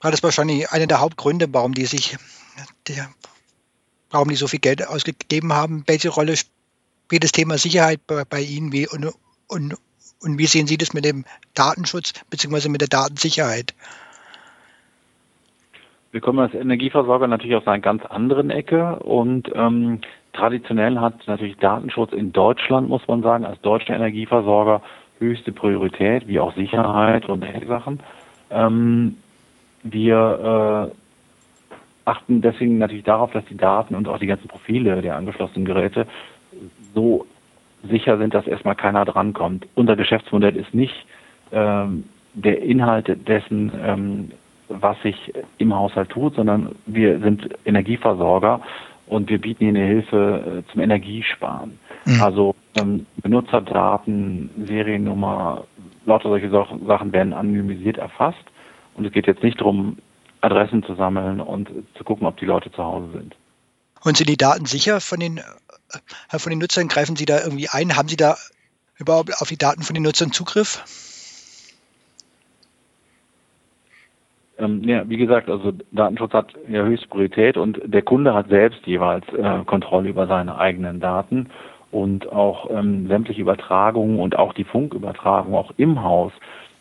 war 0.00 0.10
das 0.10 0.22
wahrscheinlich 0.22 0.70
einer 0.70 0.86
der 0.86 1.00
Hauptgründe, 1.00 1.48
warum 1.52 1.74
die 1.74 1.86
sich 1.86 2.16
der, 2.88 3.08
warum 4.16 4.28
die 4.28 4.34
so 4.34 4.46
viel 4.46 4.60
Geld 4.60 4.86
ausgegeben 4.86 5.52
haben. 5.52 5.84
Welche 5.86 6.08
Rolle 6.08 6.34
spielt 6.36 7.22
das 7.22 7.32
Thema 7.32 7.58
Sicherheit 7.58 8.00
bei, 8.06 8.24
bei 8.28 8.40
Ihnen 8.40 8.72
wie, 8.72 8.88
und, 8.88 9.12
und, 9.46 9.74
und 10.22 10.38
wie 10.38 10.46
sehen 10.46 10.66
Sie 10.66 10.78
das 10.78 10.94
mit 10.94 11.04
dem 11.04 11.24
Datenschutz 11.54 12.14
bzw. 12.30 12.70
mit 12.70 12.80
der 12.80 12.88
Datensicherheit? 12.88 13.74
Wir 16.12 16.22
kommen 16.22 16.38
als 16.38 16.54
Energieversorger 16.54 17.26
natürlich 17.26 17.56
aus 17.56 17.66
einer 17.66 17.80
ganz 17.80 18.06
anderen 18.06 18.48
Ecke 18.48 18.96
und 19.00 19.50
ähm, 19.54 20.00
traditionell 20.32 20.98
hat 20.98 21.26
natürlich 21.26 21.58
Datenschutz 21.58 22.12
in 22.12 22.32
Deutschland, 22.32 22.88
muss 22.88 23.06
man 23.06 23.22
sagen, 23.22 23.44
als 23.44 23.60
deutscher 23.60 23.94
Energieversorger 23.94 24.80
höchste 25.18 25.52
Priorität, 25.52 26.26
wie 26.26 26.40
auch 26.40 26.54
Sicherheit 26.54 27.28
und 27.28 27.44
solche 27.44 27.66
Sachen. 27.66 28.00
Ähm, 28.50 29.18
wir 29.82 30.90
äh, 30.90 31.05
achten 32.06 32.40
deswegen 32.40 32.78
natürlich 32.78 33.04
darauf, 33.04 33.32
dass 33.32 33.44
die 33.46 33.56
Daten 33.56 33.94
und 33.94 34.08
auch 34.08 34.18
die 34.18 34.26
ganzen 34.26 34.48
Profile 34.48 35.02
der 35.02 35.16
angeschlossenen 35.16 35.66
Geräte 35.66 36.06
so 36.94 37.26
sicher 37.88 38.16
sind, 38.18 38.32
dass 38.32 38.46
erstmal 38.46 38.74
keiner 38.74 39.04
drankommt. 39.04 39.66
Unser 39.74 39.96
Geschäftsmodell 39.96 40.56
ist 40.56 40.72
nicht 40.72 40.94
ähm, 41.52 42.04
der 42.34 42.62
Inhalt 42.62 43.28
dessen, 43.28 43.72
ähm, 43.84 44.30
was 44.68 45.00
sich 45.02 45.32
im 45.58 45.74
Haushalt 45.74 46.10
tut, 46.10 46.34
sondern 46.34 46.74
wir 46.86 47.20
sind 47.20 47.48
Energieversorger 47.64 48.60
und 49.06 49.28
wir 49.30 49.40
bieten 49.40 49.64
ihnen 49.64 49.86
Hilfe 49.86 50.62
äh, 50.64 50.72
zum 50.72 50.80
Energiesparen. 50.80 51.78
Mhm. 52.04 52.22
Also 52.22 52.54
ähm, 52.76 53.06
Benutzerdaten, 53.22 54.50
Seriennummer, 54.64 55.64
lauter 56.04 56.28
solche 56.28 56.50
Sachen 56.50 57.12
werden 57.12 57.32
anonymisiert 57.32 57.98
erfasst. 57.98 58.44
Und 58.94 59.04
es 59.04 59.12
geht 59.12 59.26
jetzt 59.26 59.42
nicht 59.42 59.60
darum, 59.60 59.98
Adressen 60.40 60.82
zu 60.82 60.94
sammeln 60.94 61.40
und 61.40 61.68
zu 61.96 62.04
gucken, 62.04 62.26
ob 62.26 62.36
die 62.36 62.46
Leute 62.46 62.70
zu 62.72 62.82
Hause 62.82 63.10
sind. 63.12 63.36
Und 64.02 64.16
sind 64.16 64.28
die 64.28 64.36
Daten 64.36 64.66
sicher 64.66 65.00
von 65.00 65.18
den, 65.18 65.38
äh, 65.38 66.38
von 66.38 66.50
den 66.50 66.58
Nutzern? 66.58 66.88
Greifen 66.88 67.16
Sie 67.16 67.24
da 67.24 67.42
irgendwie 67.42 67.68
ein? 67.68 67.96
Haben 67.96 68.08
Sie 68.08 68.16
da 68.16 68.36
überhaupt 68.98 69.30
auf 69.40 69.48
die 69.48 69.58
Daten 69.58 69.82
von 69.82 69.94
den 69.94 70.02
Nutzern 70.02 70.32
Zugriff? 70.32 70.84
Ähm, 74.58 74.82
ja, 74.84 75.08
wie 75.08 75.18
gesagt, 75.18 75.50
also 75.50 75.72
Datenschutz 75.92 76.32
hat 76.32 76.54
ja 76.68 76.82
höchste 76.82 77.08
Priorität 77.08 77.56
und 77.56 77.80
der 77.84 78.02
Kunde 78.02 78.32
hat 78.32 78.48
selbst 78.48 78.86
jeweils 78.86 79.26
äh, 79.28 79.64
Kontrolle 79.66 80.08
über 80.08 80.26
seine 80.26 80.56
eigenen 80.56 80.98
Daten 81.00 81.50
und 81.90 82.30
auch 82.32 82.70
ähm, 82.70 83.06
sämtliche 83.06 83.42
Übertragungen 83.42 84.18
und 84.18 84.38
auch 84.38 84.54
die 84.54 84.64
Funkübertragung 84.64 85.54
auch 85.54 85.72
im 85.76 86.02
Haus 86.02 86.32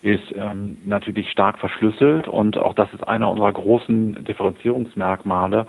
ist 0.05 0.35
ähm, 0.35 0.77
natürlich 0.85 1.31
stark 1.31 1.57
verschlüsselt 1.57 2.27
und 2.27 2.59
auch 2.59 2.75
das 2.75 2.93
ist 2.93 3.07
einer 3.07 3.27
unserer 3.27 3.51
großen 3.51 4.23
Differenzierungsmerkmale, 4.23 5.65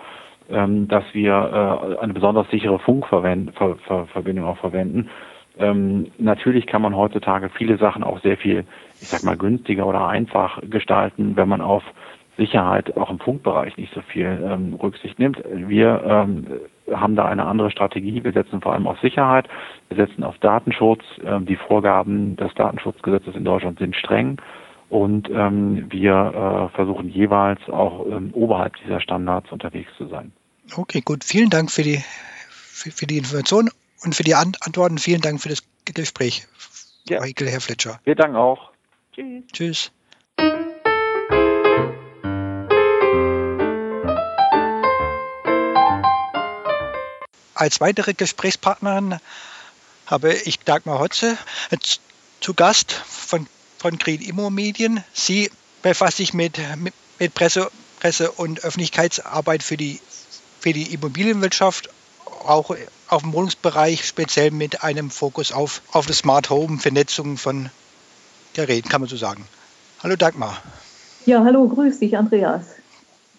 ähm, 0.50 0.88
dass 0.88 1.04
wir 1.14 1.32
äh, 1.32 2.02
eine 2.02 2.12
besonders 2.12 2.46
sichere 2.50 2.78
Funkverbindung 2.78 4.44
auch 4.44 4.58
verwenden. 4.58 5.08
Ähm, 5.58 6.08
natürlich 6.18 6.66
kann 6.66 6.82
man 6.82 6.94
heutzutage 6.94 7.48
viele 7.48 7.78
Sachen 7.78 8.04
auch 8.04 8.20
sehr 8.20 8.36
viel, 8.36 8.66
ich 9.00 9.08
sag 9.08 9.24
mal, 9.24 9.38
günstiger 9.38 9.86
oder 9.86 10.06
einfach 10.06 10.60
gestalten, 10.68 11.34
wenn 11.36 11.48
man 11.48 11.62
auf 11.62 11.82
Sicherheit 12.36 12.94
auch 12.98 13.08
im 13.08 13.18
Funkbereich 13.18 13.78
nicht 13.78 13.94
so 13.94 14.02
viel 14.02 14.38
ähm, 14.44 14.74
Rücksicht 14.74 15.18
nimmt. 15.18 15.42
Wir 15.50 16.02
ähm, 16.06 16.46
haben 16.92 17.16
da 17.16 17.24
eine 17.24 17.44
andere 17.46 17.70
Strategie. 17.70 18.22
Wir 18.22 18.32
setzen 18.32 18.60
vor 18.60 18.72
allem 18.72 18.86
auf 18.86 18.98
Sicherheit. 19.00 19.48
Wir 19.88 19.96
setzen 19.96 20.24
auf 20.24 20.38
Datenschutz. 20.38 21.02
Ähm, 21.24 21.46
die 21.46 21.56
Vorgaben 21.56 22.36
des 22.36 22.52
Datenschutzgesetzes 22.54 23.34
in 23.34 23.44
Deutschland 23.44 23.78
sind 23.78 23.96
streng. 23.96 24.40
Und 24.88 25.28
ähm, 25.30 25.86
wir 25.90 26.70
äh, 26.72 26.74
versuchen 26.76 27.08
jeweils 27.08 27.60
auch 27.68 28.06
ähm, 28.06 28.30
oberhalb 28.32 28.74
dieser 28.84 29.00
Standards 29.00 29.50
unterwegs 29.50 29.90
zu 29.98 30.06
sein. 30.06 30.32
Okay, 30.76 31.00
gut. 31.00 31.24
Vielen 31.24 31.50
Dank 31.50 31.70
für 31.70 31.82
die, 31.82 32.02
für, 32.48 32.90
für 32.90 33.06
die 33.06 33.18
Information 33.18 33.70
und 34.04 34.14
für 34.14 34.22
die 34.22 34.34
Antworten. 34.34 34.98
Vielen 34.98 35.20
Dank 35.20 35.40
für 35.40 35.48
das 35.48 35.64
Gespräch, 35.84 36.46
ja. 37.08 37.20
Michael 37.20 37.50
Herr 37.50 37.60
Fletcher. 37.60 38.00
Wir 38.04 38.14
danken 38.14 38.36
auch. 38.36 38.70
Tschüss. 39.12 39.44
Tschüss. 39.52 39.92
Als 47.56 47.80
weitere 47.80 48.12
Gesprächspartnerin 48.12 49.18
habe 50.04 50.34
ich 50.34 50.58
Dagmar 50.58 50.98
Hotze 50.98 51.38
zu 52.38 52.52
Gast 52.52 52.92
von, 52.92 53.46
von 53.78 53.96
Green 53.96 54.20
Immo 54.20 54.50
Medien. 54.50 55.02
Sie 55.14 55.50
befasst 55.80 56.18
sich 56.18 56.34
mit, 56.34 56.60
mit, 56.76 56.92
mit 57.18 57.32
Presse, 57.32 57.70
Presse 57.98 58.30
und 58.30 58.62
Öffentlichkeitsarbeit 58.62 59.62
für 59.62 59.78
die, 59.78 60.00
für 60.60 60.74
die 60.74 60.92
Immobilienwirtschaft, 60.92 61.88
auch 62.26 62.76
auf 63.08 63.22
dem 63.22 63.32
Wohnungsbereich, 63.32 64.06
speziell 64.06 64.50
mit 64.50 64.82
einem 64.82 65.10
Fokus 65.10 65.50
auf, 65.50 65.80
auf 65.92 66.04
das 66.04 66.18
Smart 66.18 66.50
Home, 66.50 66.78
Vernetzung 66.78 67.38
von 67.38 67.70
Geräten, 68.52 68.90
kann 68.90 69.00
man 69.00 69.08
so 69.08 69.16
sagen. 69.16 69.48
Hallo 70.02 70.16
Dagmar. 70.16 70.62
Ja, 71.24 71.42
hallo, 71.42 71.66
grüß 71.66 72.00
dich, 72.00 72.18
Andreas. 72.18 72.66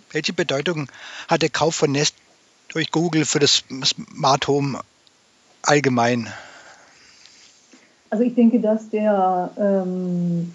Welche 0.09 0.33
Bedeutung 0.33 0.89
hat 1.27 1.43
der 1.43 1.49
Kauf 1.49 1.75
von 1.75 1.91
Nest 1.91 2.15
durch 2.69 2.91
Google 2.91 3.25
für 3.25 3.39
das 3.39 3.63
Smart 3.83 4.47
Home 4.47 4.79
allgemein? 5.61 6.27
Also 8.09 8.23
ich 8.23 8.35
denke, 8.35 8.59
dass 8.59 8.89
der 8.89 9.51
ähm, 9.57 10.53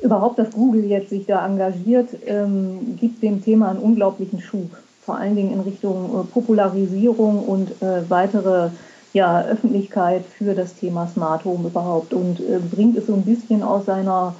überhaupt, 0.00 0.38
dass 0.38 0.50
Google 0.50 0.84
jetzt 0.84 1.10
sich 1.10 1.26
da 1.26 1.44
engagiert, 1.46 2.10
ähm, 2.26 2.96
gibt 2.98 3.22
dem 3.22 3.42
Thema 3.44 3.70
einen 3.70 3.78
unglaublichen 3.78 4.40
Schub. 4.40 4.70
Vor 5.04 5.18
allen 5.18 5.36
Dingen 5.36 5.52
in 5.52 5.60
Richtung 5.60 6.20
äh, 6.20 6.24
Popularisierung 6.24 7.44
und 7.44 7.82
äh, 7.82 8.08
weitere 8.08 8.70
ja, 9.12 9.42
Öffentlichkeit 9.42 10.24
für 10.26 10.54
das 10.54 10.74
Thema 10.74 11.06
Smart 11.08 11.44
Home 11.44 11.68
überhaupt 11.68 12.12
und 12.12 12.40
äh, 12.40 12.58
bringt 12.58 12.96
es 12.96 13.06
so 13.06 13.14
ein 13.14 13.22
bisschen 13.22 13.62
aus 13.62 13.86
seiner 13.86 14.34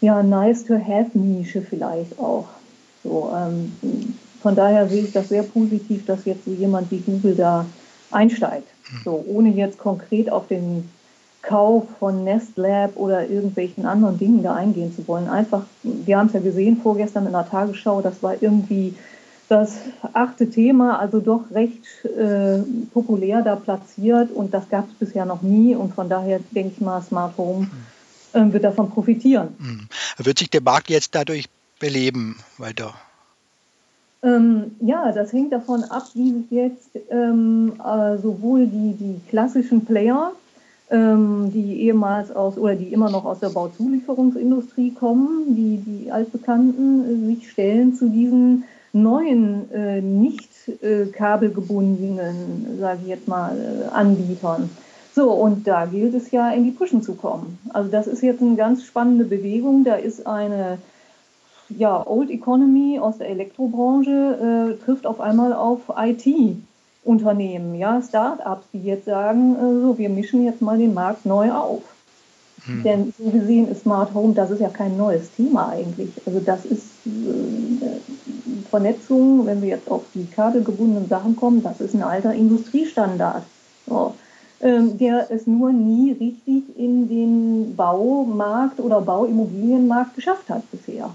ja, 0.00 0.22
nice-to-have-Nische 0.22 1.62
vielleicht 1.62 2.18
auch. 2.18 2.46
So, 3.02 3.32
ähm, 3.34 3.72
von 4.44 4.54
daher 4.54 4.86
sehe 4.90 5.04
ich 5.04 5.12
das 5.12 5.30
sehr 5.30 5.42
positiv, 5.42 6.04
dass 6.04 6.26
jetzt 6.26 6.44
so 6.44 6.50
jemand 6.50 6.90
wie 6.90 6.98
Google 6.98 7.34
da 7.34 7.64
einsteigt. 8.10 8.68
Hm. 8.90 9.00
So, 9.02 9.24
ohne 9.26 9.48
jetzt 9.48 9.78
konkret 9.78 10.30
auf 10.30 10.48
den 10.48 10.90
Kauf 11.40 11.84
von 11.98 12.24
Nest 12.24 12.58
Lab 12.58 12.94
oder 12.96 13.26
irgendwelchen 13.26 13.86
anderen 13.86 14.18
Dingen 14.18 14.42
da 14.42 14.54
eingehen 14.54 14.94
zu 14.94 15.08
wollen. 15.08 15.30
Einfach, 15.30 15.62
wir 15.82 16.18
haben 16.18 16.26
es 16.26 16.34
ja 16.34 16.40
gesehen 16.40 16.76
vorgestern 16.76 17.24
in 17.24 17.32
der 17.32 17.48
Tagesschau, 17.48 18.02
das 18.02 18.22
war 18.22 18.34
irgendwie 18.42 18.94
das 19.48 19.76
achte 20.12 20.50
Thema, 20.50 20.98
also 20.98 21.20
doch 21.20 21.50
recht 21.50 21.82
äh, 22.04 22.58
populär 22.92 23.40
da 23.40 23.56
platziert 23.56 24.30
und 24.30 24.52
das 24.52 24.68
gab 24.68 24.88
es 24.88 24.94
bisher 24.94 25.24
noch 25.24 25.40
nie 25.40 25.74
und 25.74 25.94
von 25.94 26.10
daher 26.10 26.40
denke 26.50 26.74
ich 26.74 26.80
mal, 26.82 27.00
Smart 27.00 27.38
Home 27.38 27.70
äh, 28.34 28.42
wird 28.52 28.64
davon 28.64 28.90
profitieren. 28.90 29.48
Hm. 29.58 29.88
Wird 30.18 30.38
sich 30.38 30.50
der 30.50 30.60
Markt 30.60 30.90
jetzt 30.90 31.14
dadurch 31.14 31.46
beleben 31.78 32.36
weiter? 32.58 32.92
Ähm, 34.24 34.76
ja, 34.80 35.12
das 35.12 35.32
hängt 35.32 35.52
davon 35.52 35.84
ab, 35.84 36.04
wie 36.14 36.32
sich 36.32 36.50
jetzt 36.50 36.90
ähm, 37.10 37.74
äh, 37.78 38.16
sowohl 38.16 38.66
die, 38.66 38.94
die 38.94 39.20
klassischen 39.28 39.84
Player, 39.84 40.32
ähm, 40.90 41.50
die 41.52 41.82
ehemals 41.82 42.34
aus 42.34 42.56
oder 42.56 42.74
die 42.74 42.92
immer 42.92 43.10
noch 43.10 43.26
aus 43.26 43.40
der 43.40 43.50
Bauzulieferungsindustrie 43.50 44.92
kommen, 44.92 45.54
die, 45.54 45.76
die 45.76 46.10
altbekannten, 46.10 47.04
äh, 47.04 47.26
sich 47.26 47.50
stellen 47.50 47.94
zu 47.94 48.08
diesen 48.08 48.64
neuen, 48.94 49.70
äh, 49.72 50.00
nicht 50.00 50.50
äh, 50.82 51.06
kabelgebundenen, 51.06 52.78
sage 52.80 53.00
ich 53.02 53.08
jetzt 53.08 53.28
mal, 53.28 53.56
äh, 53.56 53.94
Anbietern. 53.94 54.70
So, 55.14 55.30
und 55.32 55.66
da 55.66 55.84
gilt 55.84 56.14
es 56.14 56.30
ja, 56.30 56.50
in 56.50 56.64
die 56.64 56.70
Puschen 56.70 57.02
zu 57.02 57.14
kommen. 57.14 57.58
Also 57.72 57.90
das 57.90 58.06
ist 58.06 58.22
jetzt 58.22 58.40
eine 58.40 58.56
ganz 58.56 58.84
spannende 58.84 59.24
Bewegung. 59.24 59.84
Da 59.84 59.94
ist 59.94 60.26
eine 60.26 60.78
ja, 61.78 62.06
Old 62.06 62.30
Economy 62.30 62.98
aus 62.98 63.18
der 63.18 63.28
Elektrobranche 63.28 64.76
äh, 64.80 64.84
trifft 64.84 65.06
auf 65.06 65.20
einmal 65.20 65.52
auf 65.52 65.80
IT-Unternehmen, 65.96 67.74
ja, 67.74 68.00
Start-ups, 68.02 68.66
die 68.72 68.84
jetzt 68.84 69.06
sagen, 69.06 69.56
äh, 69.56 69.80
so, 69.80 69.98
wir 69.98 70.08
mischen 70.08 70.44
jetzt 70.44 70.62
mal 70.62 70.78
den 70.78 70.94
Markt 70.94 71.26
neu 71.26 71.52
auf. 71.52 71.82
Hm. 72.66 72.82
Denn 72.82 73.14
so 73.18 73.30
gesehen 73.30 73.68
ist 73.68 73.82
Smart 73.82 74.14
Home, 74.14 74.34
das 74.34 74.50
ist 74.50 74.60
ja 74.60 74.68
kein 74.68 74.96
neues 74.96 75.30
Thema 75.36 75.70
eigentlich. 75.70 76.10
Also 76.24 76.40
das 76.40 76.64
ist 76.64 76.84
äh, 77.06 78.70
Vernetzung, 78.70 79.46
wenn 79.46 79.60
wir 79.60 79.68
jetzt 79.68 79.90
auf 79.90 80.04
die 80.14 80.26
kabelgebundenen 80.26 81.08
Sachen 81.08 81.36
kommen, 81.36 81.62
das 81.62 81.80
ist 81.80 81.94
ein 81.94 82.02
alter 82.02 82.32
Industriestandard. 82.32 83.42
So. 83.86 84.14
Ähm, 84.60 84.96
der 84.96 85.30
es 85.30 85.46
nur 85.46 85.72
nie 85.72 86.12
richtig 86.12 86.78
in 86.78 87.06
den 87.08 87.76
Baumarkt 87.76 88.80
oder 88.80 89.02
Bauimmobilienmarkt 89.02 90.14
geschafft 90.14 90.48
hat 90.48 90.62
bisher. 90.70 91.14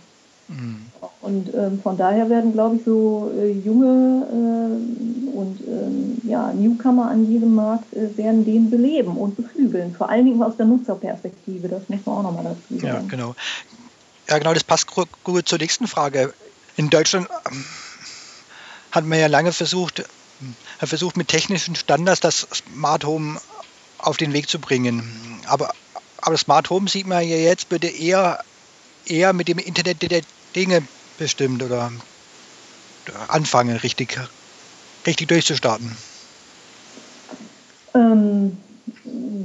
Mhm. 0.49 0.85
Und 1.21 1.53
ähm, 1.53 1.79
von 1.81 1.97
daher 1.97 2.29
werden, 2.29 2.53
glaube 2.53 2.77
ich, 2.77 2.83
so 2.85 3.31
äh, 3.37 3.51
junge 3.51 4.25
äh, 4.31 5.37
und 5.37 5.59
ähm, 5.67 6.17
ja, 6.23 6.51
Newcomer 6.53 7.09
an 7.09 7.27
diesem 7.27 7.55
Markt 7.55 7.93
äh, 7.93 8.15
werden 8.17 8.45
den 8.45 8.69
beleben 8.69 9.17
und 9.17 9.35
beflügeln. 9.35 9.93
Vor 9.95 10.09
allen 10.09 10.25
Dingen 10.25 10.41
aus 10.41 10.57
der 10.57 10.65
Nutzerperspektive, 10.65 11.67
das 11.67 11.87
muss 11.87 12.05
man 12.05 12.15
auch 12.17 12.23
nochmal 12.23 12.43
dazu 12.43 12.79
sagen. 12.81 13.03
Ja, 13.03 13.09
genau. 13.09 13.35
Ja, 14.27 14.37
genau, 14.37 14.53
das 14.53 14.63
passt 14.63 14.87
gut 15.23 15.47
zur 15.47 15.57
nächsten 15.57 15.87
Frage. 15.87 16.33
In 16.77 16.89
Deutschland 16.89 17.27
ähm, 17.51 17.65
hat 18.91 19.05
man 19.05 19.19
ja 19.19 19.27
lange 19.27 19.51
versucht, 19.51 20.03
hat 20.79 20.89
versucht 20.89 21.17
mit 21.17 21.27
technischen 21.27 21.75
Standards 21.75 22.21
das 22.21 22.47
Smart 22.53 23.05
Home 23.05 23.39
auf 23.97 24.17
den 24.17 24.33
Weg 24.33 24.49
zu 24.49 24.59
bringen. 24.59 25.03
Aber, 25.47 25.73
aber 26.21 26.37
Smart 26.37 26.69
Home 26.69 26.89
sieht 26.89 27.07
man 27.07 27.27
ja 27.27 27.35
jetzt 27.35 27.69
bitte 27.69 27.87
eher, 27.87 28.43
eher 29.05 29.33
mit 29.33 29.47
dem 29.47 29.57
Internet 29.57 30.01
der 30.01 30.21
Dinge 30.55 30.81
bestimmt 31.17 31.61
oder 31.63 31.91
anfangen, 33.27 33.77
richtig, 33.77 34.19
richtig 35.05 35.27
durchzustarten? 35.27 35.95
Ähm, 37.93 38.57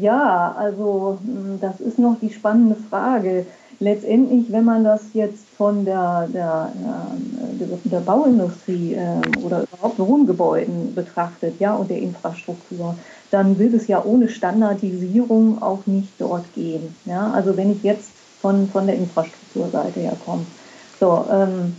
ja, 0.01 0.55
also 0.57 1.19
hm, 1.25 1.59
das 1.61 1.81
ist 1.81 1.99
noch 1.99 2.19
die 2.21 2.31
spannende 2.31 2.77
Frage. 2.77 3.47
Letztendlich, 3.81 4.53
wenn 4.53 4.65
man 4.65 4.85
das 4.85 5.13
jetzt 5.15 5.51
von 5.57 5.85
der, 5.85 6.29
der, 6.33 6.73
der, 7.59 7.79
der 7.85 8.01
Bauindustrie 8.01 8.95
äh, 8.95 9.21
oder 9.45 9.65
überhaupt 9.65 9.99
Wohngebäuden 9.99 10.95
betrachtet, 10.95 11.59
ja, 11.59 11.75
und 11.75 11.91
der 11.91 11.99
Infrastruktur, 11.99 12.99
dann 13.31 13.59
wird 13.59 13.75
es 13.75 13.89
ja 13.89 14.05
ohne 14.05 14.29
Standardisierung 14.29 15.61
auch 15.61 15.87
nicht 15.87 16.21
dort 16.21 16.53
gehen. 16.53 16.95
Ja? 17.05 17.33
Also 17.33 17.57
wenn 17.57 17.73
ich 17.73 17.83
jetzt 17.83 18.13
von, 18.41 18.69
von 18.69 18.87
der 18.87 18.97
Infrastrukturseite 18.97 20.01
her 20.01 20.17
komme. 20.23 20.47
So, 21.01 21.25
ähm, 21.31 21.77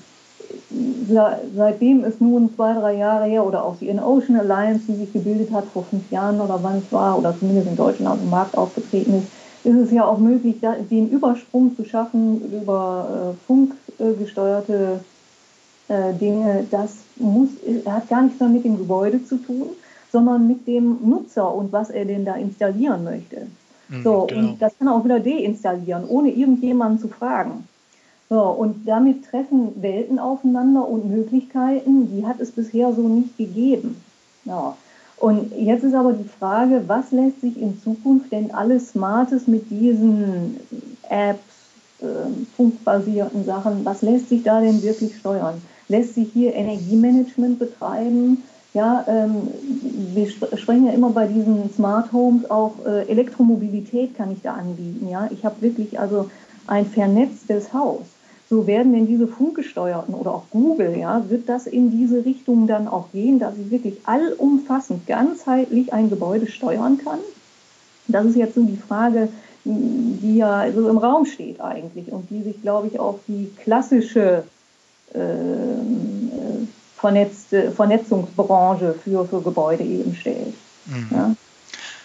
seitdem 1.56 2.04
ist 2.04 2.22
nun 2.22 2.54
zwei, 2.56 2.74
drei 2.74 2.96
Jahre 2.96 3.26
her 3.26 3.46
oder 3.46 3.64
auch 3.64 3.78
die 3.80 3.88
In-Ocean 3.88 4.40
Alliance, 4.40 4.84
die 4.88 4.96
sich 4.96 5.14
gebildet 5.14 5.52
hat 5.52 5.66
vor 5.74 5.86
fünf 5.86 6.10
Jahren 6.12 6.42
oder 6.42 6.60
wann 6.62 6.78
es 6.78 6.92
war, 6.92 7.18
oder 7.18 7.38
zumindest 7.38 7.68
in 7.68 7.76
Deutschland 7.76 8.12
auf 8.12 8.20
dem 8.20 8.30
Markt 8.30 8.58
aufgetreten 8.58 9.20
ist, 9.20 9.28
ist 9.66 9.78
es 9.78 9.92
ja 9.92 10.06
auch 10.06 10.20
möglich, 10.20 10.58
den 10.92 11.10
Übersprung 11.10 11.76
zu 11.76 11.86
schaffen 11.86 12.42
über 12.52 13.34
äh, 13.34 13.48
Funk, 13.48 13.74
funkgesteuerte 13.98 15.00
äh, 15.88 16.14
Dinge, 16.14 16.66
das 16.70 16.98
muss, 17.16 17.50
hat 17.86 18.10
gar 18.10 18.24
nichts 18.24 18.40
mehr 18.40 18.50
mit 18.50 18.64
dem 18.64 18.78
Gebäude 18.78 19.24
zu 19.24 19.38
tun, 19.38 19.70
sondern 20.12 20.48
mit 20.48 20.68
dem 20.68 20.98
Nutzer 21.04 21.54
und 21.54 21.72
was 21.72 21.90
er 21.90 22.06
denn 22.06 22.26
da 22.26 22.36
installieren 22.36 23.04
möchte. 23.04 23.48
Mhm, 23.90 24.04
so, 24.04 24.28
genau. 24.28 24.50
und 24.50 24.62
das 24.62 24.78
kann 24.78 24.88
er 24.88 24.96
auch 24.96 25.04
wieder 25.04 25.20
deinstallieren, 25.20 26.06
ohne 26.08 26.32
irgendjemanden 26.32 27.00
zu 27.00 27.08
fragen. 27.08 27.68
So, 28.30 28.42
und 28.42 28.88
damit 28.88 29.26
treffen 29.26 29.82
Welten 29.82 30.18
aufeinander 30.18 30.88
und 30.88 31.10
Möglichkeiten, 31.10 32.10
die 32.12 32.26
hat 32.26 32.40
es 32.40 32.52
bisher 32.52 32.92
so 32.94 33.08
nicht 33.08 33.38
gegeben. 33.38 34.02
Ja. 34.46 34.76
Und 35.18 35.52
jetzt 35.58 35.84
ist 35.84 35.94
aber 35.94 36.14
die 36.14 36.28
Frage, 36.28 36.84
was 36.88 37.12
lässt 37.12 37.42
sich 37.42 37.60
in 37.60 37.80
Zukunft 37.82 38.32
denn 38.32 38.54
alles 38.54 38.90
Smartes 38.90 39.48
mit 39.48 39.70
diesen 39.70 40.60
Apps, 41.10 41.40
äh, 42.02 42.06
funkbasierten 42.58 43.46
Sachen, 43.46 43.86
was 43.86 44.02
lässt 44.02 44.30
sich 44.30 44.44
da 44.44 44.60
denn 44.60 44.84
wirklich 44.84 45.16
steuern? 45.18 45.62
Lässt 45.88 46.16
sich 46.16 46.30
hier 46.34 46.54
Energiemanagement 46.54 47.60
betreiben? 47.60 48.44
Ja, 48.74 49.06
ähm, 49.08 49.48
wir 50.14 50.28
sprechen 50.30 50.88
ja 50.88 50.92
immer 50.92 51.12
bei 51.12 51.28
diesen 51.28 51.72
Smart 51.74 52.12
Homes 52.12 52.50
auch 52.50 52.74
äh, 52.86 53.08
Elektromobilität 53.08 54.18
kann 54.18 54.32
ich 54.32 54.42
da 54.42 54.56
anbieten. 54.56 55.08
Ja, 55.10 55.30
ich 55.32 55.46
habe 55.46 55.62
wirklich 55.62 55.98
also 55.98 56.30
ein 56.68 56.86
vernetztes 56.86 57.72
Haus. 57.72 58.02
So 58.50 58.68
werden 58.68 58.94
denn 58.94 59.08
diese 59.08 59.28
funkgesteuerten 59.28 60.14
oder 60.14 60.32
auch 60.32 60.44
Google, 60.52 60.96
ja, 60.98 61.30
wird 61.30 61.50
das 61.50 61.66
in 61.66 61.90
diese 61.90 62.26
Richtung 62.26 62.68
dann 62.68 62.88
auch 62.88 63.12
gehen, 63.12 63.40
dass 63.40 63.58
ich 63.58 63.72
wirklich 63.72 63.98
allumfassend, 64.06 65.08
ganzheitlich 65.08 65.92
ein 65.94 66.10
Gebäude 66.10 66.48
steuern 66.48 67.00
kann? 67.04 67.20
Das 68.08 68.26
ist 68.26 68.36
jetzt 68.36 68.54
so 68.54 68.64
die 68.64 68.78
Frage, 68.78 69.30
die 69.64 70.38
ja 70.38 70.72
so 70.72 70.88
im 70.90 71.00
Raum 71.00 71.26
steht 71.26 71.60
eigentlich 71.60 72.12
und 72.12 72.30
die 72.30 72.44
sich, 72.44 72.62
glaube 72.62 72.88
ich, 72.88 73.00
auf 73.00 73.20
die 73.28 73.52
klassische 73.64 74.44
ähm, 75.16 76.32
äh, 76.32 77.00
vernetzte, 77.00 77.72
Vernetzungsbranche 77.72 78.94
für, 79.04 79.26
für 79.26 79.42
Gebäude 79.42 79.84
eben 79.84 80.16
stellt. 80.16 80.54
Mhm. 80.86 81.08
Ja? 81.12 81.36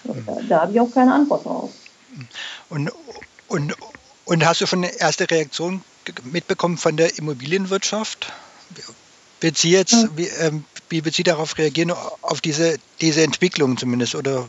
Da, 0.04 0.38
da 0.48 0.60
habe 0.62 0.72
ich 0.72 0.80
auch 0.80 0.90
keine 0.90 1.12
Antwort 1.12 1.44
drauf. 1.44 1.70
Und, 2.70 2.90
und, 3.48 3.74
und 4.24 4.46
hast 4.46 4.62
du 4.62 4.66
schon 4.66 4.84
eine 4.84 4.98
erste 4.98 5.30
Reaktion 5.30 5.82
mitbekommen 6.24 6.76
von 6.76 6.96
der 6.96 7.18
Immobilienwirtschaft? 7.18 8.32
Wird 9.40 9.56
sie 9.56 9.70
jetzt, 9.70 9.92
ja. 9.92 10.08
wie, 10.16 10.26
ähm, 10.40 10.64
wie 10.88 11.04
wird 11.04 11.14
sie 11.14 11.22
darauf 11.22 11.56
reagieren, 11.56 11.92
auf 12.22 12.40
diese, 12.40 12.76
diese 13.00 13.22
Entwicklung 13.22 13.76
zumindest? 13.76 14.14
Oder? 14.14 14.48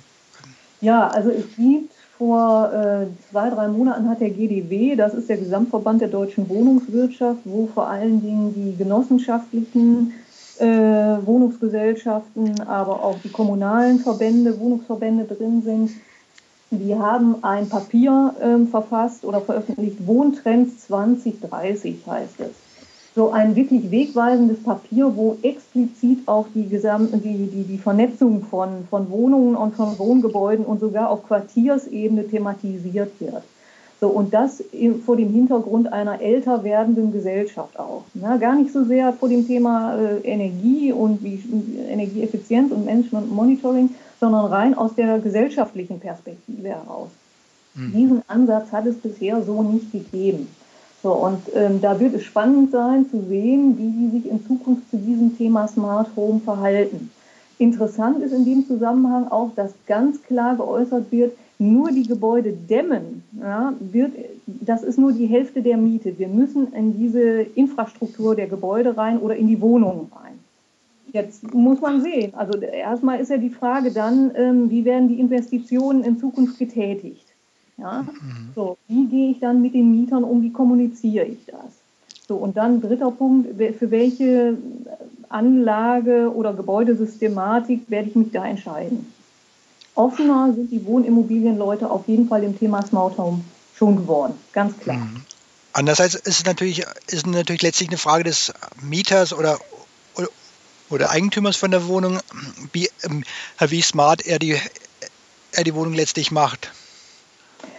Ja, 0.82 1.08
also 1.08 1.30
es 1.30 1.45
gibt 1.56 1.93
vor 2.18 2.72
äh, 2.72 3.08
zwei, 3.32 3.49
drei 3.49 3.68
Monaten 3.68 4.10
hat 4.10 4.22
der 4.22 4.30
GDW, 4.30 4.95
das 4.95 5.14
ist 5.14 5.30
der 5.30 5.38
Gesamtverband 5.38 6.02
der 6.02 6.08
deutschen 6.10 6.47
Wohnungswirtschaft, 6.49 7.39
wo 7.45 7.68
vor 7.74 7.88
allen 7.88 8.22
Dingen 8.22 8.54
die 8.54 8.78
genossenschaftlichen 8.78 10.14
äh, 10.60 10.66
Wohnungsgesellschaften, 10.66 12.62
aber 12.62 13.04
auch 13.04 13.18
die 13.24 13.30
kommunalen 13.30 13.99
Verbände, 13.99 14.60
Wohnungsverbände 14.60 15.26
drin 15.26 15.64
sind, 15.64 15.91
die 16.72 16.96
haben 16.96 17.44
ein 17.44 17.70
Papier 17.70 18.34
äh, 18.40 18.66
verfasst 18.66 19.24
oder 19.26 19.42
veröffentlicht, 19.42 20.08
Wohntrends 20.08 20.88
2030 20.88 21.98
heißt 22.08 22.40
es 22.40 22.72
so 23.14 23.32
ein 23.32 23.56
wirklich 23.56 23.92
wegweisendes 23.92 24.64
Papier, 24.64 25.12
wo 25.16 25.38
explizit 25.42 26.20
auch 26.28 26.48
die, 26.56 26.68
gesamte, 26.68 27.18
die, 27.18 27.48
die, 27.48 27.64
die 27.64 27.78
Vernetzung 27.78 28.44
von, 28.44 28.88
von 28.90 29.10
Wohnungen 29.10 29.56
und 29.56 29.76
von 29.76 30.00
Wohngebäuden 30.00 30.66
und 30.66 30.80
sogar 30.80 31.10
auf 31.10 31.28
Quartiersebene 31.28 32.28
thematisiert 32.28 33.12
wird. 33.20 33.44
So, 34.00 34.08
und 34.08 34.34
das 34.34 34.64
vor 35.06 35.16
dem 35.16 35.32
Hintergrund 35.32 35.94
einer 35.94 36.22
älter 36.22 36.64
werdenden 36.64 37.12
Gesellschaft 37.12 37.78
auch. 37.78 38.04
Ne? 38.16 38.38
Gar 38.40 38.56
nicht 38.56 38.74
so 38.74 38.84
sehr 38.84 39.14
vor 39.14 39.30
dem 39.30 39.46
Thema 39.46 39.96
äh, 39.96 40.18
Energie 40.22 40.92
und 40.92 41.24
wie, 41.24 41.44
Energieeffizienz 41.88 42.72
und 42.72 42.86
Management 42.86 43.30
und 43.30 43.36
Monitoring, 43.36 43.90
sondern 44.22 44.46
rein 44.46 44.76
aus 44.76 44.96
der 44.96 45.20
gesellschaftlichen 45.20 46.00
Perspektive 46.00 46.70
heraus. 46.70 47.10
Mhm. 47.74 47.92
Diesen 47.92 48.22
Ansatz 48.28 48.72
hat 48.72 48.86
es 48.86 48.96
bisher 48.96 49.42
so 49.42 49.64
nicht 49.64 49.92
gegeben. 49.92 50.48
So, 51.04 51.14
und 51.14 51.42
ähm, 51.56 51.82
da 51.82 52.00
wird 52.00 52.14
es 52.14 52.24
spannend 52.24 52.72
sein 52.72 53.10
zu 53.10 53.24
sehen, 53.28 53.76
wie 53.80 53.90
die 53.90 54.20
sich 54.20 54.32
in 54.32 54.46
Zukunft 54.46 54.90
zu 54.92 54.98
diesem 54.98 55.36
Thema 55.36 55.68
Smart 55.68 56.08
Home 56.16 56.40
verhalten. 56.40 57.10
Interessant 57.58 58.22
ist 58.22 58.32
in 58.32 58.46
dem 58.46 58.68
Zusammenhang 58.68 59.28
auch, 59.28 59.50
dass 59.56 59.74
ganz 59.88 60.22
klar 60.22 60.56
geäußert 60.56 61.12
wird, 61.12 61.34
nur 61.58 61.92
die 61.92 62.08
Gebäude 62.08 62.54
dämmen, 62.54 63.24
ja, 63.40 63.74
wird, 63.80 64.14
das 64.46 64.84
ist 64.84 64.98
nur 64.98 65.14
die 65.14 65.28
Hälfte 65.28 65.62
der 65.62 65.78
Miete. 65.78 66.18
Wir 66.18 66.28
müssen 66.28 66.74
in 66.74 66.98
diese 66.98 67.42
Infrastruktur 67.56 68.36
der 68.36 68.48
Gebäude 68.48 68.98
rein 68.98 69.20
oder 69.20 69.36
in 69.36 69.48
die 69.48 69.62
Wohnungen 69.62 70.12
rein. 70.16 70.31
Jetzt 71.14 71.53
muss 71.53 71.82
man 71.82 72.01
sehen. 72.01 72.34
Also 72.36 72.57
erstmal 72.59 73.20
ist 73.20 73.30
ja 73.30 73.38
die 73.38 73.49
Frage 73.49 73.91
dann, 73.91 74.32
ähm, 74.36 74.70
wie 74.70 74.86
werden 74.86 75.09
die 75.09 75.20
Investitionen 75.20 76.03
in 76.03 76.20
Zukunft 76.20 76.57
getätigt? 76.57 77.26
Ja? 77.78 78.03
Mhm. 78.03 78.51
So, 78.55 78.78
wie 78.88 79.05
gehe 79.07 79.32
ich 79.32 79.39
dann 79.39 79.62
mit 79.62 79.74
den 79.74 79.91
Mietern 79.91 80.24
um, 80.24 80.41
wie 80.41 80.51
kommuniziere 80.51 81.26
ich 81.26 81.45
das? 81.45 81.74
So, 82.28 82.36
und 82.38 82.55
dann 82.55 82.82
dritter 82.82 83.12
Punkt, 83.12 83.49
für 83.78 83.91
welche 83.91 84.57
Anlage 85.28 86.34
oder 86.34 86.53
Gebäudesystematik 86.53 87.89
werde 87.89 88.09
ich 88.09 88.16
mich 88.16 88.32
da 88.32 88.45
entscheiden? 88.45 89.12
Offener 89.95 90.53
sind 90.53 90.72
die 90.72 90.86
Wohnimmobilienleute 90.86 91.89
auf 91.89 92.07
jeden 92.07 92.28
Fall 92.28 92.43
im 92.43 92.57
Thema 92.57 92.86
Smart 92.86 93.18
Home 93.18 93.41
schon 93.76 93.97
geworden, 93.97 94.36
ganz 94.53 94.78
klar. 94.78 94.97
Mhm. 94.97 95.22
Andererseits 95.74 96.16
ist 96.16 96.28
es 96.28 96.45
natürlich, 96.45 96.86
ist 97.07 97.28
natürlich 97.28 97.62
letztlich 97.62 97.89
eine 97.89 97.97
Frage 97.97 98.24
des 98.26 98.53
Mieters 98.82 99.34
oder, 99.34 99.57
oder, 100.92 101.12
Eigentümers 101.12 101.58
von 101.58 101.72
der 101.72 101.88
Wohnung, 101.88 102.20
wie, 102.74 102.89
ähm, 103.04 103.24
wie 103.60 103.82
smart 103.82 104.26
er 104.26 104.39
die, 104.39 104.58
er 105.54 105.64
die 105.64 105.76
Wohnung 105.76 105.94
letztlich 105.94 106.32
macht. 106.32 106.72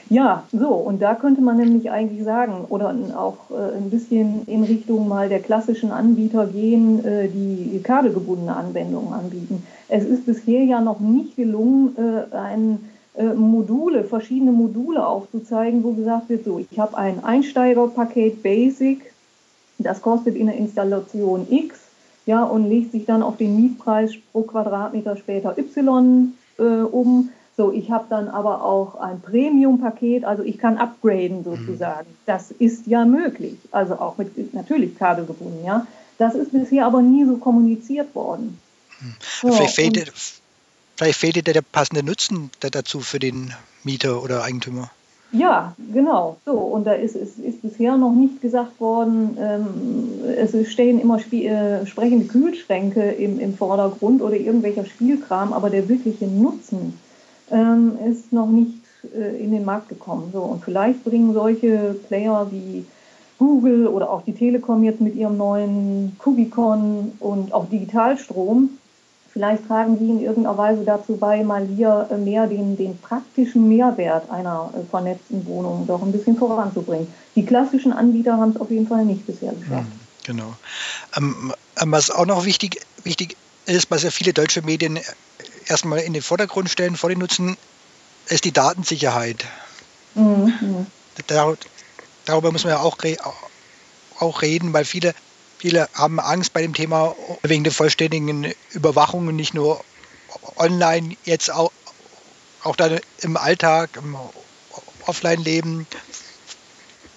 Ja, 0.08 0.44
so, 0.52 0.68
und 0.68 1.00
da 1.00 1.14
könnte 1.14 1.40
man 1.40 1.56
nämlich 1.56 1.90
eigentlich 1.90 2.22
sagen, 2.24 2.66
oder 2.68 2.94
auch 3.16 3.50
äh, 3.50 3.76
ein 3.78 3.88
bisschen 3.88 4.46
in 4.46 4.62
Richtung 4.62 5.08
mal 5.08 5.30
der 5.30 5.40
klassischen 5.40 5.90
Anbieter 5.90 6.46
gehen, 6.46 7.02
äh, 7.02 7.28
die 7.28 7.80
kabelgebundene 7.82 8.54
Anwendungen 8.54 9.14
anbieten. 9.14 9.66
Es 9.88 10.04
ist 10.04 10.26
bisher 10.26 10.64
ja 10.64 10.82
noch 10.82 11.00
nicht 11.00 11.36
gelungen, 11.36 11.96
äh, 11.96 12.36
ein 12.36 12.90
äh, 13.14 13.24
Module, 13.24 14.04
verschiedene 14.04 14.52
Module 14.52 15.06
aufzuzeigen, 15.06 15.82
wo 15.82 15.92
gesagt 15.92 16.28
wird, 16.28 16.44
so, 16.44 16.58
ich 16.58 16.78
habe 16.78 16.96
ein 16.98 17.24
Einsteigerpaket 17.24 18.42
Basic, 18.42 19.12
das 19.78 20.02
kostet 20.02 20.36
in 20.36 20.46
der 20.46 20.56
Installation 20.56 21.46
X, 21.50 21.78
ja, 22.26 22.44
und 22.44 22.68
legt 22.68 22.92
sich 22.92 23.04
dann 23.04 23.22
auf 23.22 23.36
den 23.36 23.56
Mietpreis 23.56 24.12
pro 24.32 24.42
Quadratmeter 24.42 25.16
später 25.16 25.56
Y 25.58 26.34
äh, 26.58 26.62
um 26.62 27.30
so, 27.56 27.70
ich 27.70 27.90
habe 27.90 28.06
dann 28.08 28.28
aber 28.28 28.64
auch 28.64 28.94
ein 28.94 29.20
Premium-Paket, 29.20 30.24
also 30.24 30.42
ich 30.42 30.58
kann 30.58 30.78
upgraden 30.78 31.38
mhm. 31.38 31.44
sozusagen. 31.44 32.08
Mhm. 32.08 32.16
Das 32.24 32.50
ist 32.50 32.86
ja 32.86 33.04
möglich, 33.04 33.56
also 33.70 33.94
auch 33.94 34.16
mit 34.16 34.54
natürlich 34.54 34.98
kabelgebunden, 34.98 35.64
ja. 35.64 35.86
Das 36.18 36.34
ist 36.34 36.52
bisher 36.52 36.86
aber 36.86 37.02
nie 37.02 37.24
so 37.24 37.36
kommuniziert 37.36 38.14
worden. 38.14 38.58
Mhm. 39.00 39.14
So, 39.42 39.52
vielleicht, 39.52 39.74
fehlt 39.74 40.12
vielleicht 40.96 41.18
fehlt 41.18 41.36
dir 41.36 41.42
der 41.42 41.62
passende 41.62 42.02
Nutzen 42.02 42.50
dazu 42.60 43.00
für 43.00 43.18
den 43.18 43.52
Mieter 43.84 44.22
oder 44.22 44.44
Eigentümer. 44.44 44.90
Ja, 45.32 45.74
genau. 45.92 46.36
So, 46.44 46.52
und 46.52 46.86
da 46.86 46.92
ist, 46.92 47.16
ist, 47.16 47.38
ist 47.38 47.62
bisher 47.62 47.96
noch 47.96 48.12
nicht 48.12 48.42
gesagt 48.42 48.78
worden, 48.80 49.38
ähm, 49.40 49.66
es 50.36 50.70
stehen 50.70 51.00
immer 51.00 51.18
Spie 51.18 51.46
äh, 51.46 51.86
sprechende 51.86 52.26
Kühlschränke 52.26 53.00
im, 53.00 53.40
im 53.40 53.54
Vordergrund 53.54 54.20
oder 54.20 54.36
irgendwelcher 54.36 54.84
Spielkram, 54.84 55.54
aber 55.54 55.70
der 55.70 55.88
wirkliche 55.88 56.26
Nutzen 56.26 56.98
ähm, 57.50 57.92
ist 58.10 58.30
noch 58.32 58.48
nicht 58.48 58.82
äh, 59.16 59.42
in 59.42 59.52
den 59.52 59.64
Markt 59.64 59.88
gekommen. 59.88 60.28
So, 60.34 60.42
und 60.42 60.62
vielleicht 60.62 61.02
bringen 61.02 61.32
solche 61.32 61.96
Player 62.08 62.46
wie 62.50 62.84
Google 63.38 63.86
oder 63.88 64.10
auch 64.10 64.22
die 64.22 64.34
Telekom 64.34 64.84
jetzt 64.84 65.00
mit 65.00 65.16
ihrem 65.16 65.38
neuen 65.38 66.14
Kubicon 66.18 67.12
und 67.20 67.54
auch 67.54 67.68
Digitalstrom, 67.70 68.70
vielleicht 69.32 69.66
tragen 69.66 69.98
die 69.98 70.10
in 70.10 70.20
irgendeiner 70.20 70.58
Weise 70.58 70.84
dazu 70.84 71.16
bei, 71.16 71.42
mal 71.42 71.66
hier 71.66 72.08
äh, 72.10 72.16
mehr 72.16 72.46
den, 72.46 72.76
den 72.76 72.98
praktischen 72.98 73.68
Mehrwert 73.68 74.30
einer 74.30 74.72
äh, 74.74 74.88
vernetzten 74.90 75.46
Wohnung 75.46 75.86
doch 75.86 76.02
ein 76.02 76.12
bisschen 76.12 76.36
voranzubringen. 76.36 77.12
Die 77.34 77.44
klassischen 77.44 77.92
Anbieter 77.92 78.36
haben 78.36 78.50
es 78.50 78.60
auf 78.60 78.70
jeden 78.70 78.86
Fall 78.86 79.04
nicht 79.04 79.26
bisher 79.26 79.52
geschafft. 79.52 79.86
Hm, 79.86 80.00
genau. 80.24 80.54
Ähm, 81.16 81.52
was 81.76 82.10
auch 82.10 82.26
noch 82.26 82.44
wichtig, 82.44 82.80
wichtig 83.04 83.36
ist, 83.66 83.90
was 83.90 84.02
ja 84.02 84.10
viele 84.10 84.32
deutsche 84.32 84.62
Medien 84.62 84.98
erstmal 85.66 86.00
in 86.00 86.12
den 86.12 86.22
Vordergrund 86.22 86.68
stellen, 86.68 86.96
vor 86.96 87.08
den 87.08 87.18
Nutzen, 87.18 87.56
ist 88.28 88.44
die 88.44 88.52
Datensicherheit. 88.52 89.44
Mhm. 90.14 90.86
Dar 91.26 91.56
darüber 92.24 92.52
muss 92.52 92.64
man 92.64 92.74
ja 92.74 92.80
auch, 92.80 92.98
auch 94.18 94.42
reden, 94.42 94.72
weil 94.72 94.84
viele, 94.84 95.14
viele 95.62 95.88
haben 95.94 96.18
Angst 96.18 96.52
bei 96.52 96.60
dem 96.60 96.74
Thema 96.74 97.14
wegen 97.44 97.62
der 97.62 97.72
vollständigen 97.72 98.52
Überwachung 98.72 99.34
nicht 99.34 99.54
nur 99.54 99.82
online, 100.56 101.16
jetzt 101.24 101.52
auch, 101.52 101.70
auch 102.64 102.74
dann 102.74 102.98
im 103.20 103.36
Alltag, 103.36 103.90
im 103.96 104.16
Offline-Leben 105.06 105.86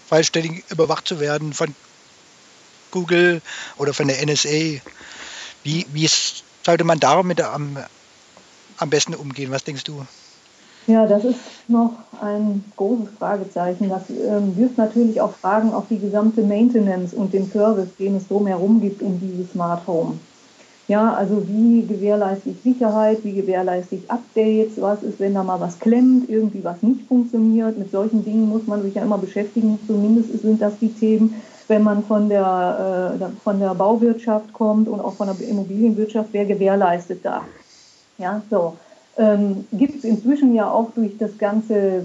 vollständig 0.08 0.64
überwacht 0.70 1.08
zu 1.08 1.20
werden 1.20 1.54
von, 1.54 1.74
Google 2.92 3.42
oder 3.78 3.94
von 3.94 4.08
der 4.08 4.24
NSA. 4.24 4.80
Wie, 5.64 5.86
wie 5.90 6.10
sollte 6.64 6.84
man 6.84 7.00
damit 7.00 7.42
am, 7.42 7.84
am 8.78 8.90
besten 8.92 9.16
umgehen? 9.16 9.52
Was 9.52 9.64
denkst 9.64 9.84
du? 9.84 10.06
Ja, 10.88 11.08
das 11.08 11.26
ist 11.26 11.40
noch 11.68 11.94
ein 12.22 12.64
großes 12.76 13.10
Fragezeichen. 13.18 13.90
Das 13.90 14.04
ähm, 14.10 14.56
wirft 14.56 14.78
natürlich 14.78 15.20
auch 15.20 15.32
Fragen 15.32 15.74
auf 15.74 15.86
die 15.90 15.98
gesamte 15.98 16.44
Maintenance 16.44 17.14
und 17.14 17.34
den 17.34 17.50
Service, 17.50 17.90
den 17.98 18.18
es 18.18 18.28
drumherum 18.28 18.80
gibt 18.82 19.02
um 19.02 19.20
dieses 19.20 19.52
Smart 19.52 19.88
Home. 19.88 20.20
Ja, 20.88 21.16
also 21.16 21.42
wie 21.48 21.82
gewährleiste 21.88 22.52
ich 22.52 22.62
Sicherheit, 22.62 23.24
wie 23.24 23.34
gewährleiste 23.34 23.96
ich 23.96 24.12
Updates, 24.12 24.80
was 24.80 25.02
ist, 25.02 25.20
wenn 25.20 25.34
da 25.34 25.42
mal 25.42 25.60
was 25.60 25.80
klemmt, 25.80 26.30
irgendwie 26.30 26.64
was 26.64 26.84
nicht 26.84 27.08
funktioniert. 27.08 27.80
Mit 27.80 27.90
solchen 27.92 28.24
Dingen 28.24 28.48
muss 28.50 28.68
man 28.68 28.84
sich 28.84 28.94
ja 28.94 29.02
immer 29.02 29.18
beschäftigen. 29.18 29.80
Zumindest 29.88 30.40
sind 30.44 30.62
das 30.62 30.78
die 30.78 30.94
Themen, 30.94 31.42
wenn 31.68 31.82
man 31.82 32.04
von 32.04 32.30
der, 32.30 33.18
äh, 33.20 33.26
von 33.44 33.60
der 33.60 33.74
Bauwirtschaft 33.74 34.54
kommt 34.54 34.88
und 34.88 35.00
auch 35.00 35.14
von 35.14 35.26
der 35.26 35.50
Immobilienwirtschaft, 35.50 36.30
wer 36.32 36.46
gewährleistet 36.46 37.26
da. 37.26 37.42
Ja, 38.20 38.44
so. 38.52 38.78
Ähm, 39.18 39.66
gibt 39.72 39.96
es 39.96 40.04
inzwischen 40.04 40.54
ja 40.54 40.70
auch 40.70 40.92
durch 40.94 41.18
das 41.18 41.38
ganze, 41.38 41.76
äh, 41.76 42.04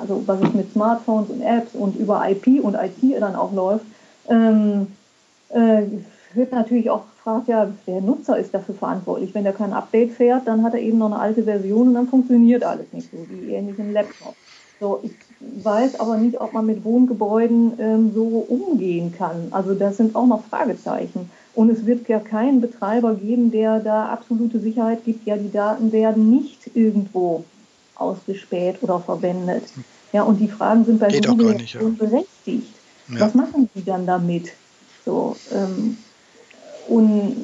also 0.00 0.22
was 0.26 0.40
es 0.40 0.54
mit 0.54 0.72
Smartphones 0.72 1.28
und 1.28 1.42
Apps 1.42 1.74
und 1.74 1.96
über 1.96 2.26
IP 2.28 2.62
und 2.62 2.74
IT 2.74 3.20
dann 3.20 3.36
auch 3.36 3.52
läuft, 3.52 3.84
ähm, 4.30 4.86
äh, 5.50 5.82
wird 6.32 6.52
natürlich 6.52 6.88
auch 6.88 7.04
gefragt, 7.14 7.48
ja, 7.48 7.70
der 7.86 8.00
Nutzer 8.00 8.38
ist 8.38 8.54
dafür 8.54 8.74
verantwortlich. 8.74 9.34
Wenn 9.34 9.46
er 9.46 9.52
kein 9.52 9.72
Update 9.72 10.12
fährt, 10.12 10.46
dann 10.46 10.62
hat 10.62 10.74
er 10.74 10.80
eben 10.80 10.98
noch 10.98 11.06
eine 11.06 11.18
alte 11.18 11.42
Version 11.42 11.88
und 11.88 11.94
dann 11.94 12.08
funktioniert 12.08 12.64
alles 12.64 12.86
nicht 12.92 13.10
so, 13.10 13.18
wie 13.28 13.52
ähnlich 13.52 13.78
im 13.78 13.92
Laptop. 13.92 14.34
So, 14.80 15.00
ich 15.02 15.12
weiß 15.62 16.00
aber 16.00 16.16
nicht, 16.16 16.40
ob 16.40 16.52
man 16.52 16.66
mit 16.66 16.84
Wohngebäuden 16.84 17.74
ähm, 17.78 18.12
so 18.14 18.44
umgehen 18.48 19.14
kann. 19.16 19.48
Also 19.52 19.74
das 19.74 19.96
sind 19.96 20.16
auch 20.16 20.26
noch 20.26 20.44
Fragezeichen. 20.44 21.30
Und 21.54 21.70
es 21.70 21.86
wird 21.86 22.08
ja 22.08 22.18
keinen 22.18 22.60
Betreiber 22.60 23.14
geben, 23.14 23.50
der 23.50 23.78
da 23.78 24.06
absolute 24.06 24.58
Sicherheit 24.58 25.04
gibt, 25.04 25.26
ja, 25.26 25.36
die 25.36 25.52
Daten 25.52 25.92
werden 25.92 26.30
nicht 26.30 26.70
irgendwo 26.74 27.44
ausgespäht 27.94 28.82
oder 28.82 28.98
verwendet. 28.98 29.64
Ja, 30.12 30.22
und 30.22 30.40
die 30.40 30.48
Fragen 30.48 30.84
sind 30.84 31.00
bei 31.00 31.08
Geht 31.08 31.26
Google 31.26 31.54
nicht, 31.54 31.74
ja. 31.74 31.80
berechtigt. 31.80 32.74
Ja. 33.08 33.20
Was 33.20 33.34
machen 33.34 33.68
die 33.74 33.84
dann 33.84 34.06
damit? 34.06 34.52
So, 35.04 35.36
ähm, 35.52 35.96
und 36.88 37.36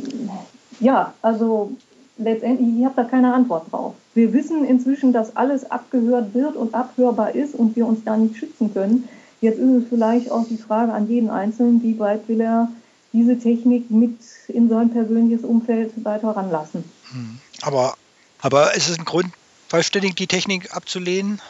ja, 0.80 1.12
also 1.22 1.72
letztendlich, 2.18 2.78
ich 2.78 2.84
habe 2.84 2.94
da 2.96 3.04
keine 3.04 3.32
Antwort 3.32 3.70
drauf. 3.70 3.94
Wir 4.14 4.32
wissen 4.32 4.64
inzwischen, 4.64 5.12
dass 5.12 5.36
alles 5.36 5.70
abgehört 5.70 6.34
wird 6.34 6.56
und 6.56 6.74
abhörbar 6.74 7.34
ist 7.34 7.54
und 7.54 7.76
wir 7.76 7.86
uns 7.86 8.02
da 8.04 8.16
nicht 8.16 8.36
schützen 8.36 8.72
können. 8.72 9.08
Jetzt 9.40 9.58
ist 9.58 9.70
es 9.70 9.84
vielleicht 9.88 10.30
auch 10.30 10.46
die 10.48 10.56
Frage 10.56 10.92
an 10.92 11.08
jeden 11.08 11.30
Einzelnen, 11.30 11.82
wie 11.82 11.98
weit 11.98 12.28
will 12.28 12.40
er 12.40 12.68
diese 13.12 13.38
Technik 13.38 13.90
mit 13.90 14.18
in 14.48 14.68
sein 14.68 14.90
persönliches 14.90 15.44
Umfeld 15.44 15.92
weiter 16.04 16.28
ranlassen. 16.30 16.84
Hm. 17.12 17.38
Aber, 17.62 17.94
aber 18.40 18.74
ist 18.74 18.88
es 18.88 18.98
ein 18.98 19.04
Grund, 19.04 19.28
vollständig 19.68 20.16
die 20.16 20.26
Technik 20.26 20.74
abzulehnen? 20.74 21.40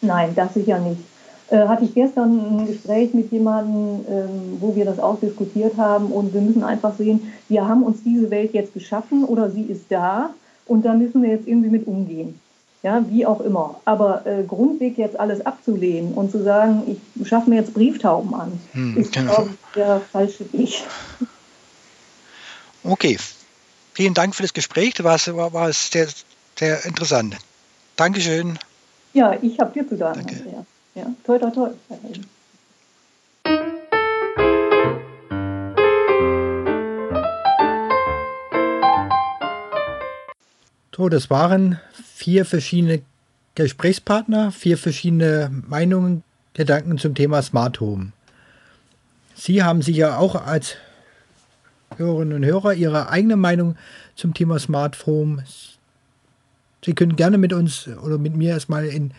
Nein, 0.00 0.34
das 0.34 0.54
sicher 0.54 0.78
nicht. 0.78 1.00
Äh, 1.50 1.66
hatte 1.66 1.84
ich 1.84 1.94
gestern 1.94 2.58
ein 2.58 2.66
Gespräch 2.66 3.14
mit 3.14 3.32
jemandem, 3.32 4.04
ähm, 4.08 4.58
wo 4.60 4.76
wir 4.76 4.84
das 4.84 4.98
auch 4.98 5.18
diskutiert 5.18 5.76
haben 5.78 6.06
und 6.06 6.34
wir 6.34 6.42
müssen 6.42 6.62
einfach 6.62 6.94
sehen, 6.96 7.32
wir 7.48 7.66
haben 7.66 7.82
uns 7.82 8.02
diese 8.04 8.30
Welt 8.30 8.52
jetzt 8.52 8.74
geschaffen 8.74 9.24
oder 9.24 9.50
sie 9.50 9.62
ist 9.62 9.86
da 9.88 10.30
und 10.66 10.84
da 10.84 10.92
müssen 10.92 11.22
wir 11.22 11.30
jetzt 11.30 11.48
irgendwie 11.48 11.70
mit 11.70 11.86
umgehen. 11.86 12.38
Ja, 12.82 13.04
wie 13.08 13.26
auch 13.26 13.40
immer. 13.40 13.80
Aber 13.86 14.24
äh, 14.24 14.44
Grundweg 14.44 14.98
jetzt 14.98 15.18
alles 15.18 15.44
abzulehnen 15.44 16.12
und 16.14 16.30
zu 16.30 16.44
sagen, 16.44 16.82
ich 16.86 17.28
schaffe 17.28 17.50
mir 17.50 17.56
jetzt 17.56 17.74
Brieftauben 17.74 18.34
an, 18.34 18.52
Hm, 18.72 18.96
ist, 18.96 19.12
genau. 19.12 19.34
glaube 19.34 19.50
ich, 19.50 19.67
der 19.78 20.00
falsche 20.00 20.52
Weg. 20.52 20.82
Okay. 22.84 23.18
Vielen 23.94 24.14
Dank 24.14 24.34
für 24.34 24.42
das 24.42 24.52
Gespräch. 24.52 24.94
Das 24.94 25.04
war, 25.04 25.36
war, 25.36 25.52
war 25.52 25.72
sehr, 25.72 26.08
sehr 26.56 26.84
interessant. 26.84 27.36
Dankeschön. 27.96 28.58
Ja, 29.12 29.36
ich 29.42 29.58
habe 29.58 29.72
dir 29.72 29.88
zu 29.88 29.96
danken. 29.96 30.26
Danke. 30.26 30.42
Andreas. 30.44 30.66
Ja, 30.94 31.06
toi, 31.24 31.38
toi, 31.38 31.50
toi. 31.50 31.70
So, 40.96 41.08
das 41.08 41.30
waren 41.30 41.80
vier 42.14 42.44
verschiedene 42.44 43.02
Gesprächspartner, 43.54 44.50
vier 44.50 44.76
verschiedene 44.76 45.50
Meinungen, 45.68 46.24
Gedanken 46.54 46.98
zum 46.98 47.14
Thema 47.14 47.40
Smart 47.42 47.78
Home. 47.80 48.12
Sie 49.38 49.62
haben 49.62 49.82
sicher 49.82 50.18
auch 50.18 50.34
als 50.34 50.74
Hörerinnen 51.96 52.34
und 52.34 52.44
Hörer 52.44 52.74
Ihre 52.74 53.08
eigene 53.08 53.36
Meinung 53.36 53.76
zum 54.16 54.34
Thema 54.34 54.58
Smart 54.58 55.06
Home. 55.06 55.44
Sie 56.84 56.92
können 56.92 57.14
gerne 57.14 57.38
mit 57.38 57.52
uns 57.52 57.86
oder 57.86 58.18
mit 58.18 58.34
mir 58.34 58.50
erstmal 58.50 58.86
in, 58.86 59.12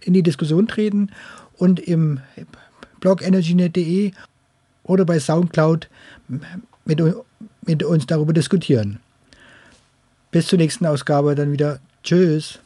in 0.00 0.12
die 0.12 0.22
Diskussion 0.22 0.68
treten 0.68 1.10
und 1.56 1.80
im 1.80 2.20
Blog 3.00 3.20
energynet.de 3.20 4.12
oder 4.84 5.04
bei 5.04 5.18
Soundcloud 5.18 5.88
mit, 6.84 7.02
mit 7.62 7.82
uns 7.82 8.06
darüber 8.06 8.32
diskutieren. 8.32 9.00
Bis 10.30 10.46
zur 10.46 10.58
nächsten 10.58 10.86
Ausgabe 10.86 11.34
dann 11.34 11.50
wieder. 11.50 11.80
Tschüss. 12.04 12.60